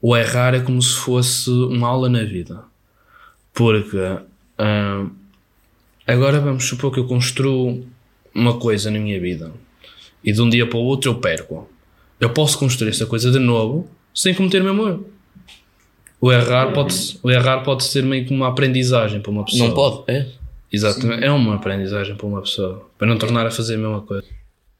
O 0.00 0.16
errar 0.16 0.54
é 0.54 0.60
como 0.60 0.80
se 0.82 0.94
fosse 0.94 1.50
uma 1.50 1.88
aula 1.88 2.08
na 2.08 2.24
vida. 2.24 2.62
Porque 3.54 3.96
hum, 4.58 5.10
agora 6.06 6.40
vamos 6.40 6.64
supor 6.64 6.92
que 6.92 7.00
eu 7.00 7.06
construo 7.06 7.86
uma 8.34 8.58
coisa 8.58 8.90
na 8.90 8.98
minha 8.98 9.18
vida 9.18 9.52
e 10.22 10.32
de 10.32 10.42
um 10.42 10.50
dia 10.50 10.66
para 10.68 10.78
o 10.78 10.82
outro 10.82 11.10
eu 11.10 11.14
perco. 11.14 11.70
Eu 12.18 12.30
posso 12.30 12.58
construir 12.58 12.90
essa 12.90 13.06
coisa 13.06 13.30
de 13.30 13.38
novo 13.38 13.88
sem 14.16 14.34
cometer 14.34 14.62
o 14.62 14.64
mesmo 14.64 14.88
erro. 14.88 15.10
O 16.20 16.32
errar, 16.32 16.72
pode, 16.72 17.18
o 17.22 17.30
errar 17.30 17.60
pode 17.62 17.84
ser 17.84 18.02
meio 18.02 18.24
que 18.24 18.32
uma 18.32 18.48
aprendizagem 18.48 19.20
para 19.20 19.30
uma 19.30 19.44
pessoa. 19.44 19.68
Não 19.68 19.74
pode, 19.74 20.10
é? 20.10 20.26
Exatamente. 20.72 21.24
É 21.24 21.30
uma 21.30 21.54
aprendizagem 21.56 22.16
para 22.16 22.26
uma 22.26 22.40
pessoa. 22.40 22.90
Para 22.98 23.06
não 23.06 23.18
tornar 23.18 23.46
a 23.46 23.50
fazer 23.50 23.74
a 23.74 23.78
mesma 23.78 24.00
coisa. 24.00 24.24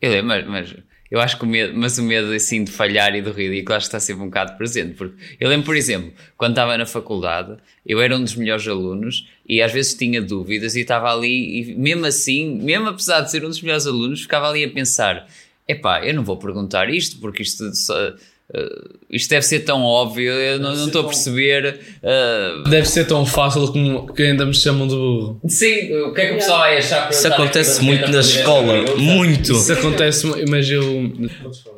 Eu 0.01 0.11
lembro, 0.11 0.29
mas, 0.29 0.47
mas 0.47 0.75
eu 1.11 1.21
acho 1.21 1.39
que 1.39 1.45
o 1.45 1.47
medo, 1.47 1.73
mas 1.77 1.99
o 1.99 2.03
medo 2.03 2.33
assim 2.33 2.65
de 2.65 2.71
falhar 2.73 3.15
e 3.15 3.21
do 3.23 3.31
ridículo 3.33 3.77
acho 3.77 3.85
que 3.85 3.89
está 3.89 4.01
sempre 4.01 4.23
um 4.23 4.27
bocado 4.27 4.57
presente. 4.57 4.95
Porque 4.95 5.15
eu 5.39 5.49
lembro, 5.49 5.67
por 5.67 5.77
exemplo, 5.77 6.11
quando 6.37 6.53
estava 6.53 6.77
na 6.77 6.87
faculdade, 6.87 7.57
eu 7.87 8.01
era 8.01 8.17
um 8.17 8.23
dos 8.23 8.35
melhores 8.35 8.67
alunos 8.67 9.29
e 9.49 9.61
às 9.63 9.71
vezes 9.73 9.95
tinha 9.95 10.21
dúvidas 10.23 10.75
e 10.75 10.81
estava 10.81 11.13
ali, 11.15 11.61
e 11.71 11.75
mesmo 11.77 12.07
assim, 12.07 12.57
mesmo 12.63 12.89
apesar 12.89 13.21
de 13.21 13.31
ser 13.31 13.45
um 13.45 13.49
dos 13.49 13.61
melhores 13.61 13.87
alunos, 13.87 14.23
ficava 14.23 14.49
ali 14.49 14.65
a 14.65 14.71
pensar: 14.71 15.29
epá, 15.69 16.05
eu 16.05 16.15
não 16.15 16.25
vou 16.25 16.39
perguntar 16.39 16.89
isto 16.91 17.21
porque 17.21 17.43
isto. 17.43 17.75
só- 17.75 18.15
eh, 18.55 18.69
isto 19.11 19.29
deve 19.31 19.45
ser 19.45 19.61
tão 19.61 19.83
óbvio, 19.83 20.33
eu 20.33 20.59
não 20.59 20.75
não 20.75 20.87
estou 20.87 21.03
a 21.03 21.05
perceber. 21.05 21.81
eh, 22.03 22.53
Deve 22.69 22.87
ser 22.89 23.05
tão 23.07 23.25
fácil 23.27 23.67
como 23.73 24.13
que 24.13 24.23
ainda 24.23 24.45
me 24.47 24.55
chamam 24.55 24.87
de 24.87 24.95
burro. 24.95 25.41
sim, 25.49 25.93
o 26.03 26.13
que 26.13 26.21
é 26.21 26.27
que 26.29 26.33
o 26.35 26.37
pessoal 26.37 26.59
vai 26.61 26.79
achar? 26.79 27.11
Isso 27.11 27.27
acontece 27.29 27.83
muito 27.83 28.09
na 28.11 28.21
escola. 28.21 28.97
Muito. 28.97 29.53
Isso 29.53 29.73
acontece, 29.73 30.27
mas 30.49 30.71
eu. 30.71 30.83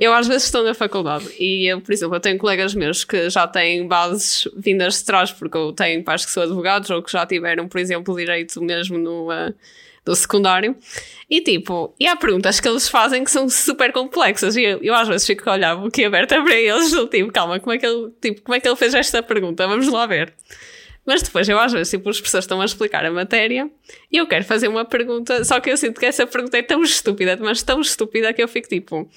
Eu 0.00 0.12
às 0.12 0.26
vezes 0.28 0.44
estou 0.44 0.62
na 0.62 0.74
faculdade 0.74 1.26
e 1.38 1.66
eu, 1.70 1.80
por 1.80 1.92
exemplo, 1.92 2.16
eu 2.16 2.20
tenho 2.20 2.38
colegas 2.38 2.74
meus 2.74 3.04
que 3.04 3.28
já 3.30 3.46
têm 3.46 3.86
bases 3.86 4.46
vindas 4.56 4.98
de 4.98 5.04
trás, 5.04 5.32
porque 5.32 5.56
eu 5.56 5.72
tenho 5.72 6.02
pais 6.04 6.24
que 6.24 6.30
são 6.30 6.42
advogados 6.42 6.88
ou 6.90 7.02
que 7.02 7.10
já 7.10 7.24
tiveram, 7.26 7.66
por 7.68 7.80
exemplo, 7.80 8.16
direito 8.16 8.60
mesmo 8.62 8.96
no, 8.98 9.30
uh, 9.30 9.54
no 10.08 10.16
secundário. 10.16 10.74
E 11.30 11.42
tipo, 11.42 11.94
e 12.00 12.06
há 12.06 12.16
perguntas 12.16 12.58
que 12.58 12.66
eles 12.66 12.88
fazem 12.88 13.22
que 13.22 13.30
são 13.30 13.48
super 13.48 13.92
complexas 13.92 14.56
e 14.56 14.64
eu, 14.64 14.78
eu 14.82 14.94
às 14.94 15.06
vezes 15.06 15.26
fico 15.26 15.48
a 15.48 15.52
olhar 15.52 15.76
o 15.76 15.90
que 15.90 16.04
aberta 16.04 16.42
para 16.42 16.54
eles 16.54 16.90
do 16.90 17.06
tipo, 17.06 17.30
calma, 17.30 17.60
como 17.60 17.74
é, 17.74 17.78
que 17.78 17.86
ele, 17.86 18.10
tipo, 18.20 18.42
como 18.42 18.54
é 18.54 18.60
que 18.60 18.66
ele 18.66 18.76
fez 18.76 18.94
esta 18.94 19.22
pergunta? 19.22 19.66
Vamos 19.66 19.86
lá 19.88 20.06
ver. 20.06 20.32
Mas 21.04 21.22
depois 21.22 21.48
eu 21.48 21.58
às 21.58 21.72
vezes, 21.72 21.90
tipo, 21.90 22.08
as 22.08 22.20
pessoas 22.20 22.44
estão 22.44 22.60
a 22.60 22.64
explicar 22.64 23.04
a 23.04 23.10
matéria 23.10 23.70
e 24.10 24.16
eu 24.16 24.26
quero 24.26 24.44
fazer 24.44 24.68
uma 24.68 24.84
pergunta, 24.84 25.44
só 25.44 25.60
que 25.60 25.70
eu 25.70 25.76
sinto 25.76 26.00
que 26.00 26.06
essa 26.06 26.26
pergunta 26.26 26.58
é 26.58 26.62
tão 26.62 26.82
estúpida, 26.82 27.36
mas 27.40 27.62
tão 27.62 27.80
estúpida 27.80 28.32
que 28.32 28.42
eu 28.42 28.48
fico 28.48 28.68
tipo, 28.68 29.08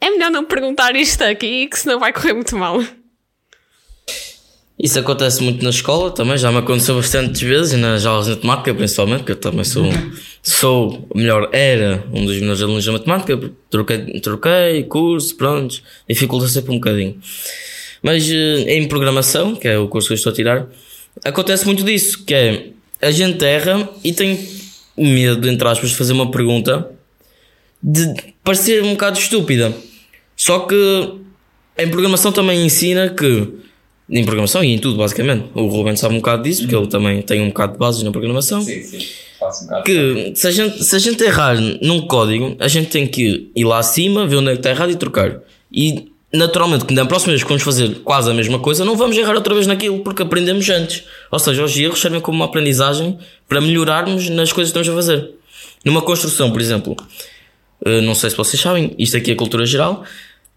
é 0.00 0.10
melhor 0.10 0.30
não 0.30 0.44
perguntar 0.44 0.94
isto 0.96 1.22
aqui, 1.22 1.66
que 1.66 1.78
senão 1.78 1.98
vai 1.98 2.12
correr 2.12 2.32
muito 2.32 2.56
mal. 2.56 2.78
Isso 4.78 4.98
acontece 4.98 5.40
muito 5.42 5.62
na 5.62 5.70
escola 5.70 6.10
também, 6.10 6.36
já 6.36 6.50
me 6.50 6.58
aconteceu 6.58 6.96
bastantes 6.96 7.40
vezes, 7.40 7.74
e 7.74 7.76
nas 7.76 8.04
aulas 8.04 8.26
de 8.26 8.32
matemática 8.32 8.74
principalmente, 8.74 9.18
porque 9.18 9.32
eu 9.32 9.36
também 9.36 9.64
sou, 9.64 9.84
sou, 10.42 11.06
ou 11.08 11.16
melhor, 11.16 11.48
era 11.52 12.04
um 12.12 12.24
dos 12.26 12.36
melhores 12.40 12.60
alunos 12.60 12.82
de 12.82 12.90
matemática, 12.90 13.52
troquei, 13.70 14.20
troquei 14.20 14.82
curso, 14.82 15.36
pronto, 15.36 15.80
dificulta 16.08 16.48
sempre 16.48 16.72
um 16.72 16.74
bocadinho. 16.74 17.16
Mas 18.02 18.28
eh, 18.28 18.76
em 18.76 18.88
programação, 18.88 19.54
que 19.54 19.68
é 19.68 19.78
o 19.78 19.86
curso 19.86 20.08
que 20.08 20.14
eu 20.14 20.16
estou 20.16 20.32
a 20.32 20.34
tirar, 20.34 20.66
acontece 21.24 21.64
muito 21.66 21.84
disso, 21.84 22.24
que 22.24 22.34
é, 22.34 22.66
a 23.00 23.12
gente 23.12 23.44
erra 23.44 23.88
e 24.02 24.12
tem 24.12 24.44
medo, 24.96 25.48
entre 25.48 25.68
aspas, 25.68 25.90
de 25.90 25.96
fazer 25.96 26.12
uma 26.12 26.30
pergunta 26.30 26.90
de 27.80 28.12
parecer 28.42 28.82
um 28.82 28.92
bocado 28.92 29.18
estúpida. 29.18 29.72
Só 30.36 30.60
que 30.60 31.14
em 31.78 31.88
programação 31.88 32.32
também 32.32 32.64
ensina 32.64 33.08
que 33.08 33.48
em 34.08 34.24
programação 34.24 34.62
e 34.62 34.74
em 34.74 34.78
tudo, 34.78 34.98
basicamente. 34.98 35.46
O 35.54 35.66
Ruben 35.66 35.96
sabe 35.96 36.14
um 36.14 36.18
bocado 36.18 36.42
disso, 36.42 36.62
porque 36.62 36.76
ele 36.76 36.86
também 36.86 37.22
tem 37.22 37.40
um 37.40 37.48
bocado 37.48 37.72
de 37.72 37.78
bases 37.78 38.02
na 38.02 38.10
programação. 38.10 38.62
Sim, 38.62 38.82
sim. 38.82 39.06
Faço 39.38 39.64
um 39.64 39.66
bocado. 39.66 39.84
Que 39.84 40.32
se 40.34 40.46
a, 40.46 40.50
gente, 40.50 40.84
se 40.84 40.96
a 40.96 40.98
gente 40.98 41.24
errar 41.24 41.56
num 41.80 42.06
código, 42.06 42.56
a 42.60 42.68
gente 42.68 42.90
tem 42.90 43.06
que 43.06 43.50
ir 43.54 43.64
lá 43.64 43.78
acima, 43.78 44.26
ver 44.26 44.36
onde 44.36 44.50
é 44.50 44.52
que 44.52 44.58
está 44.58 44.70
errado 44.70 44.90
e 44.90 44.96
trocar. 44.96 45.40
E 45.72 46.10
naturalmente, 46.32 46.92
na 46.92 47.06
próxima 47.06 47.32
vez 47.32 47.42
que 47.42 47.48
vamos 47.48 47.62
fazer 47.62 48.00
quase 48.04 48.30
a 48.30 48.34
mesma 48.34 48.58
coisa, 48.58 48.84
não 48.84 48.96
vamos 48.96 49.16
errar 49.16 49.34
outra 49.34 49.54
vez 49.54 49.66
naquilo, 49.66 50.00
porque 50.00 50.22
aprendemos 50.22 50.68
antes. 50.68 51.04
Ou 51.30 51.38
seja, 51.38 51.64
os 51.64 51.76
erros 51.76 52.00
servem 52.00 52.20
como 52.20 52.36
uma 52.36 52.44
aprendizagem 52.44 53.18
para 53.48 53.60
melhorarmos 53.60 54.28
nas 54.28 54.52
coisas 54.52 54.72
que 54.72 54.78
estamos 54.78 54.88
a 54.88 54.94
fazer. 54.94 55.30
Numa 55.84 56.02
construção, 56.02 56.50
por 56.50 56.60
exemplo, 56.60 56.96
eh, 57.84 58.00
não 58.00 58.14
sei 58.14 58.30
se 58.30 58.36
vocês 58.36 58.60
sabem, 58.60 58.94
isto 58.98 59.16
aqui 59.16 59.30
é 59.30 59.34
cultura 59.34 59.64
geral, 59.64 60.04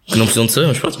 que 0.08 0.16
não 0.16 0.24
precisam 0.24 0.46
de 0.46 0.52
saber, 0.52 0.68
mas 0.68 0.78
pronto. 0.78 0.98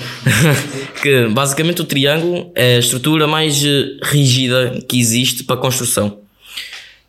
que 1.02 1.26
basicamente 1.28 1.80
o 1.80 1.84
triângulo 1.84 2.52
é 2.54 2.76
a 2.76 2.78
estrutura 2.78 3.26
mais 3.26 3.64
eh, 3.64 3.96
rígida 4.02 4.84
que 4.86 5.00
existe 5.00 5.44
para 5.44 5.56
construção. 5.56 6.18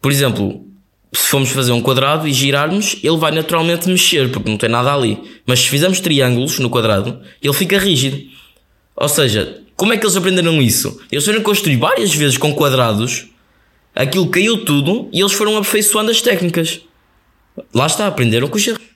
Por 0.02 0.12
exemplo, 0.12 0.66
se 1.12 1.28
formos 1.28 1.50
fazer 1.50 1.74
um 1.74 1.82
quadrado 1.82 2.28
e 2.28 2.34
girarmos, 2.34 2.97
ele 3.04 3.18
vai 3.18 3.32
naturalmente 3.32 3.89
mexer, 3.89 4.32
porque 4.32 4.50
não 4.50 4.58
tem 4.58 4.70
nada 4.70 4.93
ali. 4.93 5.20
Mas 5.45 5.60
se 5.60 5.70
fizermos 5.70 6.00
triângulos 6.00 6.58
no 6.60 6.70
quadrado, 6.70 7.20
ele 7.41 7.54
fica 7.54 7.78
rígido. 7.78 8.22
Ou 8.95 9.10
seja, 9.10 9.62
como 9.76 9.93
é 9.93 9.97
que 9.97 10.06
eles 10.06 10.16
aprenderam 10.16 10.62
isso? 10.62 11.02
Eles 11.12 11.26
foram 11.26 11.41
construir 11.41 11.78
várias 11.78 12.14
vezes 12.14 12.38
com 12.38 12.54
quadrados, 12.54 13.28
aquilo 13.93 14.30
caiu 14.30 14.64
tudo 14.64 15.10
e 15.12 15.20
eles 15.20 15.34
foram 15.34 15.58
aperfeiçoando 15.58 16.12
as 16.12 16.22
técnicas. 16.22 16.82
lá 17.74 17.88
está, 17.88 18.08
aprenderam 18.08 18.47
com 18.47 18.58
os 18.58 18.68
erros. 18.68 18.88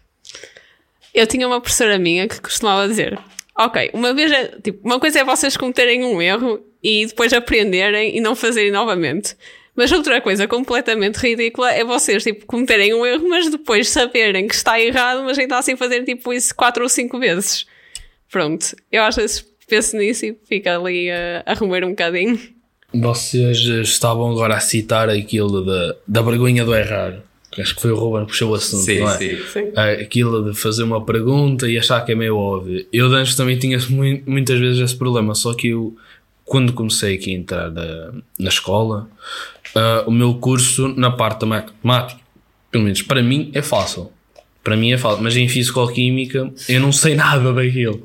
Eu 1.14 1.28
tinha 1.28 1.47
uma 1.47 1.61
professora 1.61 1.97
minha 1.99 2.28
que 2.28 2.41
costumava 2.41 2.88
dizer: 2.88 3.20
Ok, 3.57 3.91
uma 3.93 4.14
vez 4.14 4.32
é, 4.32 4.47
tipo, 4.64 4.80
uma 4.84 4.99
coisa 4.99 5.20
é 5.20 5.24
vocês 5.24 5.55
cometerem 5.55 6.03
um 6.03 6.22
erro 6.22 6.59
e 6.82 7.05
depois 7.05 7.32
aprenderem 7.32 8.18
e 8.18 8.20
não 8.20 8.36
fazerem 8.36 8.72
novamente. 8.72 9.36
Mas 9.76 9.91
outra 9.91 10.22
coisa 10.22 10.47
completamente 10.47 11.18
ridícula 11.18 11.72
é 11.72 11.84
vocês, 11.84 12.24
tipo, 12.24 12.45
cometerem 12.45 12.93
um 12.93 13.05
erro, 13.05 13.28
mas 13.28 13.49
depois 13.49 13.89
saberem 13.89 14.47
que 14.47 14.53
está 14.53 14.80
errado, 14.80 15.24
mas 15.24 15.38
ainda 15.38 15.57
assim 15.57 15.76
fazer 15.76 16.03
tipo 16.03 16.32
isso 16.32 16.53
quatro 16.53 16.84
ou 16.84 16.89
cinco 16.89 17.20
vezes. 17.20 17.66
Pronto, 18.30 18.76
eu 18.91 19.03
às 19.03 19.16
vezes 19.16 19.45
penso 19.68 19.97
nisso 19.97 20.26
e 20.26 20.38
fico 20.47 20.70
ali 20.70 21.09
a, 21.09 21.43
a 21.45 21.64
um 21.64 21.89
bocadinho. 21.89 22.39
Vocês 22.93 23.57
estavam 23.88 24.32
agora 24.32 24.55
a 24.55 24.59
citar 24.59 25.09
aquilo 25.09 25.66
da, 25.66 25.95
da 26.07 26.22
vergonha 26.22 26.64
do 26.64 26.76
errar. 26.76 27.24
Acho 27.62 27.76
que 27.76 27.82
foi 27.82 27.91
o 27.91 27.95
Ruben 27.95 28.22
que 28.26 28.32
puxou 28.32 28.51
o 28.51 28.56
assunto, 28.56 28.84
Sim, 28.84 28.99
não 28.99 29.10
é? 29.12 29.18
sim. 29.18 29.38
Sim. 29.51 29.72
Ah, 29.76 29.89
Aquilo 29.91 30.51
de 30.51 30.58
fazer 30.58 30.84
uma 30.84 31.04
pergunta 31.06 31.70
e 31.70 31.78
achar 31.78 32.04
que 32.06 32.12
é 32.12 32.16
meio 32.16 32.36
óbvio. 32.38 32.86
Eu 32.91 33.10
de 33.10 33.16
antes 33.16 33.36
também 33.36 33.58
tinha 33.58 33.78
mui- 33.89 34.24
muitas 34.26 34.60
vezes 34.60 34.82
esse 34.82 34.95
problema, 34.95 35.36
só 35.36 35.54
que 35.54 35.68
eu, 35.70 35.95
quando 36.45 36.74
comecei 36.74 37.16
aqui 37.16 37.32
a 37.32 37.38
entrar 37.38 37.72
na, 37.72 38.12
na 38.39 38.49
escola, 38.49 39.08
ah, 39.76 40.04
o 40.08 40.12
meu 40.12 40.34
curso 40.36 40.88
na 40.89 41.12
parte 41.12 41.41
da 41.41 41.45
matemática, 41.47 42.20
pelo 42.72 42.84
menos 42.86 43.01
para 43.01 43.22
mim, 43.22 43.51
é 43.54 43.62
fácil. 43.62 44.10
Para 44.64 44.78
mim 44.78 44.93
é 44.93 44.97
fácil, 44.97 45.22
mas 45.22 45.36
em 45.36 45.47
Fisicoquímica 45.47 46.49
eu 46.70 46.80
não 46.80 46.91
sei 46.91 47.16
nada 47.16 47.51
daquilo. 47.51 48.01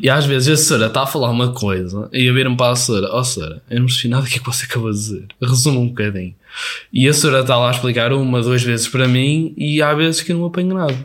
E 0.00 0.08
às 0.08 0.24
vezes 0.24 0.48
a 0.48 0.56
senhora 0.56 0.86
está 0.86 1.02
a 1.02 1.06
falar 1.06 1.30
uma 1.30 1.52
coisa 1.52 2.08
e 2.12 2.28
a 2.28 2.32
ver-me 2.32 2.56
para 2.56 2.72
a 2.72 2.76
senhora: 2.76 3.08
Ó 3.12 3.20
oh, 3.20 3.24
senhora, 3.24 3.62
eu 3.70 3.80
não 3.80 3.86
percebi 3.86 4.08
nada 4.08 4.22
do 4.24 4.28
que 4.28 4.36
é 4.36 4.38
que 4.38 4.46
você 4.46 4.64
acabou 4.64 4.90
de 4.90 4.96
dizer. 4.96 5.26
Resuma 5.40 5.80
um 5.80 5.88
bocadinho. 5.88 6.34
E 6.92 7.06
a 7.06 7.12
senhora 7.12 7.40
está 7.40 7.58
lá 7.58 7.68
a 7.68 7.72
explicar 7.72 8.12
uma, 8.12 8.40
duas 8.40 8.62
vezes 8.62 8.88
para 8.88 9.06
mim 9.06 9.52
e 9.56 9.82
há 9.82 9.92
vezes 9.92 10.22
que 10.22 10.32
eu 10.32 10.38
não 10.38 10.46
apanho 10.46 10.74
nada. 10.74 10.96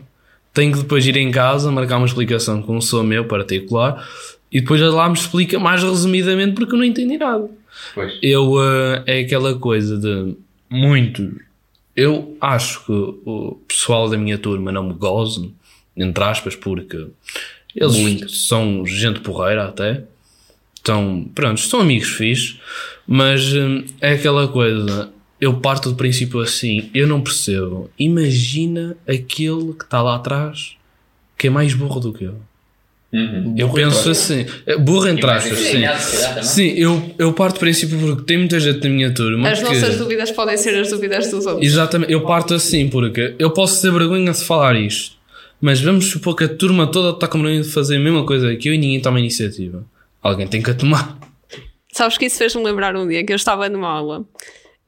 Tenho 0.54 0.72
que 0.72 0.78
depois 0.78 1.06
ir 1.06 1.16
em 1.16 1.30
casa, 1.30 1.70
marcar 1.70 1.98
uma 1.98 2.06
explicação 2.06 2.62
com 2.62 2.76
um 2.76 2.80
sou 2.80 3.04
meu 3.04 3.26
particular 3.26 4.06
e 4.50 4.60
depois 4.60 4.80
ela 4.80 4.94
lá 4.94 5.08
me 5.08 5.14
explica 5.14 5.58
mais 5.58 5.82
resumidamente 5.82 6.54
porque 6.54 6.74
eu 6.74 6.78
não 6.78 6.84
entendi 6.84 7.18
nada. 7.18 7.48
Pois. 7.94 8.18
Eu, 8.22 8.54
eh, 8.62 9.02
é 9.06 9.20
aquela 9.20 9.54
coisa 9.54 9.98
de 9.98 10.34
muitos. 10.70 11.30
Eu 12.00 12.36
acho 12.40 12.84
que 12.84 12.92
o 12.92 13.60
pessoal 13.66 14.08
da 14.08 14.16
minha 14.16 14.38
turma 14.38 14.70
não 14.70 14.84
me 14.84 14.94
goze, 14.94 15.52
entre 15.96 16.22
aspas, 16.22 16.54
porque 16.54 17.08
eles 17.74 18.46
são 18.46 18.86
gente 18.86 19.18
porreira 19.18 19.66
até. 19.66 20.04
Estão, 20.76 21.28
pronto, 21.34 21.58
são 21.58 21.80
amigos 21.80 22.10
fixos, 22.10 22.60
mas 23.04 23.52
hum, 23.52 23.84
é 24.00 24.12
aquela 24.12 24.46
coisa. 24.46 25.12
Eu 25.40 25.58
parto 25.58 25.90
do 25.90 25.96
princípio 25.96 26.38
assim, 26.38 26.88
eu 26.94 27.08
não 27.08 27.20
percebo. 27.20 27.90
Imagina 27.98 28.96
aquele 29.04 29.72
que 29.72 29.82
está 29.82 30.00
lá 30.00 30.14
atrás 30.14 30.76
que 31.36 31.48
é 31.48 31.50
mais 31.50 31.74
burro 31.74 31.98
do 31.98 32.12
que 32.12 32.22
eu. 32.22 32.40
Eu 33.56 33.70
penso 33.72 34.10
assim, 34.10 34.44
burro 34.80 35.08
entre 35.08 35.30
aspas, 35.30 35.58
sim. 35.58 35.82
Sim, 36.42 36.68
eu, 36.76 37.14
eu 37.18 37.32
parto 37.32 37.54
do 37.54 37.60
princípio 37.60 37.98
porque 37.98 38.22
tem 38.24 38.36
muita 38.36 38.60
gente 38.60 38.86
na 38.86 38.90
minha 38.94 39.14
turma 39.14 39.48
As 39.48 39.58
que... 39.60 39.64
nossas 39.64 39.96
dúvidas 39.96 40.30
podem 40.30 40.58
ser 40.58 40.78
as 40.78 40.90
dúvidas 40.90 41.30
dos 41.30 41.46
outros. 41.46 41.66
Exatamente, 41.66 42.12
eu 42.12 42.26
parto 42.26 42.52
assim 42.52 42.86
porque 42.88 43.34
eu 43.38 43.50
posso 43.50 43.80
ter 43.80 43.90
vergonha 43.90 44.30
de 44.32 44.44
falar 44.44 44.76
isto, 44.76 45.16
mas 45.58 45.80
vamos 45.80 46.04
supor 46.10 46.36
que 46.36 46.44
a 46.44 46.48
turma 46.48 46.86
toda 46.86 47.10
está 47.14 47.26
com 47.26 47.40
vergonha 47.40 47.62
de 47.62 47.70
fazer 47.70 47.96
a 47.96 48.00
mesma 48.00 48.26
coisa 48.26 48.54
que 48.56 48.68
eu 48.68 48.74
e 48.74 48.78
ninguém 48.78 49.00
toma 49.00 49.18
iniciativa. 49.18 49.82
Alguém 50.22 50.46
tem 50.46 50.60
que 50.62 50.70
a 50.70 50.74
tomar. 50.74 51.18
Sabes 51.92 52.18
que 52.18 52.26
isso 52.26 52.36
fez-me 52.36 52.62
lembrar 52.62 52.94
um 52.94 53.08
dia 53.08 53.24
que 53.24 53.32
eu 53.32 53.36
estava 53.36 53.68
numa 53.70 53.88
aula 53.88 54.24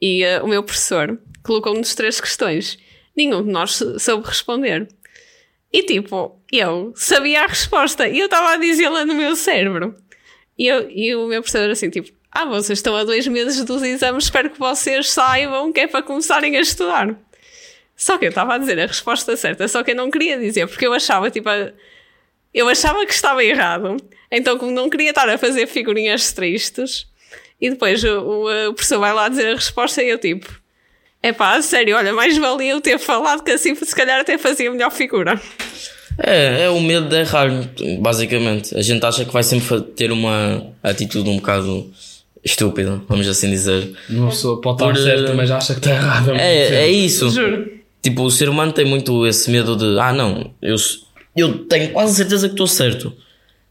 e 0.01 0.23
eh, 0.23 0.43
o 0.43 0.47
meu 0.47 0.63
professor 0.63 1.19
colocou-nos 1.43 1.95
três 1.95 2.21
questões. 2.21 2.79
Nenhum 3.17 3.43
de 3.43 3.51
nós 3.51 3.77
sou- 3.77 3.99
soube 3.99 4.27
responder. 4.27 4.87
E 5.73 5.83
tipo, 5.85 6.41
eu 6.53 6.93
sabia 6.97 7.45
a 7.45 7.47
resposta 7.47 8.09
e 8.09 8.19
eu 8.19 8.25
estava 8.27 8.51
a 8.55 8.57
dizê-la 8.57 9.05
no 9.05 9.15
meu 9.15 9.37
cérebro. 9.37 9.95
E, 10.59 10.67
eu, 10.67 10.91
e 10.91 11.15
o 11.15 11.27
meu 11.29 11.43
professor 11.43 11.71
assim, 11.71 11.89
tipo, 11.91 12.11
ah, 12.31 12.45
vocês 12.45 12.79
estão 12.79 12.97
a 12.97 13.05
dois 13.05 13.27
meses 13.27 13.65
dos 13.65 13.83
exames, 13.83 14.25
espero 14.25 14.51
que 14.51 14.59
vocês 14.59 15.09
saibam 15.11 15.73
que 15.73 15.81
é 15.81 15.87
para 15.87 16.03
começarem 16.03 16.57
a 16.57 16.61
estudar. 16.61 17.17
Só 17.97 18.19
que 18.19 18.25
eu 18.25 18.29
estava 18.31 18.55
a 18.55 18.59
dizer 18.59 18.79
a 18.81 18.87
resposta 18.87 19.37
certa, 19.37 19.69
só 19.69 19.83
que 19.83 19.93
eu 19.93 19.97
não 19.97 20.11
queria 20.11 20.39
dizer, 20.39 20.67
porque 20.67 20.87
eu 20.87 20.93
achava, 20.93 21.31
tipo, 21.31 21.49
a- 21.49 21.73
eu 22.53 22.69
achava 22.69 23.05
que 23.07 23.13
estava 23.13 23.45
errado. 23.45 23.97
Então, 24.31 24.59
como 24.59 24.71
não 24.73 24.89
queria 24.91 25.11
estar 25.11 25.29
a 25.29 25.39
fazer 25.39 25.67
figurinhas 25.67 26.33
tristes, 26.33 27.07
e 27.61 27.71
depois 27.71 28.03
o, 28.03 28.21
o, 28.21 28.69
o 28.71 28.75
professor 28.75 28.99
vai 28.99 29.13
lá 29.13 29.29
dizer 29.29 29.53
a 29.53 29.55
resposta 29.55 30.03
e 30.03 30.09
eu 30.09 30.19
tipo, 30.19 30.60
é 31.23 31.33
pá, 31.33 31.57
a 31.57 31.63
sério, 31.63 31.97
olha, 31.97 32.13
mais 32.13 32.37
valia 32.37 32.73
eu 32.73 32.81
ter 32.81 32.99
falado 32.99 33.43
que 33.43 33.51
assim 33.51 33.75
se 33.75 33.95
calhar 33.95 34.21
até 34.21 34.39
fazia 34.39 34.71
melhor 34.71 34.91
figura. 34.91 35.41
É, 36.19 36.65
é 36.65 36.71
o 36.71 36.81
medo 36.81 37.09
de 37.09 37.17
errar, 37.17 37.49
basicamente. 37.99 38.77
A 38.77 38.83
gente 38.83 39.05
acha 39.05 39.25
que 39.25 39.33
vai 39.33 39.43
sempre 39.43 39.81
ter 39.81 40.13
uma 40.13 40.63
atitude 40.83 41.29
um 41.29 41.37
bocado 41.37 41.91
estúpida, 42.45 43.01
vamos 43.09 43.27
assim 43.29 43.51
dizer. 43.51 43.93
Uma 44.09 44.29
pessoa 44.29 44.61
pode 44.61 44.79
Por, 44.79 44.93
estar 44.93 45.03
certa, 45.03 45.31
eh, 45.31 45.35
mas 45.35 45.51
acha 45.51 45.75
que 45.75 45.81
está 45.81 45.91
errada. 45.91 46.37
É, 46.37 46.85
é 46.85 46.91
isso. 46.91 47.31
Juro. 47.31 47.81
Tipo, 48.03 48.23
o 48.23 48.31
ser 48.31 48.49
humano 48.49 48.73
tem 48.73 48.85
muito 48.85 49.27
esse 49.27 49.51
medo 49.51 49.77
de, 49.77 49.99
ah 49.99 50.13
não, 50.13 50.53
eu, 50.63 50.77
eu 51.37 51.59
tenho 51.67 51.91
quase 51.93 52.15
certeza 52.15 52.49
que 52.49 52.55
estou 52.55 52.67
certo. 52.67 53.13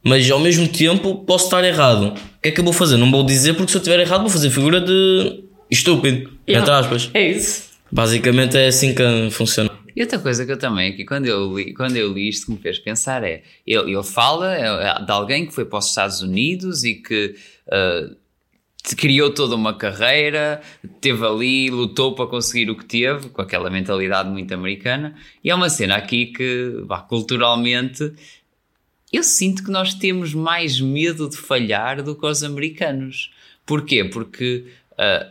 Mas 0.03 0.29
ao 0.29 0.39
mesmo 0.39 0.67
tempo 0.67 1.15
posso 1.25 1.45
estar 1.45 1.63
errado. 1.63 2.13
O 2.13 2.41
que 2.41 2.49
é 2.49 2.51
que 2.51 2.59
eu 2.59 2.63
vou 2.63 2.73
fazer? 2.73 2.95
Não 2.95 3.09
vou 3.11 3.23
dizer 3.23 3.53
porque 3.53 3.71
se 3.71 3.77
eu 3.77 3.81
estiver 3.81 3.99
errado 3.99 4.21
vou 4.21 4.29
fazer 4.29 4.49
figura 4.49 4.79
de 4.79 5.43
estúpido. 5.69 6.31
Entre 6.47 6.71
aspas. 6.71 7.09
É 7.13 7.29
isso. 7.29 7.69
Basicamente 7.91 8.57
é 8.57 8.67
assim 8.67 8.93
que 8.93 9.29
funciona. 9.31 9.69
E 9.95 10.01
outra 10.01 10.19
coisa 10.19 10.45
que 10.45 10.51
eu 10.51 10.57
também, 10.59 10.95
que 10.95 11.03
quando 11.03 11.25
eu 11.25 11.57
li, 11.57 11.73
quando 11.73 11.97
eu 11.97 12.13
li 12.13 12.29
isto, 12.29 12.45
que 12.45 12.51
me 12.53 12.57
fez 12.57 12.79
pensar 12.79 13.23
é: 13.23 13.43
ele, 13.65 13.91
ele 13.91 14.03
fala 14.03 14.53
é, 14.55 15.03
de 15.03 15.11
alguém 15.11 15.45
que 15.45 15.53
foi 15.53 15.65
para 15.65 15.79
os 15.79 15.87
Estados 15.87 16.21
Unidos 16.21 16.83
e 16.83 16.95
que 16.95 17.35
te 18.83 18.95
criou 18.95 19.29
toda 19.29 19.55
uma 19.55 19.73
carreira, 19.73 20.61
teve 21.01 21.25
ali, 21.25 21.69
lutou 21.69 22.15
para 22.15 22.27
conseguir 22.27 22.69
o 22.71 22.77
que 22.77 22.85
teve, 22.85 23.29
com 23.29 23.41
aquela 23.41 23.69
mentalidade 23.69 24.29
muito 24.29 24.53
americana. 24.53 25.15
E 25.43 25.49
é 25.49 25.55
uma 25.55 25.69
cena 25.69 25.95
aqui 25.95 26.27
que, 26.27 26.81
vá, 26.85 27.01
culturalmente, 27.01 28.11
eu 29.11 29.23
sinto 29.23 29.63
que 29.63 29.71
nós 29.71 29.93
temos 29.93 30.33
mais 30.33 30.79
medo 30.79 31.29
de 31.29 31.37
falhar 31.37 32.01
do 32.01 32.15
que 32.15 32.25
os 32.25 32.43
americanos. 32.43 33.31
Porquê? 33.65 34.05
Porque 34.05 34.65
ah, 34.97 35.29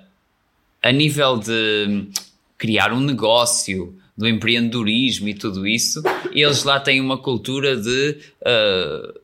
a 0.82 0.92
nível 0.92 1.36
de 1.38 2.06
criar 2.56 2.92
um 2.92 3.00
negócio, 3.00 3.94
do 4.18 4.26
empreendedorismo 4.26 5.28
e 5.28 5.34
tudo 5.34 5.64
isso, 5.64 6.02
eles 6.32 6.64
lá 6.64 6.80
têm 6.80 7.00
uma 7.00 7.16
cultura 7.16 7.76
de 7.76 8.18
ah, 8.44 9.14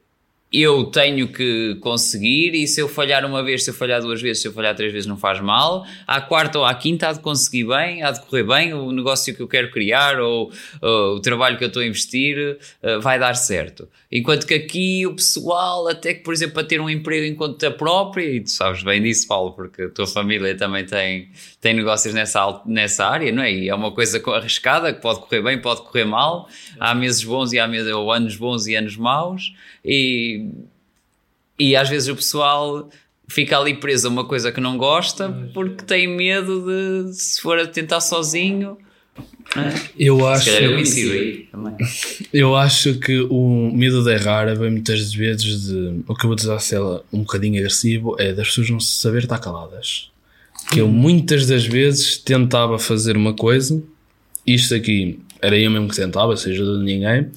eu 0.63 0.85
tenho 0.85 1.27
que 1.29 1.77
conseguir 1.81 2.55
e 2.55 2.67
se 2.69 2.81
eu 2.81 2.89
falhar 2.89 3.25
uma 3.25 3.43
vez, 3.43 3.65
se 3.65 3.71
eu 3.71 3.75
falhar 3.75 4.01
duas 4.01 4.23
vezes, 4.23 4.43
se 4.43 4.49
eu 4.49 4.53
falhar 4.53 4.75
três 4.75 4.93
vezes 4.93 5.07
não 5.07 5.17
faz 5.17 5.41
mal. 5.41 5.85
À 6.07 6.21
quarta 6.21 6.59
ou 6.59 6.65
à 6.65 6.75
quinta 6.75 7.09
há 7.09 7.13
de 7.13 7.21
conseguir 7.21 7.65
bem, 7.65 8.03
há 8.03 8.11
de 8.11 8.21
correr 8.21 8.45
bem, 8.45 8.73
o 8.75 8.93
negócio 8.93 9.35
que 9.35 9.41
eu 9.41 9.49
quero 9.49 9.71
criar 9.71 10.21
ou, 10.21 10.53
ou 10.81 11.17
o 11.17 11.21
trabalho 11.21 11.59
que 11.59 11.65
eu 11.65 11.69
estou 11.69 11.83
a 11.83 11.87
investir 11.87 12.59
ah, 12.83 12.99
vai 12.99 13.19
dar 13.19 13.35
certo. 13.35 13.89
Enquanto 14.13 14.47
que 14.47 14.55
aqui 14.55 15.07
o 15.07 15.15
pessoal, 15.15 15.89
até 15.89 16.15
que 16.15 16.23
por 16.23 16.33
exemplo 16.33 16.55
para 16.55 16.65
ter 16.65 16.81
um 16.81 16.89
emprego 16.89 17.25
em 17.27 17.35
conta 17.35 17.71
própria, 17.71 18.25
e 18.25 18.41
tu 18.41 18.51
sabes 18.51 18.83
bem 18.83 19.03
disso 19.03 19.27
Paulo, 19.27 19.53
porque 19.53 19.83
a 19.83 19.89
tua 19.89 20.07
família 20.07 20.55
também 20.57 20.85
tem, 20.85 21.31
tem 21.61 21.75
negócios 21.75 22.15
nessa, 22.15 22.63
nessa 22.65 23.07
área, 23.07 23.33
não 23.33 23.43
é? 23.43 23.53
E 23.53 23.69
é 23.69 23.75
uma 23.75 23.91
coisa 23.91 24.21
co- 24.21 24.31
arriscada, 24.33 24.93
que 24.93 25.01
pode 25.01 25.19
correr 25.21 25.43
bem, 25.43 25.61
pode 25.61 25.83
correr 25.83 26.05
mal. 26.05 26.49
Há 26.79 26.95
meses 26.95 27.25
bons 27.25 27.53
e 27.53 27.59
há 27.59 27.67
meses, 27.67 27.93
ou 27.93 28.13
anos 28.13 28.37
bons 28.37 28.67
e 28.69 28.77
anos 28.77 28.97
maus. 28.97 29.53
E, 29.85 30.44
e 31.59 31.77
às 31.77 31.89
vezes 31.89 32.09
o 32.09 32.17
pessoal 32.17 32.89
fica 33.29 33.59
ali 33.59 33.75
preso 33.75 34.09
a 34.09 34.11
uma 34.11 34.25
coisa 34.25 34.53
que 34.53 34.61
não 34.61 34.77
gosta 34.77 35.31
porque 35.53 35.85
tem 35.85 36.07
medo 36.09 36.65
de 37.07 37.15
se 37.15 37.41
for 37.41 37.59
a 37.59 37.67
tentar 37.67 38.01
sozinho. 38.01 38.77
Eu 39.97 40.19
Se 40.19 40.25
acho, 40.25 40.45
calhar 40.47 40.63
eu 40.63 40.79
eu 42.33 42.57
acho 42.57 42.95
que 42.99 43.21
o 43.31 43.71
medo 43.73 44.03
de 44.03 44.13
errar 44.13 44.53
vem 44.57 44.71
muitas 44.71 45.15
vezes 45.15 45.67
de. 45.67 46.03
O 46.09 46.15
que 46.15 46.25
eu 46.25 46.29
vou 46.29 46.35
dizer 46.35 46.61
se 46.61 46.75
ela 46.75 47.05
um 47.13 47.21
bocadinho 47.21 47.59
agressivo 47.59 48.17
é 48.19 48.33
das 48.33 48.49
pessoas 48.49 48.71
não 48.71 48.81
se 48.81 48.97
saber 48.97 49.23
estar 49.23 49.39
caladas. 49.39 50.11
Que 50.73 50.81
eu 50.81 50.89
muitas 50.89 51.47
das 51.47 51.65
vezes 51.65 52.17
tentava 52.17 52.79
fazer 52.79 53.17
uma 53.17 53.35
coisa, 53.35 53.81
isto 54.47 54.75
aqui 54.75 55.21
era 55.41 55.57
eu 55.59 55.71
mesmo 55.71 55.89
que 55.89 55.97
tentava, 55.97 56.37
sem 56.37 56.53
ajuda 56.53 56.79
de 56.79 56.85
ninguém, 56.85 57.31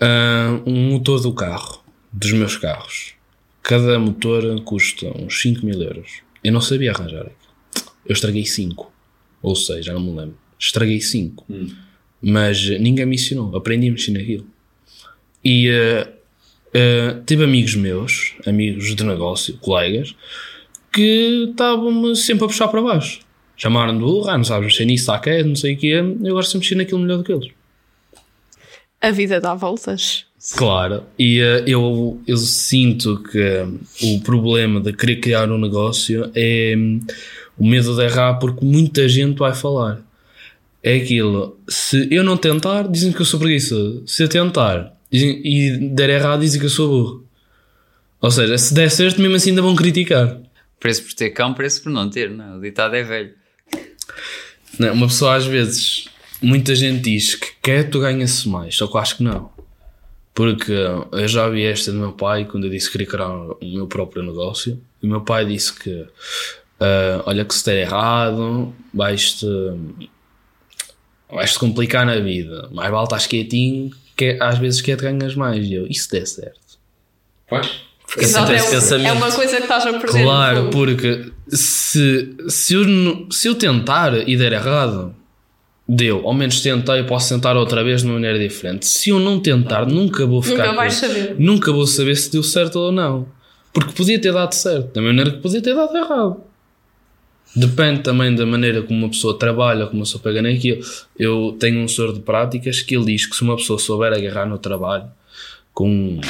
ah, 0.00 0.60
um 0.64 0.92
motor 0.92 1.20
do 1.20 1.32
carro, 1.32 1.82
dos 2.14 2.32
meus 2.32 2.56
carros. 2.56 3.14
Cada 3.62 3.98
motor 3.98 4.60
custa 4.62 5.06
uns 5.18 5.40
5 5.40 5.66
mil 5.66 5.82
euros. 5.82 6.22
Eu 6.42 6.52
não 6.52 6.60
sabia 6.60 6.92
arranjar 6.92 7.22
aquilo. 7.22 7.90
Eu 8.06 8.12
estraguei 8.12 8.44
5. 8.44 8.92
Ou 9.42 9.56
seja, 9.56 9.82
já 9.82 9.92
não 9.94 10.00
me 10.00 10.10
lembro. 10.10 10.38
Estraguei 10.58 11.00
5. 11.00 11.44
Mas 12.22 12.70
eh, 12.70 12.78
ninguém 12.78 13.04
me 13.06 13.16
ensinou. 13.16 13.54
Aprendi 13.56 13.88
a 13.88 13.90
mexer 13.90 14.12
naquilo. 14.12 14.46
E 15.44 15.68
eh, 16.72 17.20
tive 17.26 17.44
amigos 17.44 17.74
meus, 17.74 18.34
amigos 18.46 18.94
de 18.94 19.04
negócio, 19.04 19.56
colegas, 19.58 20.14
que 20.92 21.48
estavam-me 21.50 22.14
sempre 22.14 22.44
a 22.44 22.48
puxar 22.48 22.68
para 22.68 22.80
baixo. 22.80 23.20
Chamaram 23.56 23.92
de 23.92 24.00
burro, 24.00 24.28
ah, 24.28 24.36
não 24.36 24.44
sabes 24.44 24.66
mexer 24.66 24.84
nisso, 24.84 25.02
está 25.02 25.18
quieto, 25.18 25.46
não 25.46 25.56
sei 25.56 25.74
o 25.74 25.78
quê. 25.78 26.02
Eu 26.22 26.34
gosto 26.34 26.52
de 26.52 26.58
mexer 26.58 26.74
naquilo 26.76 27.00
melhor 27.00 27.18
do 27.18 27.24
que 27.24 27.32
eles. 27.32 27.52
A 29.00 29.10
vida 29.10 29.40
dá 29.40 29.54
voltas. 29.54 30.26
Claro, 30.52 31.04
e 31.18 31.40
eh, 31.40 31.64
eu, 31.66 32.20
eu 32.26 32.36
sinto 32.36 33.22
que 33.22 33.38
eh, 33.38 33.66
o 34.02 34.20
problema 34.20 34.78
de 34.78 34.92
querer 34.92 35.16
criar 35.16 35.50
um 35.50 35.56
negócio 35.58 36.30
é 36.34 36.74
hum, 36.76 37.00
o 37.56 37.66
medo 37.66 37.96
de 37.96 38.02
errar 38.02 38.34
porque 38.34 38.62
muita 38.64 39.08
gente 39.08 39.38
vai 39.38 39.54
falar. 39.54 40.02
É 40.82 40.96
aquilo, 40.96 41.58
se 41.66 42.08
eu 42.10 42.22
não 42.22 42.36
tentar, 42.36 42.86
dizem 42.88 43.10
que 43.10 43.20
eu 43.22 43.24
sou 43.24 43.40
preguiçoso. 43.40 44.02
Se 44.06 44.22
eu 44.22 44.28
tentar 44.28 44.92
dizem- 45.10 45.40
e 45.42 45.78
der 45.94 46.10
errado, 46.10 46.40
dizem 46.40 46.60
que 46.60 46.66
eu 46.66 46.70
sou 46.70 46.88
burro. 46.88 47.24
Ou 48.20 48.30
seja, 48.30 48.58
se 48.58 48.74
der 48.74 48.90
certo, 48.90 49.20
mesmo 49.22 49.36
assim 49.36 49.50
ainda 49.50 49.62
vão 49.62 49.74
criticar. 49.74 50.38
Preço 50.78 51.04
por 51.04 51.14
ter 51.14 51.30
cão, 51.30 51.54
preço 51.54 51.82
por 51.82 51.90
não 51.90 52.10
ter, 52.10 52.28
não. 52.28 52.54
é? 52.54 52.56
O 52.58 52.60
ditado 52.60 52.94
é 52.94 53.02
velho. 53.02 53.30
Não, 54.78 54.92
uma 54.92 55.06
pessoa 55.06 55.36
às 55.36 55.46
vezes, 55.46 56.04
muita 56.42 56.74
gente 56.74 57.00
diz 57.10 57.34
que 57.34 57.46
quer 57.62 57.88
tu 57.88 58.00
ganha-se 58.00 58.46
mais, 58.46 58.74
só 58.76 58.86
que 58.86 58.94
eu 58.94 59.00
acho 59.00 59.16
que 59.16 59.22
não. 59.22 59.53
Porque 60.34 60.72
eu 60.72 61.28
já 61.28 61.48
vi 61.48 61.64
esta 61.64 61.92
do 61.92 61.98
meu 61.98 62.12
pai 62.12 62.44
quando 62.44 62.64
eu 62.64 62.70
disse 62.70 62.86
que 62.86 62.92
queria 62.92 63.06
criar 63.06 63.28
o 63.30 63.58
meu 63.62 63.86
próprio 63.86 64.22
negócio. 64.22 64.80
E 65.02 65.06
o 65.06 65.08
meu 65.08 65.20
pai 65.20 65.46
disse 65.46 65.72
que 65.72 66.04
ah, 66.80 67.22
olha 67.26 67.44
que 67.44 67.54
se 67.54 67.64
der 67.64 67.76
errado, 67.82 68.74
vais-te 68.92 69.46
vais-te 71.30 71.58
complicar 71.58 72.04
na 72.04 72.16
vida. 72.18 72.68
Mais 72.72 72.90
vale 72.90 73.04
estás 73.04 73.26
quietinho, 73.26 73.90
que 74.16 74.36
às 74.40 74.58
vezes 74.58 74.80
quer 74.80 74.96
te 74.96 75.02
ganhas 75.02 75.34
mais. 75.34 75.64
E 75.66 75.74
eu, 75.74 75.86
isso 75.86 76.10
der 76.10 76.26
certo. 76.26 76.78
Fica 78.06 78.22
Exato, 78.24 78.46
sempre 78.48 78.56
é, 78.60 78.62
um- 78.68 78.70
pensamento. 78.70 79.06
é 79.08 79.12
uma 79.12 79.32
coisa 79.32 79.56
que 79.56 79.62
estás 79.62 79.86
a 79.86 79.92
perder. 79.98 80.22
Claro, 80.24 80.70
porque 80.70 81.32
se, 81.48 82.34
se, 82.48 82.74
eu, 82.74 82.84
se 83.30 83.48
eu 83.48 83.54
tentar 83.54 84.28
e 84.28 84.36
der 84.36 84.52
errado, 84.52 85.14
deu. 85.88 86.26
Ao 86.26 86.34
menos 86.34 86.60
tentei, 86.60 87.02
posso 87.04 87.34
tentar 87.34 87.56
outra 87.56 87.84
vez 87.84 88.00
de 88.00 88.06
uma 88.06 88.14
maneira 88.14 88.38
diferente. 88.38 88.86
Se 88.86 89.10
eu 89.10 89.18
não 89.18 89.38
tentar, 89.40 89.86
nunca 89.86 90.26
vou 90.26 90.42
ficar. 90.42 90.66
Nunca 90.66 90.76
vais 90.76 90.94
saber. 90.94 91.36
Nunca 91.38 91.72
vou 91.72 91.86
saber 91.86 92.16
se 92.16 92.32
deu 92.32 92.42
certo 92.42 92.76
ou 92.76 92.92
não. 92.92 93.26
Porque 93.72 93.92
podia 93.92 94.20
ter 94.20 94.32
dado 94.32 94.52
certo, 94.52 94.94
da 94.94 95.02
maneira 95.02 95.32
que 95.32 95.38
podia 95.38 95.60
ter 95.60 95.74
dado 95.74 95.96
errado. 95.96 96.36
Depende 97.56 98.02
também 98.02 98.34
da 98.34 98.44
maneira 98.44 98.82
como 98.82 99.00
uma 99.00 99.08
pessoa 99.08 99.38
trabalha, 99.38 99.86
como 99.86 99.98
uma 99.98 100.04
pessoa 100.04 100.22
pega 100.22 100.42
naquilo. 100.42 100.82
Eu 101.18 101.56
tenho 101.58 101.80
um 101.80 101.86
senhor 101.86 102.12
de 102.12 102.20
práticas 102.20 102.82
que 102.82 102.96
ele 102.96 103.04
diz 103.06 103.26
que 103.26 103.36
se 103.36 103.42
uma 103.42 103.56
pessoa 103.56 103.78
souber 103.78 104.12
agarrar 104.12 104.46
no 104.46 104.58
trabalho, 104.58 105.08
com, 105.72 106.20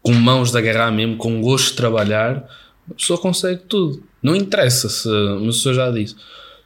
com 0.00 0.12
mãos 0.12 0.52
de 0.52 0.58
agarrar 0.58 0.92
mesmo, 0.92 1.16
com 1.16 1.40
gosto 1.40 1.70
de 1.70 1.76
trabalhar, 1.76 2.48
a 2.90 2.94
pessoa 2.94 3.18
consegue 3.18 3.62
tudo. 3.68 4.02
Não 4.22 4.36
interessa 4.36 4.88
se, 4.88 5.08
uma 5.08 5.46
pessoa 5.46 5.74
já 5.74 5.90
disse, 5.90 6.14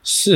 se, 0.06 0.30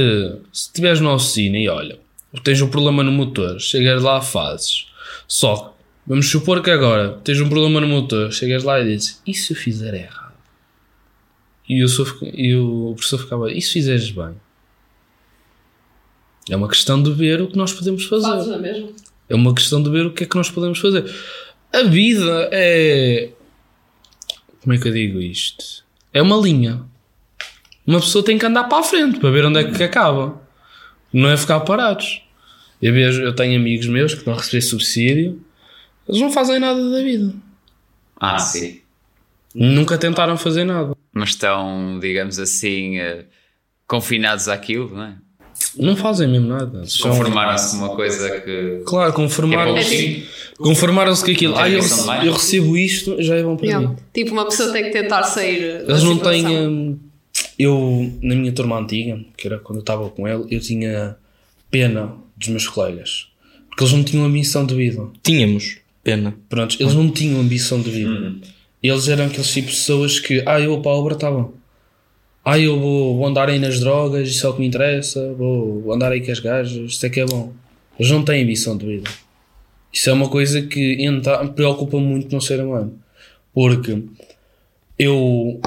se 0.52 0.66
estiveres 0.66 1.00
na 1.00 1.14
oficina 1.14 1.56
e 1.56 1.68
olha, 1.68 1.96
tens 2.42 2.60
um 2.60 2.68
problema 2.68 3.04
no 3.04 3.12
motor, 3.12 3.60
chegas 3.60 4.02
lá, 4.02 4.20
fazes. 4.20 4.88
Só 5.28 5.56
que, 5.56 5.70
vamos 6.08 6.28
supor 6.28 6.60
que 6.60 6.72
agora 6.72 7.20
tens 7.22 7.40
um 7.40 7.48
problema 7.48 7.80
no 7.80 7.86
motor, 7.86 8.32
chegas 8.32 8.64
lá 8.64 8.80
e 8.80 8.84
dizes, 8.84 9.22
e 9.24 9.32
se 9.32 9.52
eu 9.52 9.56
fizer 9.56 9.94
errado? 9.94 10.34
E, 11.68 11.86
sou, 11.86 12.04
e 12.34 12.56
o 12.56 12.94
professor 12.96 13.18
ficava, 13.18 13.52
e 13.52 13.62
se 13.62 13.74
fizeres 13.74 14.10
bem? 14.10 14.34
É 16.50 16.56
uma 16.56 16.66
questão 16.66 17.00
de 17.00 17.12
ver 17.12 17.40
o 17.40 17.46
que 17.46 17.56
nós 17.56 17.72
podemos 17.72 18.04
fazer. 18.06 18.50
Na 18.50 18.58
mesma. 18.58 18.88
É 19.28 19.36
uma 19.36 19.54
questão 19.54 19.80
de 19.80 19.88
ver 19.88 20.04
o 20.04 20.12
que 20.12 20.24
é 20.24 20.26
que 20.26 20.36
nós 20.36 20.50
podemos 20.50 20.80
fazer. 20.80 21.08
A 21.72 21.84
vida 21.84 22.48
é. 22.50 23.30
Como 24.60 24.74
é 24.74 24.78
que 24.78 24.88
eu 24.88 24.92
digo 24.92 25.20
isto? 25.20 25.84
É 26.12 26.20
uma 26.20 26.36
linha. 26.38 26.89
Uma 27.86 28.00
pessoa 28.00 28.24
tem 28.24 28.38
que 28.38 28.46
andar 28.46 28.64
para 28.64 28.78
a 28.78 28.82
frente 28.82 29.18
para 29.18 29.30
ver 29.30 29.44
onde 29.44 29.58
é 29.60 29.64
que 29.64 29.82
acaba. 29.82 30.40
Não 31.12 31.28
é 31.30 31.36
ficar 31.36 31.60
parados. 31.60 32.22
Eu, 32.80 32.92
vejo, 32.92 33.22
eu 33.22 33.34
tenho 33.34 33.58
amigos 33.58 33.86
meus 33.86 34.12
que 34.12 34.18
estão 34.20 34.32
a 34.32 34.36
receber 34.36 34.62
subsídio, 34.62 35.40
eles 36.08 36.20
não 36.20 36.30
fazem 36.30 36.58
nada 36.58 36.90
da 36.90 37.02
vida. 37.02 37.32
Ah, 38.18 38.38
sim. 38.38 38.80
Nunca 39.54 39.98
tentaram 39.98 40.36
fazer 40.36 40.64
nada. 40.64 40.94
Mas 41.12 41.30
estão, 41.30 41.98
digamos 42.00 42.38
assim, 42.38 42.98
eh, 42.98 43.24
confinados 43.86 44.48
àquilo, 44.48 44.94
não 44.94 45.02
é? 45.02 45.14
Não 45.76 45.94
fazem 45.96 46.26
mesmo 46.28 46.48
nada. 46.48 46.82
Conformaram-se 47.02 47.76
com 47.76 47.84
uma 47.84 47.94
coisa 47.96 48.40
que. 48.40 48.82
Claro, 48.86 49.12
conformaram-se. 49.12 50.22
É 50.26 50.52
Conformaram-se 50.56 51.24
com 51.24 51.30
aquilo. 51.32 51.54
Não 51.54 51.60
Ah, 51.60 51.68
eu, 51.68 51.82
mais? 52.06 52.24
eu 52.26 52.32
recebo 52.32 52.76
isto, 52.78 53.20
já 53.20 53.36
é 53.36 53.42
bom 53.42 53.56
para 53.56 53.66
Yeah. 53.66 53.88
mim. 53.88 53.96
Tipo, 54.14 54.32
uma 54.32 54.44
pessoa 54.46 54.72
tem 54.72 54.84
que 54.84 54.90
tentar 54.90 55.22
sair. 55.24 55.84
da 55.84 55.92
Eles 55.92 56.02
não 56.02 56.16
têm. 56.18 56.98
Hum, 57.66 58.12
Eu, 58.18 58.18
na 58.22 58.34
minha 58.34 58.52
turma 58.52 58.78
antiga, 58.78 59.20
que 59.36 59.46
era 59.46 59.58
quando 59.58 59.78
eu 59.78 59.80
estava 59.80 60.08
com 60.10 60.26
ele, 60.26 60.46
eu 60.50 60.60
tinha 60.60 61.16
pena 61.70 62.14
dos 62.36 62.48
meus 62.48 62.66
colegas. 62.66 63.28
Porque 63.68 63.84
eles 63.84 63.92
não 63.92 64.02
tinham 64.02 64.24
ambição 64.24 64.66
de 64.66 64.74
vida. 64.74 65.06
Tínhamos 65.22 65.78
pena. 66.02 66.34
Pronto, 66.48 66.76
eles 66.80 66.94
não 66.94 67.10
tinham 67.10 67.40
ambição 67.40 67.80
de 67.80 67.90
vida. 67.90 68.34
Eles 68.82 69.08
eram 69.08 69.26
aqueles 69.26 69.52
tipo 69.52 69.68
de 69.68 69.74
pessoas 69.74 70.18
que, 70.18 70.42
ah, 70.46 70.58
eu 70.58 70.70
vou 70.70 70.80
para 70.80 70.92
a 70.92 70.94
obra, 70.94 71.14
tá 71.14 71.30
bom. 71.30 71.52
Ah, 72.44 72.58
eu 72.58 72.80
vou, 72.80 73.16
vou 73.16 73.26
andar 73.26 73.48
aí 73.48 73.58
nas 73.58 73.78
drogas, 73.78 74.28
isso 74.28 74.46
é 74.46 74.50
o 74.50 74.54
que 74.54 74.60
me 74.60 74.66
interessa. 74.66 75.32
Vou, 75.34 75.92
andar 75.92 76.10
aí 76.10 76.24
com 76.24 76.32
as 76.32 76.40
gajas, 76.40 76.90
isso 76.90 77.04
é 77.04 77.10
que 77.10 77.20
é 77.20 77.26
bom. 77.26 77.52
Eles 77.98 78.10
não 78.10 78.24
têm 78.24 78.42
ambição 78.42 78.76
de 78.76 78.86
vida. 78.86 79.10
Isso 79.92 80.08
é 80.08 80.12
uma 80.12 80.28
coisa 80.28 80.62
que 80.62 81.02
entra, 81.04 81.44
me 81.44 81.50
preocupa 81.50 81.98
muito 81.98 82.34
no 82.34 82.40
ser 82.40 82.60
humano. 82.60 82.98
Porque 83.52 84.02
eu, 84.98 85.60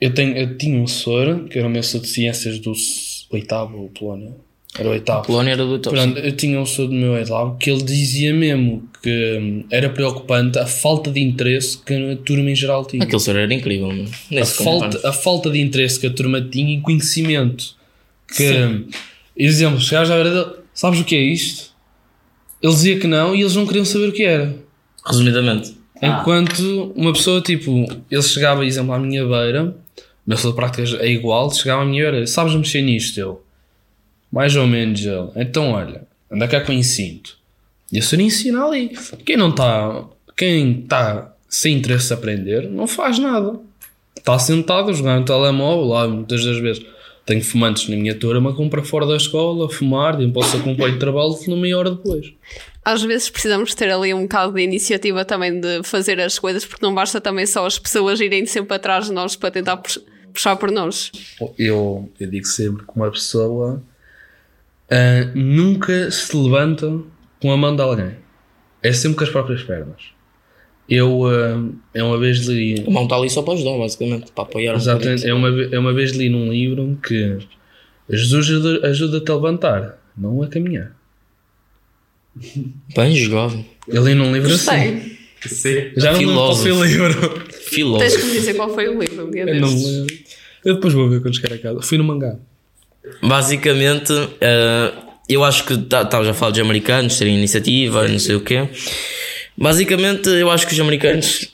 eu, 0.00 0.12
tenho, 0.12 0.36
eu 0.36 0.56
tinha 0.56 0.78
um 0.78 0.86
senhor, 0.86 1.44
que 1.48 1.58
era 1.58 1.66
o 1.66 1.70
meu 1.70 1.82
senhor 1.82 2.02
de 2.02 2.08
ciências 2.08 2.58
do 2.58 2.72
oitavo 3.30 3.90
Polónia. 3.98 4.32
Era 4.76 4.88
o 4.88 4.92
oitavo. 4.92 5.24
Polónia 5.24 5.52
era 5.52 5.64
do 5.64 5.78
top. 5.78 5.96
Pronto, 5.96 6.18
eu 6.18 6.32
tinha 6.32 6.60
um 6.60 6.66
senhor 6.66 6.88
do 6.88 6.94
meu 6.94 7.12
oitavo 7.12 7.56
que 7.58 7.70
ele 7.70 7.82
dizia 7.82 8.34
mesmo 8.34 8.88
que 9.00 9.38
hum, 9.40 9.64
era 9.70 9.88
preocupante 9.88 10.58
a 10.58 10.66
falta 10.66 11.12
de 11.12 11.20
interesse 11.20 11.78
que 11.78 11.94
a 11.94 12.16
turma 12.16 12.50
em 12.50 12.56
geral 12.56 12.84
tinha. 12.84 13.04
Aquele 13.04 13.20
senhor 13.20 13.38
era 13.38 13.54
incrível, 13.54 13.86
mano. 13.88 14.10
A 14.40 14.44
falta, 14.44 15.08
a 15.08 15.12
falta 15.12 15.50
de 15.50 15.60
interesse 15.60 16.00
que 16.00 16.08
a 16.08 16.10
turma 16.10 16.40
tinha 16.40 16.74
em 16.74 16.80
conhecimento. 16.80 17.76
Que, 18.36 18.50
hum, 18.52 18.88
exemplo, 19.36 19.80
chegares 19.80 20.10
à 20.10 20.14
beira 20.14 20.30
dele, 20.30 20.56
sabes 20.72 20.98
o 20.98 21.04
que 21.04 21.14
é 21.14 21.20
isto? 21.20 21.72
Ele 22.60 22.72
dizia 22.72 22.98
que 22.98 23.06
não 23.06 23.34
e 23.34 23.42
eles 23.42 23.54
não 23.54 23.66
queriam 23.66 23.84
saber 23.84 24.08
o 24.08 24.12
que 24.12 24.24
era. 24.24 24.56
Resumidamente. 25.06 25.76
Enquanto 26.02 26.92
uma 26.96 27.12
pessoa, 27.12 27.40
tipo, 27.40 27.86
ele 28.10 28.22
chegava, 28.22 28.66
exemplo, 28.66 28.92
à 28.92 28.98
minha 28.98 29.24
beira, 29.24 29.76
na 30.26 30.36
sua 30.36 30.54
prática 30.54 30.82
é 31.02 31.08
igual, 31.08 31.52
chegava 31.52 31.82
à 31.82 31.84
minha 31.84 32.10
beira, 32.10 32.26
sabes 32.26 32.54
mexer 32.54 32.82
nisto? 32.82 33.18
Eu, 33.18 33.42
mais 34.32 34.56
ou 34.56 34.66
menos, 34.66 35.00
ele, 35.00 35.30
então 35.36 35.70
olha, 35.70 36.02
anda 36.30 36.48
cá 36.48 36.60
com 36.60 36.76
o 36.76 36.82
cinto. 36.82 37.36
E 37.92 38.02
só 38.02 38.16
lhe 38.16 38.24
ensino 38.24 38.66
ali. 38.66 38.90
Quem 39.24 39.36
não 39.36 39.50
está, 39.50 40.04
quem 40.36 40.80
está 40.80 41.32
sem 41.48 41.76
interesse 41.76 42.12
em 42.12 42.16
aprender, 42.16 42.68
não 42.68 42.86
faz 42.86 43.18
nada. 43.18 43.60
Está 44.16 44.38
sentado 44.38 44.90
a 44.90 44.92
jogar 44.92 45.20
no 45.20 45.24
telemóvel, 45.24 45.84
lá 45.84 46.08
muitas 46.08 46.44
das 46.44 46.58
vezes. 46.58 46.84
Tenho 47.24 47.42
fumantes 47.42 47.88
na 47.88 47.96
minha 47.96 48.14
turma, 48.14 48.54
compra 48.54 48.82
fora 48.82 49.06
da 49.06 49.16
escola, 49.16 49.70
fumar, 49.70 50.20
e 50.20 50.30
posso 50.30 50.56
acompanhar 50.56 50.96
o 50.96 50.98
trabalho 50.98 51.38
de 51.38 51.54
meia 51.54 51.78
hora 51.78 51.90
depois. 51.92 52.32
Às 52.84 53.02
vezes 53.02 53.30
precisamos 53.30 53.74
ter 53.74 53.90
ali 53.90 54.12
um 54.12 54.22
bocado 54.22 54.52
de 54.52 54.60
iniciativa 54.60 55.24
também 55.24 55.58
de 55.58 55.82
fazer 55.84 56.20
as 56.20 56.38
coisas, 56.38 56.66
porque 56.66 56.84
não 56.84 56.94
basta 56.94 57.20
também 57.20 57.46
só 57.46 57.64
as 57.64 57.78
pessoas 57.78 58.20
irem 58.20 58.44
sempre 58.44 58.76
atrás 58.76 59.06
de 59.06 59.12
nós 59.12 59.36
para 59.36 59.50
tentar 59.50 59.80
puxar 60.34 60.56
por 60.56 60.70
nós. 60.70 61.10
eu, 61.58 62.12
eu 62.20 62.30
digo 62.30 62.46
sempre 62.46 62.84
que 62.84 62.92
uma 62.94 63.10
pessoa 63.10 63.82
ah, 64.90 65.30
nunca 65.34 66.10
se 66.10 66.36
levanta 66.36 67.00
com 67.40 67.50
a 67.50 67.56
mão 67.56 67.74
de 67.74 67.80
alguém. 67.82 68.12
É 68.82 68.92
sempre 68.92 69.16
com 69.16 69.24
as 69.24 69.30
próprias 69.30 69.62
pernas. 69.62 70.12
Eu, 70.86 71.22
é 71.94 72.02
uma 72.02 72.18
vez 72.18 72.40
li. 72.46 72.84
A 72.86 72.90
mão 72.90 73.04
está 73.04 73.16
ali 73.16 73.30
só 73.30 73.40
para 73.40 73.54
ajudar, 73.54 73.78
basicamente. 73.78 74.30
Para 74.32 74.44
apoiar 74.44 74.74
um 74.74 74.76
Exatamente, 74.76 75.26
é 75.26 75.32
uma, 75.32 75.48
é 75.48 75.78
uma 75.78 75.94
vez 75.94 76.10
li 76.10 76.28
num 76.28 76.52
livro 76.52 76.98
que 77.02 77.38
Jesus 78.10 78.44
ajuda- 78.46 78.86
ajuda-te 78.88 79.30
a 79.30 79.34
levantar, 79.34 79.98
não 80.14 80.42
a 80.42 80.46
caminhar. 80.48 80.94
Bem 82.94 83.16
jovem. 83.16 83.64
Eu 83.88 84.04
li 84.04 84.14
num 84.14 84.32
livro 84.34 84.52
assim. 84.52 85.16
Sei. 85.46 85.92
Já 85.96 86.12
não 86.12 86.18
lembro 86.18 86.34
qual 86.34 86.56
foi 86.56 86.72
o 86.72 86.82
Filósofo. 87.74 88.10
Tens 88.10 88.16
que 88.16 88.26
me 88.26 88.32
dizer 88.32 88.54
qual 88.54 88.72
foi 88.74 88.88
o 88.88 88.98
livro 89.00 89.26
um 89.26 89.30
dia 89.30 89.42
Eu, 89.42 89.60
não 89.60 89.68
destes. 89.68 89.84
lembro. 89.92 90.14
eu 90.64 90.74
depois 90.74 90.94
vou 90.94 91.08
ver 91.08 91.20
quando 91.20 91.34
chegar 91.36 91.54
a 91.54 91.58
casa. 91.58 91.82
Fui 91.82 91.98
no 91.98 92.04
mangá. 92.04 92.36
Basicamente, 93.22 94.12
eh, 94.40 94.92
eu 95.28 95.44
acho 95.44 95.64
que 95.64 95.76
tá- 95.78 96.02
estavas 96.02 96.28
a 96.28 96.34
falar 96.34 96.50
dos 96.52 96.60
americanos 96.60 97.18
terem 97.18 97.36
iniciativa, 97.36 98.06
não 98.08 98.18
sei 98.18 98.34
o 98.36 98.40
quê. 98.40 98.68
Basicamente, 99.56 100.28
eu 100.28 100.50
acho 100.50 100.66
que 100.66 100.72
os 100.74 100.80
americanos 100.80 101.48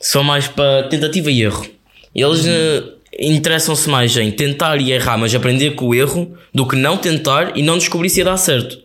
são 0.00 0.22
mais 0.22 0.46
para 0.48 0.84
tentativa 0.88 1.30
e 1.30 1.42
erro. 1.42 1.66
Eles 2.14 2.44
eh, 2.46 2.82
interessam-se 3.18 3.88
mais 3.88 4.16
em 4.16 4.30
tentar 4.30 4.80
e 4.80 4.92
errar, 4.92 5.16
mas 5.16 5.34
aprender 5.34 5.72
com 5.74 5.86
o 5.86 5.94
erro, 5.94 6.36
do 6.52 6.66
que 6.66 6.76
não 6.76 6.96
tentar 6.96 7.56
e 7.56 7.62
não 7.62 7.78
descobrir 7.78 8.10
se 8.10 8.18
ia 8.20 8.24
dar 8.24 8.36
certo. 8.36 8.78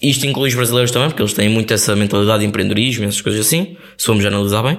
Isto 0.00 0.26
inclui 0.26 0.48
os 0.48 0.54
brasileiros 0.54 0.90
também, 0.92 1.08
porque 1.08 1.22
eles 1.22 1.32
têm 1.32 1.48
muito 1.48 1.72
essa 1.74 1.96
mentalidade 1.96 2.40
de 2.40 2.46
empreendedorismo, 2.46 3.04
essas 3.04 3.20
coisas 3.20 3.44
assim, 3.46 3.76
se 3.96 4.06
formos 4.06 4.24
analisar 4.24 4.62
bem. 4.62 4.78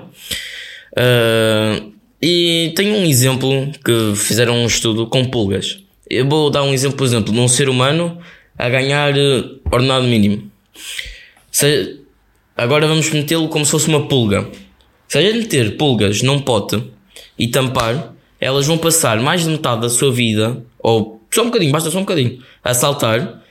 Uh, 0.94 1.92
e 2.22 2.74
tenho 2.76 2.96
um 2.96 3.06
exemplo 3.06 3.72
que 3.84 4.14
fizeram 4.16 4.56
um 4.56 4.66
estudo 4.66 5.08
com 5.08 5.24
pulgas. 5.26 5.80
Eu 6.10 6.28
vou 6.28 6.50
dar 6.50 6.64
um 6.64 6.74
exemplo, 6.74 6.98
por 6.98 7.06
exemplo, 7.06 7.34
de 7.34 7.40
um 7.40 7.48
ser 7.48 7.70
humano 7.70 8.18
a 8.58 8.68
ganhar 8.68 9.18
eh, 9.18 9.44
ordenado 9.72 10.06
mínimo. 10.06 10.52
Se, 11.50 12.02
agora 12.58 12.88
vamos 12.88 13.10
metê-lo 13.12 13.48
como 13.48 13.64
se 13.64 13.72
fosse 13.72 13.88
uma 13.88 14.08
pulga. 14.08 14.50
Se 15.08 15.18
a 15.18 15.22
gente 15.22 15.38
meter 15.38 15.78
pulgas 15.78 16.22
num 16.22 16.40
pote 16.40 16.84
e 17.38 17.48
tampar, 17.48 18.14
elas 18.40 18.68
vão 18.68 18.78
passar 18.78 19.22
mais 19.22 19.44
de 19.44 19.50
metade 19.50 19.82
da 19.82 19.90
sua 19.90 20.12
vida, 20.12 20.62
ou 20.80 21.22
só 21.32 21.44
um 21.44 21.46
bocadinho, 21.46 21.72
basta 21.72 21.90
só 21.90 22.00
um 22.00 22.02
bocadinho, 22.02 22.44
a 22.64 22.74
saltar 22.74 23.42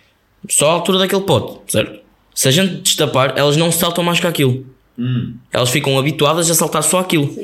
só 0.49 0.71
à 0.71 0.73
altura 0.75 0.99
daquele 0.99 1.23
pote, 1.23 1.73
certo? 1.73 2.01
Se 2.35 2.49
a 2.49 2.51
gente 2.51 2.83
destapar, 2.83 3.35
elas 3.37 3.57
não 3.57 3.73
saltam 3.73 4.05
mais 4.05 4.21
que 4.21 4.27
aquilo. 4.27 4.67
Elas 5.53 5.71
ficam 5.71 5.99
habituadas 5.99 6.51
a 6.51 6.55
saltar 6.55 6.83
só 6.83 6.99
aquilo. 7.01 7.35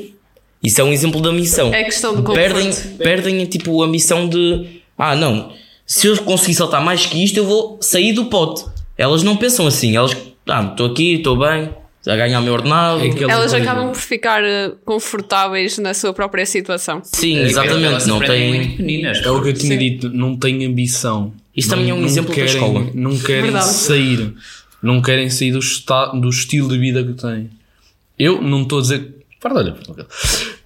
Isso 0.63 0.81
é 0.81 0.83
um 0.83 0.91
exemplo 0.91 1.21
da 1.21 1.31
missão. 1.31 1.73
É 1.73 1.83
questão 1.83 2.15
de 2.15 2.21
conforto. 2.23 2.35
perdem, 2.39 2.71
perdem 2.97 3.45
tipo 3.45 3.81
a 3.83 3.87
missão 3.87 4.27
de 4.27 4.81
ah 4.97 5.15
não, 5.15 5.51
se 5.85 6.07
eu 6.07 6.17
conseguir 6.23 6.55
saltar 6.55 6.83
mais 6.83 7.05
que 7.05 7.23
isto, 7.23 7.37
eu 7.37 7.45
vou 7.45 7.77
sair 7.81 8.13
do 8.13 8.25
pote. 8.25 8.65
Elas 8.97 9.21
não 9.23 9.35
pensam 9.37 9.67
assim, 9.67 9.95
elas 9.95 10.15
ah, 10.47 10.67
estou 10.71 10.87
aqui, 10.87 11.15
estou 11.15 11.37
bem, 11.37 11.69
a 12.07 12.15
ganhar 12.15 12.39
o 12.39 12.43
meu 12.43 12.53
ordenado. 12.53 13.01
É 13.01 13.07
Elas 13.23 13.51
coisa. 13.51 13.57
acabam 13.57 13.91
por 13.91 13.99
ficar 13.99 14.43
eh, 14.43 14.71
confortáveis 14.85 15.77
na 15.77 15.93
sua 15.93 16.13
própria 16.13 16.45
situação. 16.45 17.01
Sim, 17.03 17.37
Elas 17.39 17.51
exatamente, 17.51 18.07
não 18.07 18.19
tem. 18.19 18.53
muito 18.53 18.69
pequeninas. 18.71 19.21
É 19.23 19.29
o 19.29 19.41
que 19.41 19.49
eu 19.49 19.53
tinha 19.53 19.77
dito, 19.77 20.09
não 20.09 20.35
tem 20.37 20.65
ambição. 20.65 21.33
Não- 21.55 21.67
também 21.69 21.89
é 21.89 21.93
um 21.93 21.99
não 21.99 22.05
exemplo 22.05 22.29
da 22.29 22.35
querem, 22.35 22.53
escola. 22.53 22.87
Não 22.93 23.17
querem 23.17 23.41
Verdade. 23.43 23.65
sair. 23.65 24.33
Não 24.85 25.01
querem 25.01 25.29
sair 25.29 25.51
do, 25.51 25.59
esta, 25.59 26.07
do 26.07 26.29
estilo 26.29 26.69
de 26.69 26.77
vida 26.77 27.03
que 27.03 27.13
têm. 27.13 27.49
Eu 28.17 28.41
não 28.41 28.61
estou 28.61 28.79
a 28.79 28.81
dizer. 28.81 29.15
Para 29.41 29.55
olha, 29.55 29.75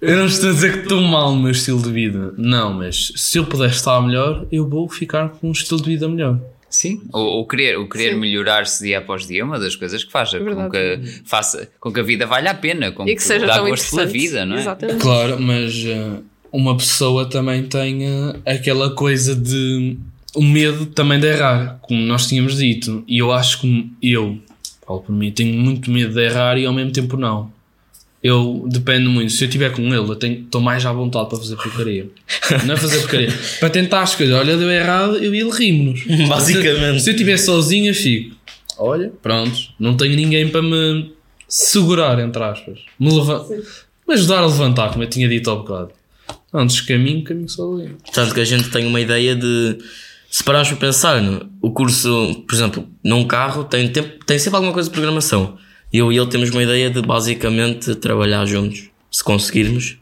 eu 0.00 0.16
não 0.16 0.26
estou 0.26 0.50
a 0.50 0.52
dizer 0.52 0.72
que 0.72 0.78
estou 0.80 1.00
mal 1.02 1.34
no 1.34 1.42
meu 1.42 1.50
estilo 1.50 1.82
de 1.82 1.90
vida. 1.90 2.32
Não, 2.38 2.72
mas 2.72 3.12
se 3.16 3.38
eu 3.38 3.44
puder 3.44 3.68
estar 3.70 4.00
melhor, 4.00 4.46
eu 4.50 4.68
vou 4.68 4.88
ficar 4.88 5.28
com 5.28 5.48
um 5.48 5.52
estilo 5.52 5.82
de 5.82 5.90
vida 5.90 6.08
melhor. 6.08 6.40
Sim, 6.70 7.02
o, 7.12 7.40
o 7.40 7.46
querer, 7.46 7.76
o 7.78 7.88
querer 7.88 8.16
melhorar-se 8.16 8.84
dia 8.84 8.98
após 8.98 9.26
dia 9.26 9.40
é 9.40 9.44
uma 9.44 9.58
das 9.58 9.74
coisas 9.74 10.04
que 10.04 10.12
faz 10.12 10.30
com 10.30 10.44
Verdade. 10.44 10.70
que, 10.70 11.20
faça, 11.24 11.68
com 11.80 11.92
que 11.92 11.98
a 11.98 12.02
vida 12.02 12.26
valha 12.28 12.52
a 12.52 12.54
pena, 12.54 12.92
com 12.92 13.08
E 13.08 13.16
que 13.16 13.22
seja 13.24 13.44
dá 13.44 13.56
tão 13.56 13.68
gosto 13.68 13.90
pela 13.90 14.06
vida, 14.06 14.46
não 14.46 14.56
é? 14.56 14.60
Exatamente. 14.60 15.00
Claro, 15.00 15.40
mas 15.40 15.74
eh, 15.84 16.20
uma 16.52 16.76
pessoa 16.76 17.28
também 17.28 17.64
tem 17.64 18.06
eh, 18.06 18.36
aquela 18.46 18.94
coisa 18.94 19.34
de. 19.34 19.98
O 20.34 20.42
medo 20.42 20.86
também 20.86 21.18
de 21.18 21.26
errar, 21.26 21.78
como 21.82 22.00
nós 22.02 22.26
tínhamos 22.26 22.56
dito. 22.56 23.02
E 23.08 23.18
eu 23.18 23.32
acho 23.32 23.60
que 23.60 23.90
eu, 24.02 24.38
falo 24.86 25.00
por 25.00 25.12
mim, 25.12 25.30
tenho 25.32 25.52
muito 25.54 25.90
medo 25.90 26.14
de 26.14 26.20
errar 26.24 26.56
e 26.58 26.66
ao 26.66 26.72
mesmo 26.72 26.92
tempo 26.92 27.16
não. 27.16 27.50
Eu 28.22 28.64
dependo 28.68 29.08
muito. 29.08 29.32
Se 29.32 29.44
eu 29.44 29.48
estiver 29.48 29.72
com 29.72 29.82
ele, 29.82 29.96
eu 29.96 30.14
tenho- 30.14 30.40
estou 30.42 30.60
mais 30.60 30.84
à 30.84 30.92
vontade 30.92 31.28
para 31.30 31.38
fazer 31.38 31.56
porcaria. 31.56 32.06
Não 32.66 32.74
é 32.74 32.76
fazer 32.76 32.98
porcaria. 33.00 33.32
para 33.58 33.70
tentar 33.70 34.02
as 34.02 34.14
coisas. 34.14 34.36
Olha, 34.36 34.58
deu 34.58 34.70
errado, 34.70 35.16
eu 35.16 35.34
e 35.34 35.40
ele 35.40 35.50
rimos. 35.50 36.04
Basicamente. 36.28 36.98
Se, 36.98 37.04
se 37.04 37.10
eu 37.10 37.14
estiver 37.14 37.38
sozinho, 37.38 37.86
eu 37.90 37.94
fico. 37.94 38.36
Olha, 38.78 39.10
pronto. 39.22 39.58
Não 39.78 39.96
tenho 39.96 40.14
ninguém 40.14 40.46
para 40.48 40.60
me 40.60 41.12
segurar, 41.48 42.18
entre 42.18 42.42
aspas. 42.42 42.78
Me 42.98 43.10
leva- 43.10 43.46
me 44.06 44.14
ajudar 44.14 44.40
a 44.40 44.46
levantar, 44.46 44.90
como 44.90 45.02
eu 45.02 45.08
tinha 45.08 45.26
dito 45.26 45.50
há 45.50 45.56
bocado. 45.56 45.90
Antes 46.52 46.82
caminho, 46.82 47.24
caminho 47.24 47.48
sozinho. 47.48 47.96
Sabes 48.12 48.34
que 48.34 48.40
a 48.40 48.44
gente 48.44 48.68
tem 48.70 48.86
uma 48.86 49.00
ideia 49.00 49.34
de. 49.34 49.78
Se 50.30 50.44
pararmos 50.44 50.68
para 50.68 50.78
pensar, 50.78 51.20
o 51.60 51.72
curso, 51.72 52.44
por 52.46 52.54
exemplo, 52.54 52.88
num 53.02 53.24
carro 53.24 53.64
tem, 53.64 53.88
tempo, 53.88 54.24
tem 54.24 54.38
sempre 54.38 54.58
alguma 54.58 54.72
coisa 54.72 54.88
de 54.88 54.92
programação. 54.92 55.58
Eu 55.92 56.12
e 56.12 56.16
ele 56.16 56.28
temos 56.28 56.50
uma 56.50 56.62
ideia 56.62 56.88
de 56.88 57.02
basicamente 57.02 57.96
trabalhar 57.96 58.46
juntos, 58.46 58.90
se 59.10 59.24
conseguirmos. 59.24 59.96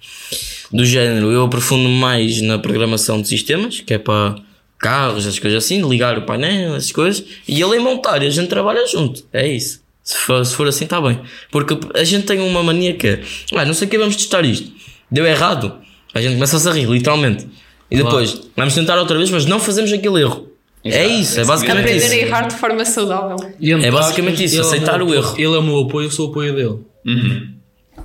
Do 0.71 0.85
género, 0.85 1.33
eu 1.33 1.45
aprofundo 1.45 1.89
mais 1.89 2.43
na 2.43 2.59
programação 2.59 3.23
de 3.23 3.27
sistemas, 3.27 3.81
que 3.81 3.95
é 3.95 3.99
para 3.99 4.37
carros, 4.79 5.25
essas 5.25 5.39
coisas 5.39 5.65
assim, 5.65 5.81
ligar 5.89 6.19
o 6.19 6.27
painel, 6.27 6.77
essas 6.77 6.93
coisas, 6.93 7.25
e 7.49 7.63
ele 7.63 7.77
em 7.77 7.81
montar, 7.81 8.23
e 8.23 8.27
a 8.27 8.31
gente 8.31 8.49
trabalha 8.49 8.87
junto. 8.87 9.25
É 9.33 9.49
isso. 9.49 9.81
Se 10.05 10.15
for, 10.19 10.45
se 10.45 10.55
for 10.55 10.69
assim, 10.69 10.85
está 10.85 11.01
bem. 11.01 11.23
Porque 11.51 11.79
a 11.95 12.05
gente 12.05 12.27
tem 12.27 12.39
uma 12.39 12.63
mania 12.63 12.93
que 12.95 13.07
é, 13.07 13.23
ah, 13.55 13.65
não 13.65 13.73
sei 13.73 13.89
o 13.89 13.91
que 13.91 13.97
vamos 13.97 14.17
testar 14.17 14.45
isto. 14.45 14.71
Deu 15.11 15.27
errado. 15.27 15.79
A 16.13 16.21
gente 16.21 16.35
começa 16.35 16.69
a 16.69 16.73
rir, 16.75 16.87
literalmente. 16.87 17.47
E 17.91 17.97
depois, 17.97 18.41
vamos 18.57 18.75
tentar 18.75 18.99
outra 18.99 19.17
vez, 19.17 19.31
mas 19.31 19.47
não 19.47 19.59
fazemos 19.59 19.93
aquele 19.93 20.21
erro. 20.21 20.49
É 20.85 21.05
Exato. 21.07 21.21
isso, 21.21 21.39
é 21.39 21.43
Esse 21.43 21.49
basicamente 21.51 21.85
Aprender 21.85 22.05
isso. 22.05 22.13
a 22.13 22.17
errar 22.17 22.43
de 22.43 22.55
forma 22.55 22.85
saudável. 22.85 23.37
E 23.61 23.73
É 23.73 23.91
basicamente 23.91 24.45
isso, 24.45 24.59
é 24.59 24.61
aceitar 24.61 24.99
meu 24.99 25.09
o 25.09 25.15
erro. 25.15 25.35
Ele 25.37 25.55
é 25.55 25.59
o 25.59 25.63
meu 25.63 25.79
apoio, 25.81 26.07
eu 26.07 26.11
sou 26.11 26.29
o 26.29 26.31
apoio 26.31 26.55
dele. 26.55 26.79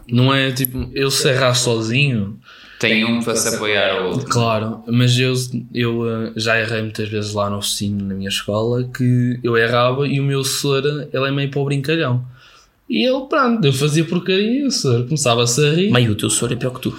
Não 0.08 0.34
é 0.34 0.52
tipo, 0.52 0.90
eu 0.94 1.10
se 1.12 1.30
errar 1.30 1.54
sozinho, 1.54 2.38
Tem 2.80 3.06
um 3.06 3.22
para 3.22 3.36
se 3.36 3.56
apoiar 3.56 3.98
ao 3.98 4.08
outro. 4.10 4.28
Claro, 4.28 4.84
mas 4.88 5.18
eu, 5.18 5.34
eu 5.74 6.10
eh, 6.10 6.34
já 6.36 6.60
errei 6.60 6.82
muitas 6.82 7.08
vezes 7.08 7.34
lá 7.34 7.50
no 7.50 7.58
oficina, 7.58 8.04
na 8.04 8.14
minha 8.14 8.28
escola, 8.28 8.84
que 8.84 9.40
eu 9.42 9.56
errava 9.56 10.06
e 10.06 10.20
o 10.20 10.24
meu 10.24 10.44
senhor, 10.44 10.84
ele 11.14 11.28
é 11.28 11.32
meio 11.32 11.50
para 11.50 11.62
o 11.62 11.66
brincalhão. 11.66 12.26
E 12.90 13.08
ele, 13.08 13.26
pronto, 13.30 13.66
eu 13.66 13.72
fazia 13.72 14.04
porcaria, 14.04 14.68
o 14.68 14.72
senhor 14.72 15.06
começava-se 15.06 15.66
a 15.66 15.72
rir. 15.72 15.92
Meio, 15.92 16.12
o 16.12 16.16
teu 16.16 16.30
soro 16.30 16.52
é 16.54 16.56
pior 16.58 16.72
que 16.72 16.82
tu. 16.82 16.98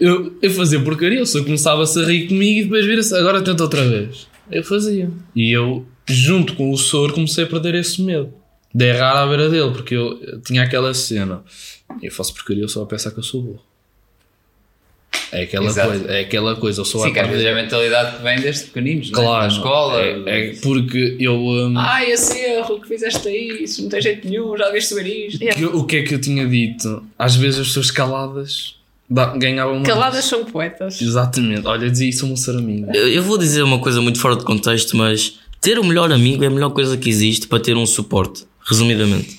Eu, 0.00 0.36
eu 0.40 0.50
fazia 0.50 0.80
porcaria, 0.80 1.20
o 1.22 1.26
senhor 1.26 1.44
começava-se 1.44 2.00
a 2.00 2.04
rir 2.04 2.28
comigo 2.28 2.60
e 2.60 2.62
depois 2.64 2.86
vira-se, 2.86 3.14
agora 3.16 3.42
tenta 3.42 3.62
outra 3.62 3.86
vez. 3.88 4.28
Eu 4.50 4.62
fazia. 4.62 5.10
E 5.34 5.50
eu, 5.50 5.84
junto 6.06 6.54
com 6.54 6.70
o 6.70 6.78
senhor, 6.78 7.12
comecei 7.12 7.44
a 7.44 7.46
perder 7.46 7.74
esse 7.74 8.00
medo. 8.00 8.32
De 8.72 8.84
errar 8.84 9.22
à 9.22 9.26
beira 9.26 9.48
dele, 9.48 9.70
porque 9.72 9.94
eu, 9.94 10.20
eu 10.22 10.40
tinha 10.40 10.62
aquela 10.62 10.94
cena. 10.94 11.42
Eu 12.02 12.12
faço 12.12 12.34
porcaria, 12.34 12.62
eu 12.62 12.68
só 12.68 12.82
a 12.82 12.86
pensar 12.86 13.10
que 13.10 13.18
eu 13.18 13.22
sou 13.22 13.42
burro. 13.42 13.68
É 15.30 15.42
aquela 15.42 15.66
Exato. 15.66 15.88
coisa, 15.88 16.10
é 16.10 16.20
aquela 16.20 16.56
coisa, 16.56 16.80
eu 16.80 16.84
sou 16.84 17.02
Sim, 17.02 17.10
a 17.10 17.12
que 17.12 17.22
vezes 17.28 17.44
é 17.44 17.52
a 17.52 17.54
mentalidade 17.54 18.16
que 18.16 18.22
vem 18.22 18.40
desde 18.40 18.64
pequeninos, 18.66 19.08
é? 19.08 19.12
Claro, 19.12 19.42
na 19.42 19.48
escola. 19.48 20.00
É, 20.00 20.50
é 20.50 20.54
porque 20.62 21.16
eu. 21.20 21.34
hum, 21.36 21.74
Ah, 21.76 22.02
esse 22.04 22.38
erro 22.38 22.80
que 22.80 22.88
fizeste 22.88 23.28
aí, 23.28 23.62
isso 23.64 23.82
não 23.82 23.90
tem 23.90 24.00
jeito 24.00 24.26
nenhum, 24.26 24.56
já 24.56 24.70
viste 24.70 24.94
ver 24.94 25.06
isto. 25.06 25.42
Yeah. 25.42 25.76
o 25.76 25.84
que 25.84 25.96
é 25.96 26.02
que 26.02 26.14
eu 26.14 26.20
tinha 26.20 26.46
dito? 26.46 27.04
Às 27.18 27.36
vezes 27.36 27.60
as 27.60 27.66
pessoas 27.68 27.90
caladas 27.90 28.77
ganhavam. 29.10 29.82
Caladas 29.82 30.24
são 30.24 30.44
poetas. 30.44 31.00
Exatamente, 31.00 31.66
olha, 31.66 31.90
dizia 31.90 32.08
isso 32.10 32.26
a 32.26 32.28
um 32.28 32.36
ser 32.36 32.56
amigo. 32.56 32.90
Eu, 32.94 33.08
eu 33.08 33.22
vou 33.22 33.38
dizer 33.38 33.62
uma 33.62 33.78
coisa 33.78 34.00
muito 34.00 34.18
fora 34.20 34.36
de 34.36 34.44
contexto, 34.44 34.96
mas 34.96 35.38
ter 35.60 35.78
o 35.78 35.84
melhor 35.84 36.12
amigo 36.12 36.44
é 36.44 36.46
a 36.46 36.50
melhor 36.50 36.70
coisa 36.70 36.96
que 36.96 37.08
existe 37.08 37.46
para 37.46 37.58
ter 37.60 37.76
um 37.76 37.86
suporte, 37.86 38.44
resumidamente. 38.68 39.38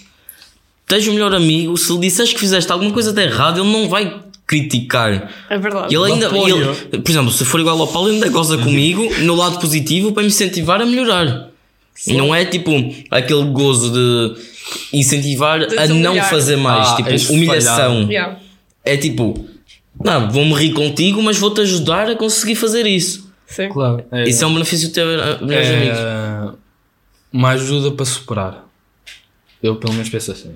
Tens 0.87 1.07
o 1.07 1.13
melhor 1.13 1.33
amigo, 1.35 1.77
se 1.77 1.91
lhe 1.93 1.99
disseres 1.99 2.33
que 2.33 2.39
fizeste 2.39 2.71
alguma 2.71 2.91
coisa 2.91 3.13
de 3.13 3.21
errado, 3.21 3.61
ele 3.61 3.71
não 3.71 3.87
vai 3.87 4.21
criticar. 4.47 5.31
É 5.47 5.57
verdade. 5.59 5.95
Ele 5.95 6.11
ainda, 6.11 6.25
ele- 6.25 6.99
por 7.01 7.11
exemplo, 7.11 7.31
se 7.31 7.45
for 7.45 7.59
igual 7.59 7.79
ao 7.79 7.87
Paulo, 7.87 8.07
ele 8.09 8.15
ainda 8.15 8.29
goza 8.29 8.57
comigo 8.57 9.07
no 9.21 9.35
lado 9.35 9.59
positivo 9.59 10.11
para 10.11 10.23
me 10.23 10.29
incentivar 10.29 10.81
a 10.81 10.85
melhorar. 10.87 11.49
Não 12.07 12.33
é 12.33 12.43
tipo 12.45 12.71
aquele 13.11 13.43
gozo 13.51 13.91
de 13.91 14.41
incentivar 14.97 15.67
De 15.67 15.77
a 15.77 15.87
não 15.87 16.15
fazer 16.23 16.55
mais, 16.55 16.87
Ah, 16.89 16.95
tipo 16.95 17.09
és 17.09 17.29
humilhação. 17.29 18.09
Yeah. 18.09 18.39
É 18.83 18.97
tipo, 18.97 19.45
não, 20.03 20.31
vou-me 20.31 20.53
rir 20.53 20.73
contigo, 20.73 21.21
mas 21.21 21.37
vou-te 21.37 21.61
ajudar 21.61 22.09
a 22.09 22.15
conseguir 22.15 22.55
fazer 22.55 22.85
isso. 22.85 23.29
Sim. 23.45 23.69
Claro. 23.69 24.05
É, 24.11 24.29
Isso 24.29 24.43
é 24.43 24.47
um 24.47 24.53
benefício 24.53 24.87
de 24.89 24.93
ter 24.93 25.05
melhores 25.41 25.69
amigos. 25.69 25.97
é 25.97 26.51
uma 27.33 27.49
ajuda 27.49 27.91
para 27.91 28.05
superar. 28.05 28.69
Eu 29.61 29.75
pelo 29.75 29.93
menos 29.93 30.09
penso 30.09 30.31
assim. 30.31 30.55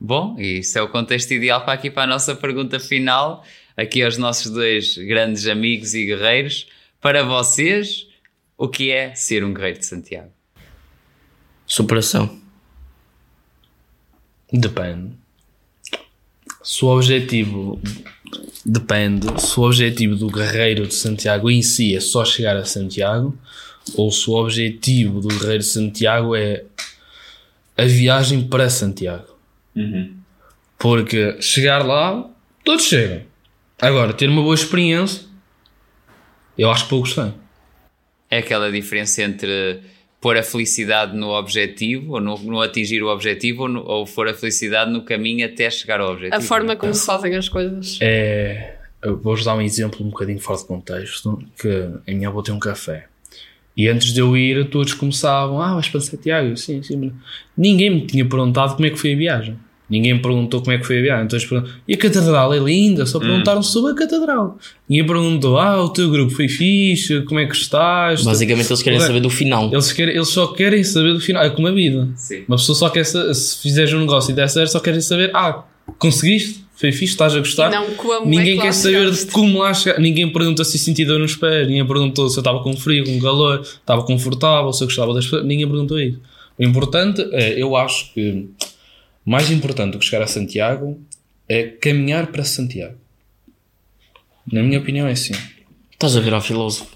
Bom, 0.00 0.36
e 0.38 0.58
isso 0.58 0.78
é 0.78 0.82
o 0.82 0.88
contexto 0.88 1.32
ideal 1.32 1.62
para 1.64 1.72
aqui 1.72 1.90
para 1.90 2.02
a 2.02 2.06
nossa 2.06 2.34
pergunta 2.34 2.78
final, 2.78 3.44
aqui 3.76 4.02
aos 4.02 4.16
nossos 4.18 4.50
dois 4.50 4.96
grandes 4.98 5.46
amigos 5.46 5.94
e 5.94 6.04
guerreiros. 6.06 6.66
Para 7.00 7.22
vocês, 7.22 8.06
o 8.56 8.68
que 8.68 8.90
é 8.90 9.14
ser 9.14 9.44
um 9.44 9.54
guerreiro 9.54 9.78
de 9.78 9.86
Santiago? 9.86 10.30
Superação. 11.66 12.38
Depende. 14.52 15.12
Se 16.62 16.84
o 16.84 16.88
objetivo 16.88 17.80
depende, 18.64 19.26
se 19.40 19.58
o 19.58 19.62
objetivo 19.62 20.16
do 20.16 20.28
guerreiro 20.28 20.86
de 20.86 20.94
Santiago 20.94 21.50
em 21.50 21.62
si 21.62 21.94
é 21.94 22.00
só 22.00 22.24
chegar 22.24 22.56
a 22.56 22.64
Santiago, 22.64 23.36
ou 23.94 24.10
se 24.10 24.28
o 24.28 24.34
objetivo 24.34 25.20
do 25.20 25.28
guerreiro 25.28 25.58
de 25.58 25.64
Santiago 25.64 26.34
é 26.34 26.64
a 27.76 27.84
viagem 27.84 28.46
para 28.46 28.68
Santiago. 28.68 29.36
Porque 30.78 31.40
chegar 31.40 31.84
lá, 31.84 32.28
todos 32.64 32.84
chegam. 32.84 33.22
Agora, 33.80 34.12
ter 34.12 34.28
uma 34.28 34.42
boa 34.42 34.54
experiência, 34.54 35.22
eu 36.56 36.70
acho 36.70 36.84
que 36.84 36.90
poucos 36.90 37.14
têm. 37.14 37.32
É 38.30 38.38
aquela 38.38 38.70
diferença 38.70 39.22
entre 39.22 39.80
pôr 40.20 40.36
a 40.36 40.42
felicidade 40.42 41.16
no 41.16 41.28
objetivo, 41.28 42.14
ou 42.14 42.20
no, 42.20 42.38
no 42.38 42.60
atingir 42.60 43.02
o 43.02 43.08
objetivo, 43.08 43.62
ou, 43.62 43.68
no, 43.68 43.84
ou 43.84 44.04
pôr 44.04 44.28
a 44.28 44.34
felicidade 44.34 44.90
no 44.90 45.02
caminho 45.02 45.46
até 45.46 45.70
chegar 45.70 46.00
ao 46.00 46.12
objetivo. 46.12 46.36
A 46.36 46.40
forma 46.40 46.74
como 46.76 46.92
se 46.92 47.06
fazem 47.06 47.36
as 47.36 47.48
coisas. 47.48 47.98
É, 48.00 48.76
vou-vos 49.02 49.44
dar 49.44 49.54
um 49.54 49.60
exemplo 49.60 50.04
um 50.04 50.10
bocadinho 50.10 50.40
fora 50.40 50.58
de 50.58 50.66
contexto, 50.66 51.42
que 51.60 51.88
a 52.06 52.14
minha 52.14 52.28
avó 52.28 52.42
tem 52.42 52.54
um 52.54 52.58
café. 52.58 53.06
E 53.76 53.86
antes 53.86 54.12
de 54.12 54.20
eu 54.20 54.36
ir, 54.36 54.68
todos 54.70 54.92
começavam, 54.92 55.62
ah, 55.62 55.74
vais 55.74 55.88
para 55.88 56.00
Santiago? 56.00 56.56
Sim, 56.56 56.82
sim. 56.82 56.96
mas 56.96 57.12
Ninguém 57.56 57.90
me 57.90 58.06
tinha 58.06 58.24
perguntado 58.28 58.74
como 58.74 58.86
é 58.86 58.90
que 58.90 58.96
foi 58.96 59.14
a 59.14 59.16
viagem. 59.16 59.56
Ninguém 59.88 60.20
perguntou 60.20 60.60
como 60.60 60.72
é 60.72 60.78
que 60.78 60.86
foi 60.86 60.98
a 60.98 61.02
viagem. 61.02 61.24
Então, 61.24 61.38
eles 61.38 61.48
perguntam, 61.48 61.74
e 61.88 61.94
a 61.94 61.96
catedral 61.96 62.52
é 62.52 62.58
linda? 62.58 63.06
Só 63.06 63.18
perguntaram 63.18 63.62
sobre 63.62 63.92
a 63.92 63.94
catedral. 63.94 64.58
Ninguém 64.88 65.06
perguntou, 65.06 65.58
ah, 65.58 65.82
o 65.82 65.88
teu 65.88 66.10
grupo 66.10 66.30
foi 66.30 66.48
fixe, 66.48 67.22
como 67.22 67.40
é 67.40 67.46
que 67.46 67.56
estás? 67.56 68.22
Basicamente 68.22 68.68
eles 68.68 68.82
querem 68.82 69.00
saber 69.00 69.20
do 69.20 69.30
final. 69.30 69.70
Eles, 69.72 69.92
querem, 69.92 70.14
eles 70.14 70.28
só 70.28 70.48
querem 70.48 70.84
saber 70.84 71.14
do 71.14 71.20
final. 71.20 71.42
É 71.42 71.50
como 71.50 71.68
a 71.68 71.72
vida. 71.72 72.08
Sim. 72.16 72.44
Uma 72.46 72.56
pessoa 72.56 72.76
só 72.76 72.90
quer 72.90 73.04
saber, 73.04 73.34
se 73.34 73.62
fizeres 73.62 73.92
um 73.94 74.00
negócio 74.00 74.30
e 74.30 74.34
der 74.34 74.48
certo, 74.48 74.72
só 74.72 74.80
querem 74.80 75.00
saber, 75.00 75.30
ah, 75.34 75.64
conseguiste? 75.98 76.68
Foi 76.76 76.92
fixe? 76.92 77.14
Estás 77.14 77.34
a 77.34 77.38
gostar? 77.38 77.70
Não 77.70 77.86
como 77.94 78.12
é 78.12 78.26
Ninguém 78.26 78.56
lá 78.56 78.62
quer 78.62 78.72
saber 78.72 79.10
de 79.10 79.26
como 79.26 79.58
lá 79.58 79.74
chegar. 79.74 79.98
Ninguém 79.98 80.32
pergunta 80.32 80.62
se 80.62 80.78
senti 80.78 81.04
dor 81.04 81.18
nos 81.18 81.34
pés. 81.34 81.66
Ninguém 81.66 81.84
perguntou 81.84 82.28
se 82.28 82.38
eu 82.38 82.40
estava 82.40 82.62
com 82.62 82.76
frio, 82.76 83.04
com 83.04 83.18
calor, 83.18 83.62
estava 83.62 84.04
confortável, 84.04 84.72
se 84.72 84.84
eu 84.84 84.86
gostava 84.86 85.12
das 85.12 85.24
pessoas. 85.24 85.44
Ninguém 85.44 85.66
perguntou 85.66 85.98
isso. 85.98 86.20
O 86.56 86.62
importante 86.62 87.26
é, 87.32 87.60
eu 87.60 87.74
acho 87.74 88.12
que 88.14 88.48
mais 89.28 89.50
importante 89.50 89.92
do 89.92 89.98
que 89.98 90.06
chegar 90.06 90.22
a 90.22 90.26
Santiago 90.26 90.98
é 91.46 91.64
caminhar 91.64 92.28
para 92.28 92.44
Santiago. 92.44 92.96
Na 94.50 94.62
minha 94.62 94.78
opinião 94.78 95.06
é 95.06 95.12
assim. 95.12 95.34
Estás 95.92 96.16
a 96.16 96.20
ver 96.20 96.32
ao 96.32 96.40
filósofo. 96.40 96.86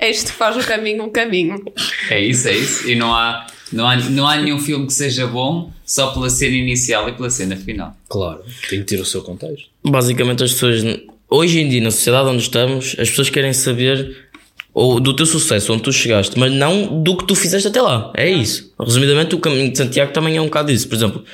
Este 0.00 0.32
faz 0.32 0.56
o 0.56 0.66
caminho 0.66 1.04
um 1.04 1.10
caminho. 1.10 1.62
É 2.08 2.20
isso, 2.20 2.48
é 2.48 2.56
isso. 2.56 2.88
E 2.88 2.94
não 2.94 3.12
há, 3.12 3.46
não, 3.70 3.86
há, 3.86 3.96
não 3.96 4.26
há 4.26 4.36
nenhum 4.36 4.58
filme 4.58 4.86
que 4.86 4.94
seja 4.94 5.26
bom 5.26 5.70
só 5.84 6.12
pela 6.12 6.30
cena 6.30 6.56
inicial 6.56 7.06
e 7.08 7.12
pela 7.12 7.28
cena 7.28 7.56
final. 7.56 7.94
Claro, 8.08 8.42
tem 8.70 8.78
que 8.78 8.86
ter 8.86 9.00
o 9.00 9.04
seu 9.04 9.20
contexto. 9.22 9.68
Basicamente 9.84 10.42
as 10.42 10.52
pessoas, 10.52 10.82
hoje 11.28 11.60
em 11.60 11.68
dia, 11.68 11.82
na 11.82 11.90
sociedade 11.90 12.28
onde 12.30 12.42
estamos, 12.42 12.96
as 12.98 13.10
pessoas 13.10 13.28
querem 13.28 13.52
saber 13.52 14.28
ou 14.72 15.00
do 15.00 15.14
teu 15.14 15.26
sucesso, 15.26 15.72
onde 15.72 15.82
tu 15.82 15.92
chegaste, 15.92 16.38
mas 16.38 16.52
não 16.52 17.02
do 17.02 17.16
que 17.16 17.26
tu 17.26 17.34
fizeste 17.34 17.68
até 17.68 17.82
lá. 17.82 18.12
É 18.16 18.30
isso. 18.30 18.72
Resumidamente, 18.78 19.34
o 19.34 19.38
caminho 19.40 19.72
de 19.72 19.76
Santiago 19.76 20.12
também 20.12 20.36
é 20.36 20.40
um 20.40 20.44
bocado 20.44 20.70
isso. 20.70 20.88
Por 20.88 20.94
exemplo, 20.94 21.24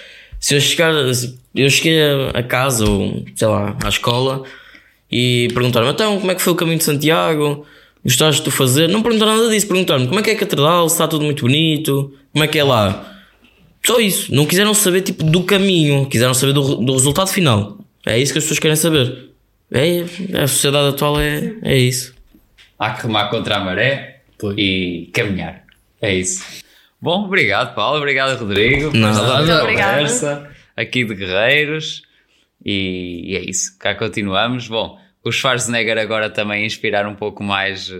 se 0.45 0.55
eu 0.55 0.61
chegar, 0.61 0.93
eu 1.55 1.71
cheguei 1.71 1.99
a- 2.35 2.43
casa 2.43 2.85
ou, 2.87 3.25
sei 3.35 3.49
lá, 3.49 3.75
à 3.83 3.89
escola 3.89 4.43
e 5.11 5.49
perguntaram 5.55 5.89
então, 5.89 6.19
como 6.21 6.31
é 6.31 6.35
que 6.35 6.43
foi 6.43 6.53
o 6.53 6.57
caminho 6.57 6.77
de 6.77 6.85
Santiago? 6.85 7.65
Gostaste 8.05 8.43
de 8.43 8.45
tu 8.45 8.51
fazer? 8.51 8.87
Não 8.91 9.03
perguntaram 9.03 9.39
nada 9.39 9.49
disso. 9.49 9.67
Perguntaram 9.67 10.07
como 10.07 10.21
é 10.21 10.23
que 10.23 10.29
é 10.29 10.35
a 10.35 10.37
catedral, 10.37 10.87
se 10.91 10.97
está 10.97 11.09
tudo 11.09 11.25
muito 11.25 11.41
bonito, 11.41 12.13
como 12.31 12.45
é 12.45 12.47
que 12.47 12.59
é 12.59 12.63
lá. 12.65 13.23
Só 13.83 13.99
isso. 13.99 14.35
Não 14.35 14.45
quiseram 14.45 14.75
saber 14.75 15.01
tipo 15.01 15.25
do 15.25 15.45
caminho, 15.45 16.05
quiseram 16.11 16.35
saber 16.35 16.53
do, 16.53 16.75
do 16.77 16.93
resultado 16.93 17.29
final. 17.29 17.79
É 18.05 18.19
isso 18.19 18.35
que 18.35 18.39
as 18.39 18.45
pessoas 18.45 18.59
querem 18.59 18.77
saber. 18.77 19.31
É, 19.73 20.05
a 20.43 20.47
sociedade 20.47 20.89
atual 20.89 21.19
é, 21.19 21.55
é 21.63 21.79
isso. 21.79 22.15
Há 22.79 22.91
que 22.91 23.07
remar 23.07 23.31
contra 23.31 23.57
a 23.57 23.61
maré 23.65 24.21
e 24.59 25.09
caminhar. 25.11 25.65
É 26.03 26.15
isso. 26.15 26.45
Bom, 27.05 27.27
obrigado, 27.27 27.75
Paulo. 27.75 27.99
Obrigado, 27.99 28.39
Rodrigo. 28.39 28.91
por 28.91 28.97
esta 28.97 29.37
Muito 29.37 29.53
obrigada. 29.53 29.93
conversa 29.99 30.51
aqui 30.75 31.05
de 31.05 31.15
Guerreiros. 31.15 32.01
E, 32.65 33.33
e 33.33 33.37
é 33.37 33.41
isso. 33.43 33.79
Cá 33.79 33.95
continuamos. 33.95 34.69
Bom, 34.69 34.99
o 35.23 35.31
Schwarzenegger 35.31 35.99
agora 35.99 36.31
também 36.31 36.65
inspirar 36.65 37.07
um 37.07 37.15
pouco 37.15 37.45
mais 37.45 37.95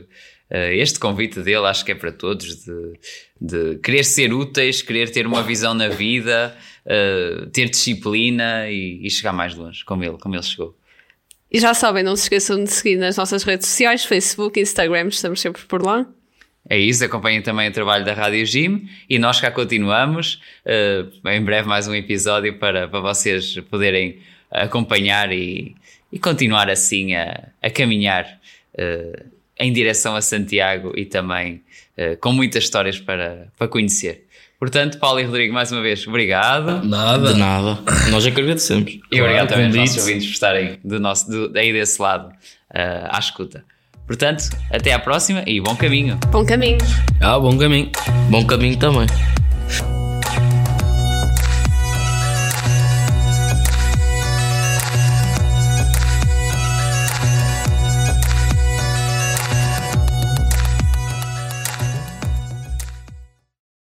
eh, 0.49 0.75
este 0.77 0.99
convite 0.99 1.43
dele. 1.43 1.67
Acho 1.67 1.85
que 1.85 1.93
é 1.93 1.95
para 1.95 2.13
todos 2.13 2.65
de, 2.65 2.99
de 3.39 3.79
querer 3.81 4.05
ser 4.05 4.33
úteis, 4.33 4.81
querer 4.81 5.11
ter 5.11 5.27
uma 5.27 5.43
visão 5.43 5.75
na 5.75 5.89
vida, 5.89 6.57
eh, 6.87 7.47
ter 7.53 7.69
disciplina 7.69 8.71
e, 8.71 9.07
e 9.07 9.11
chegar 9.11 9.35
mais 9.35 9.55
longe, 9.55 9.85
como 9.85 10.03
ele, 10.03 10.17
como 10.17 10.35
ele 10.35 10.43
chegou. 10.43 10.75
E 11.53 11.61
já 11.61 11.75
sabem, 11.75 12.03
não 12.03 12.17
se 12.17 12.23
esqueçam 12.23 12.65
de 12.65 12.71
seguir 12.71 12.97
nas 12.97 13.19
nossas 13.19 13.43
redes 13.43 13.69
sociais, 13.69 14.03
Facebook, 14.07 14.59
Instagram, 14.59 15.09
estamos 15.09 15.43
sempre 15.43 15.61
por 15.65 15.83
lá. 15.83 16.07
É 16.69 16.79
isso, 16.79 17.05
acompanhem 17.05 17.43
também 17.43 17.69
o 17.69 17.73
trabalho 17.73 18.05
da 18.05 18.15
Rádio 18.15 18.45
Gym 18.47 18.89
e 19.09 19.19
nós 19.19 19.39
cá 19.39 19.51
continuamos. 19.51 20.41
eh, 20.65 21.05
em 21.27 21.43
breve 21.43 21.69
mais 21.69 21.87
um 21.87 21.95
episódio 21.95 22.59
para, 22.59 22.89
para 22.89 23.01
vocês 23.01 23.57
poderem 23.71 24.19
acompanhar 24.51 25.31
e, 25.31 25.75
e 26.11 26.19
continuar 26.19 26.71
assim 26.71 27.15
a, 27.15 27.49
a 27.63 27.69
caminhar 27.69 28.41
eh, 28.79 29.25
em 29.61 29.73
direção 29.73 30.17
a 30.17 30.23
Santiago 30.23 30.95
e 30.97 31.05
também 31.05 31.61
eh, 31.99 32.17
com 32.17 32.33
muitas 32.33 32.65
histórias 32.65 32.99
para, 32.99 33.49
para 33.59 33.69
conhecer. 33.69 34.25
Portanto, 34.59 34.99
Paulo 34.99 35.21
e 35.21 35.25
Rodrigo, 35.25 35.53
mais 35.53 35.71
uma 35.71 35.83
vez, 35.83 36.07
obrigado. 36.09 36.83
Nada. 36.83 37.35
De 37.35 37.39
nada. 37.39 37.79
Nós 38.11 38.27
agradecemos. 38.27 38.91
E 38.91 38.99
Claro, 39.01 39.25
obrigado 39.25 39.49
também 39.49 39.67
aos 39.67 39.77
nossos 39.77 39.99
ouvintes 39.99 40.27
por 40.29 40.33
estarem 40.33 40.79
do 40.83 40.99
nosso, 40.99 41.31
do, 41.31 41.59
aí 41.59 41.75
desse 41.75 42.01
lado 42.01 42.33
à 42.71 43.19
escuta. 43.19 43.63
Portanto, 44.07 44.51
até 44.71 44.93
à 44.93 44.99
próxima 44.99 45.43
e 45.47 45.61
bom 45.61 45.75
caminho. 45.75 46.19
Bom 46.31 46.45
caminho. 46.45 46.79
Ah, 47.21 47.39
bom 47.39 47.57
caminho. 47.57 47.91
Bom 48.31 48.45
caminho 48.45 48.77
também. 48.79 49.07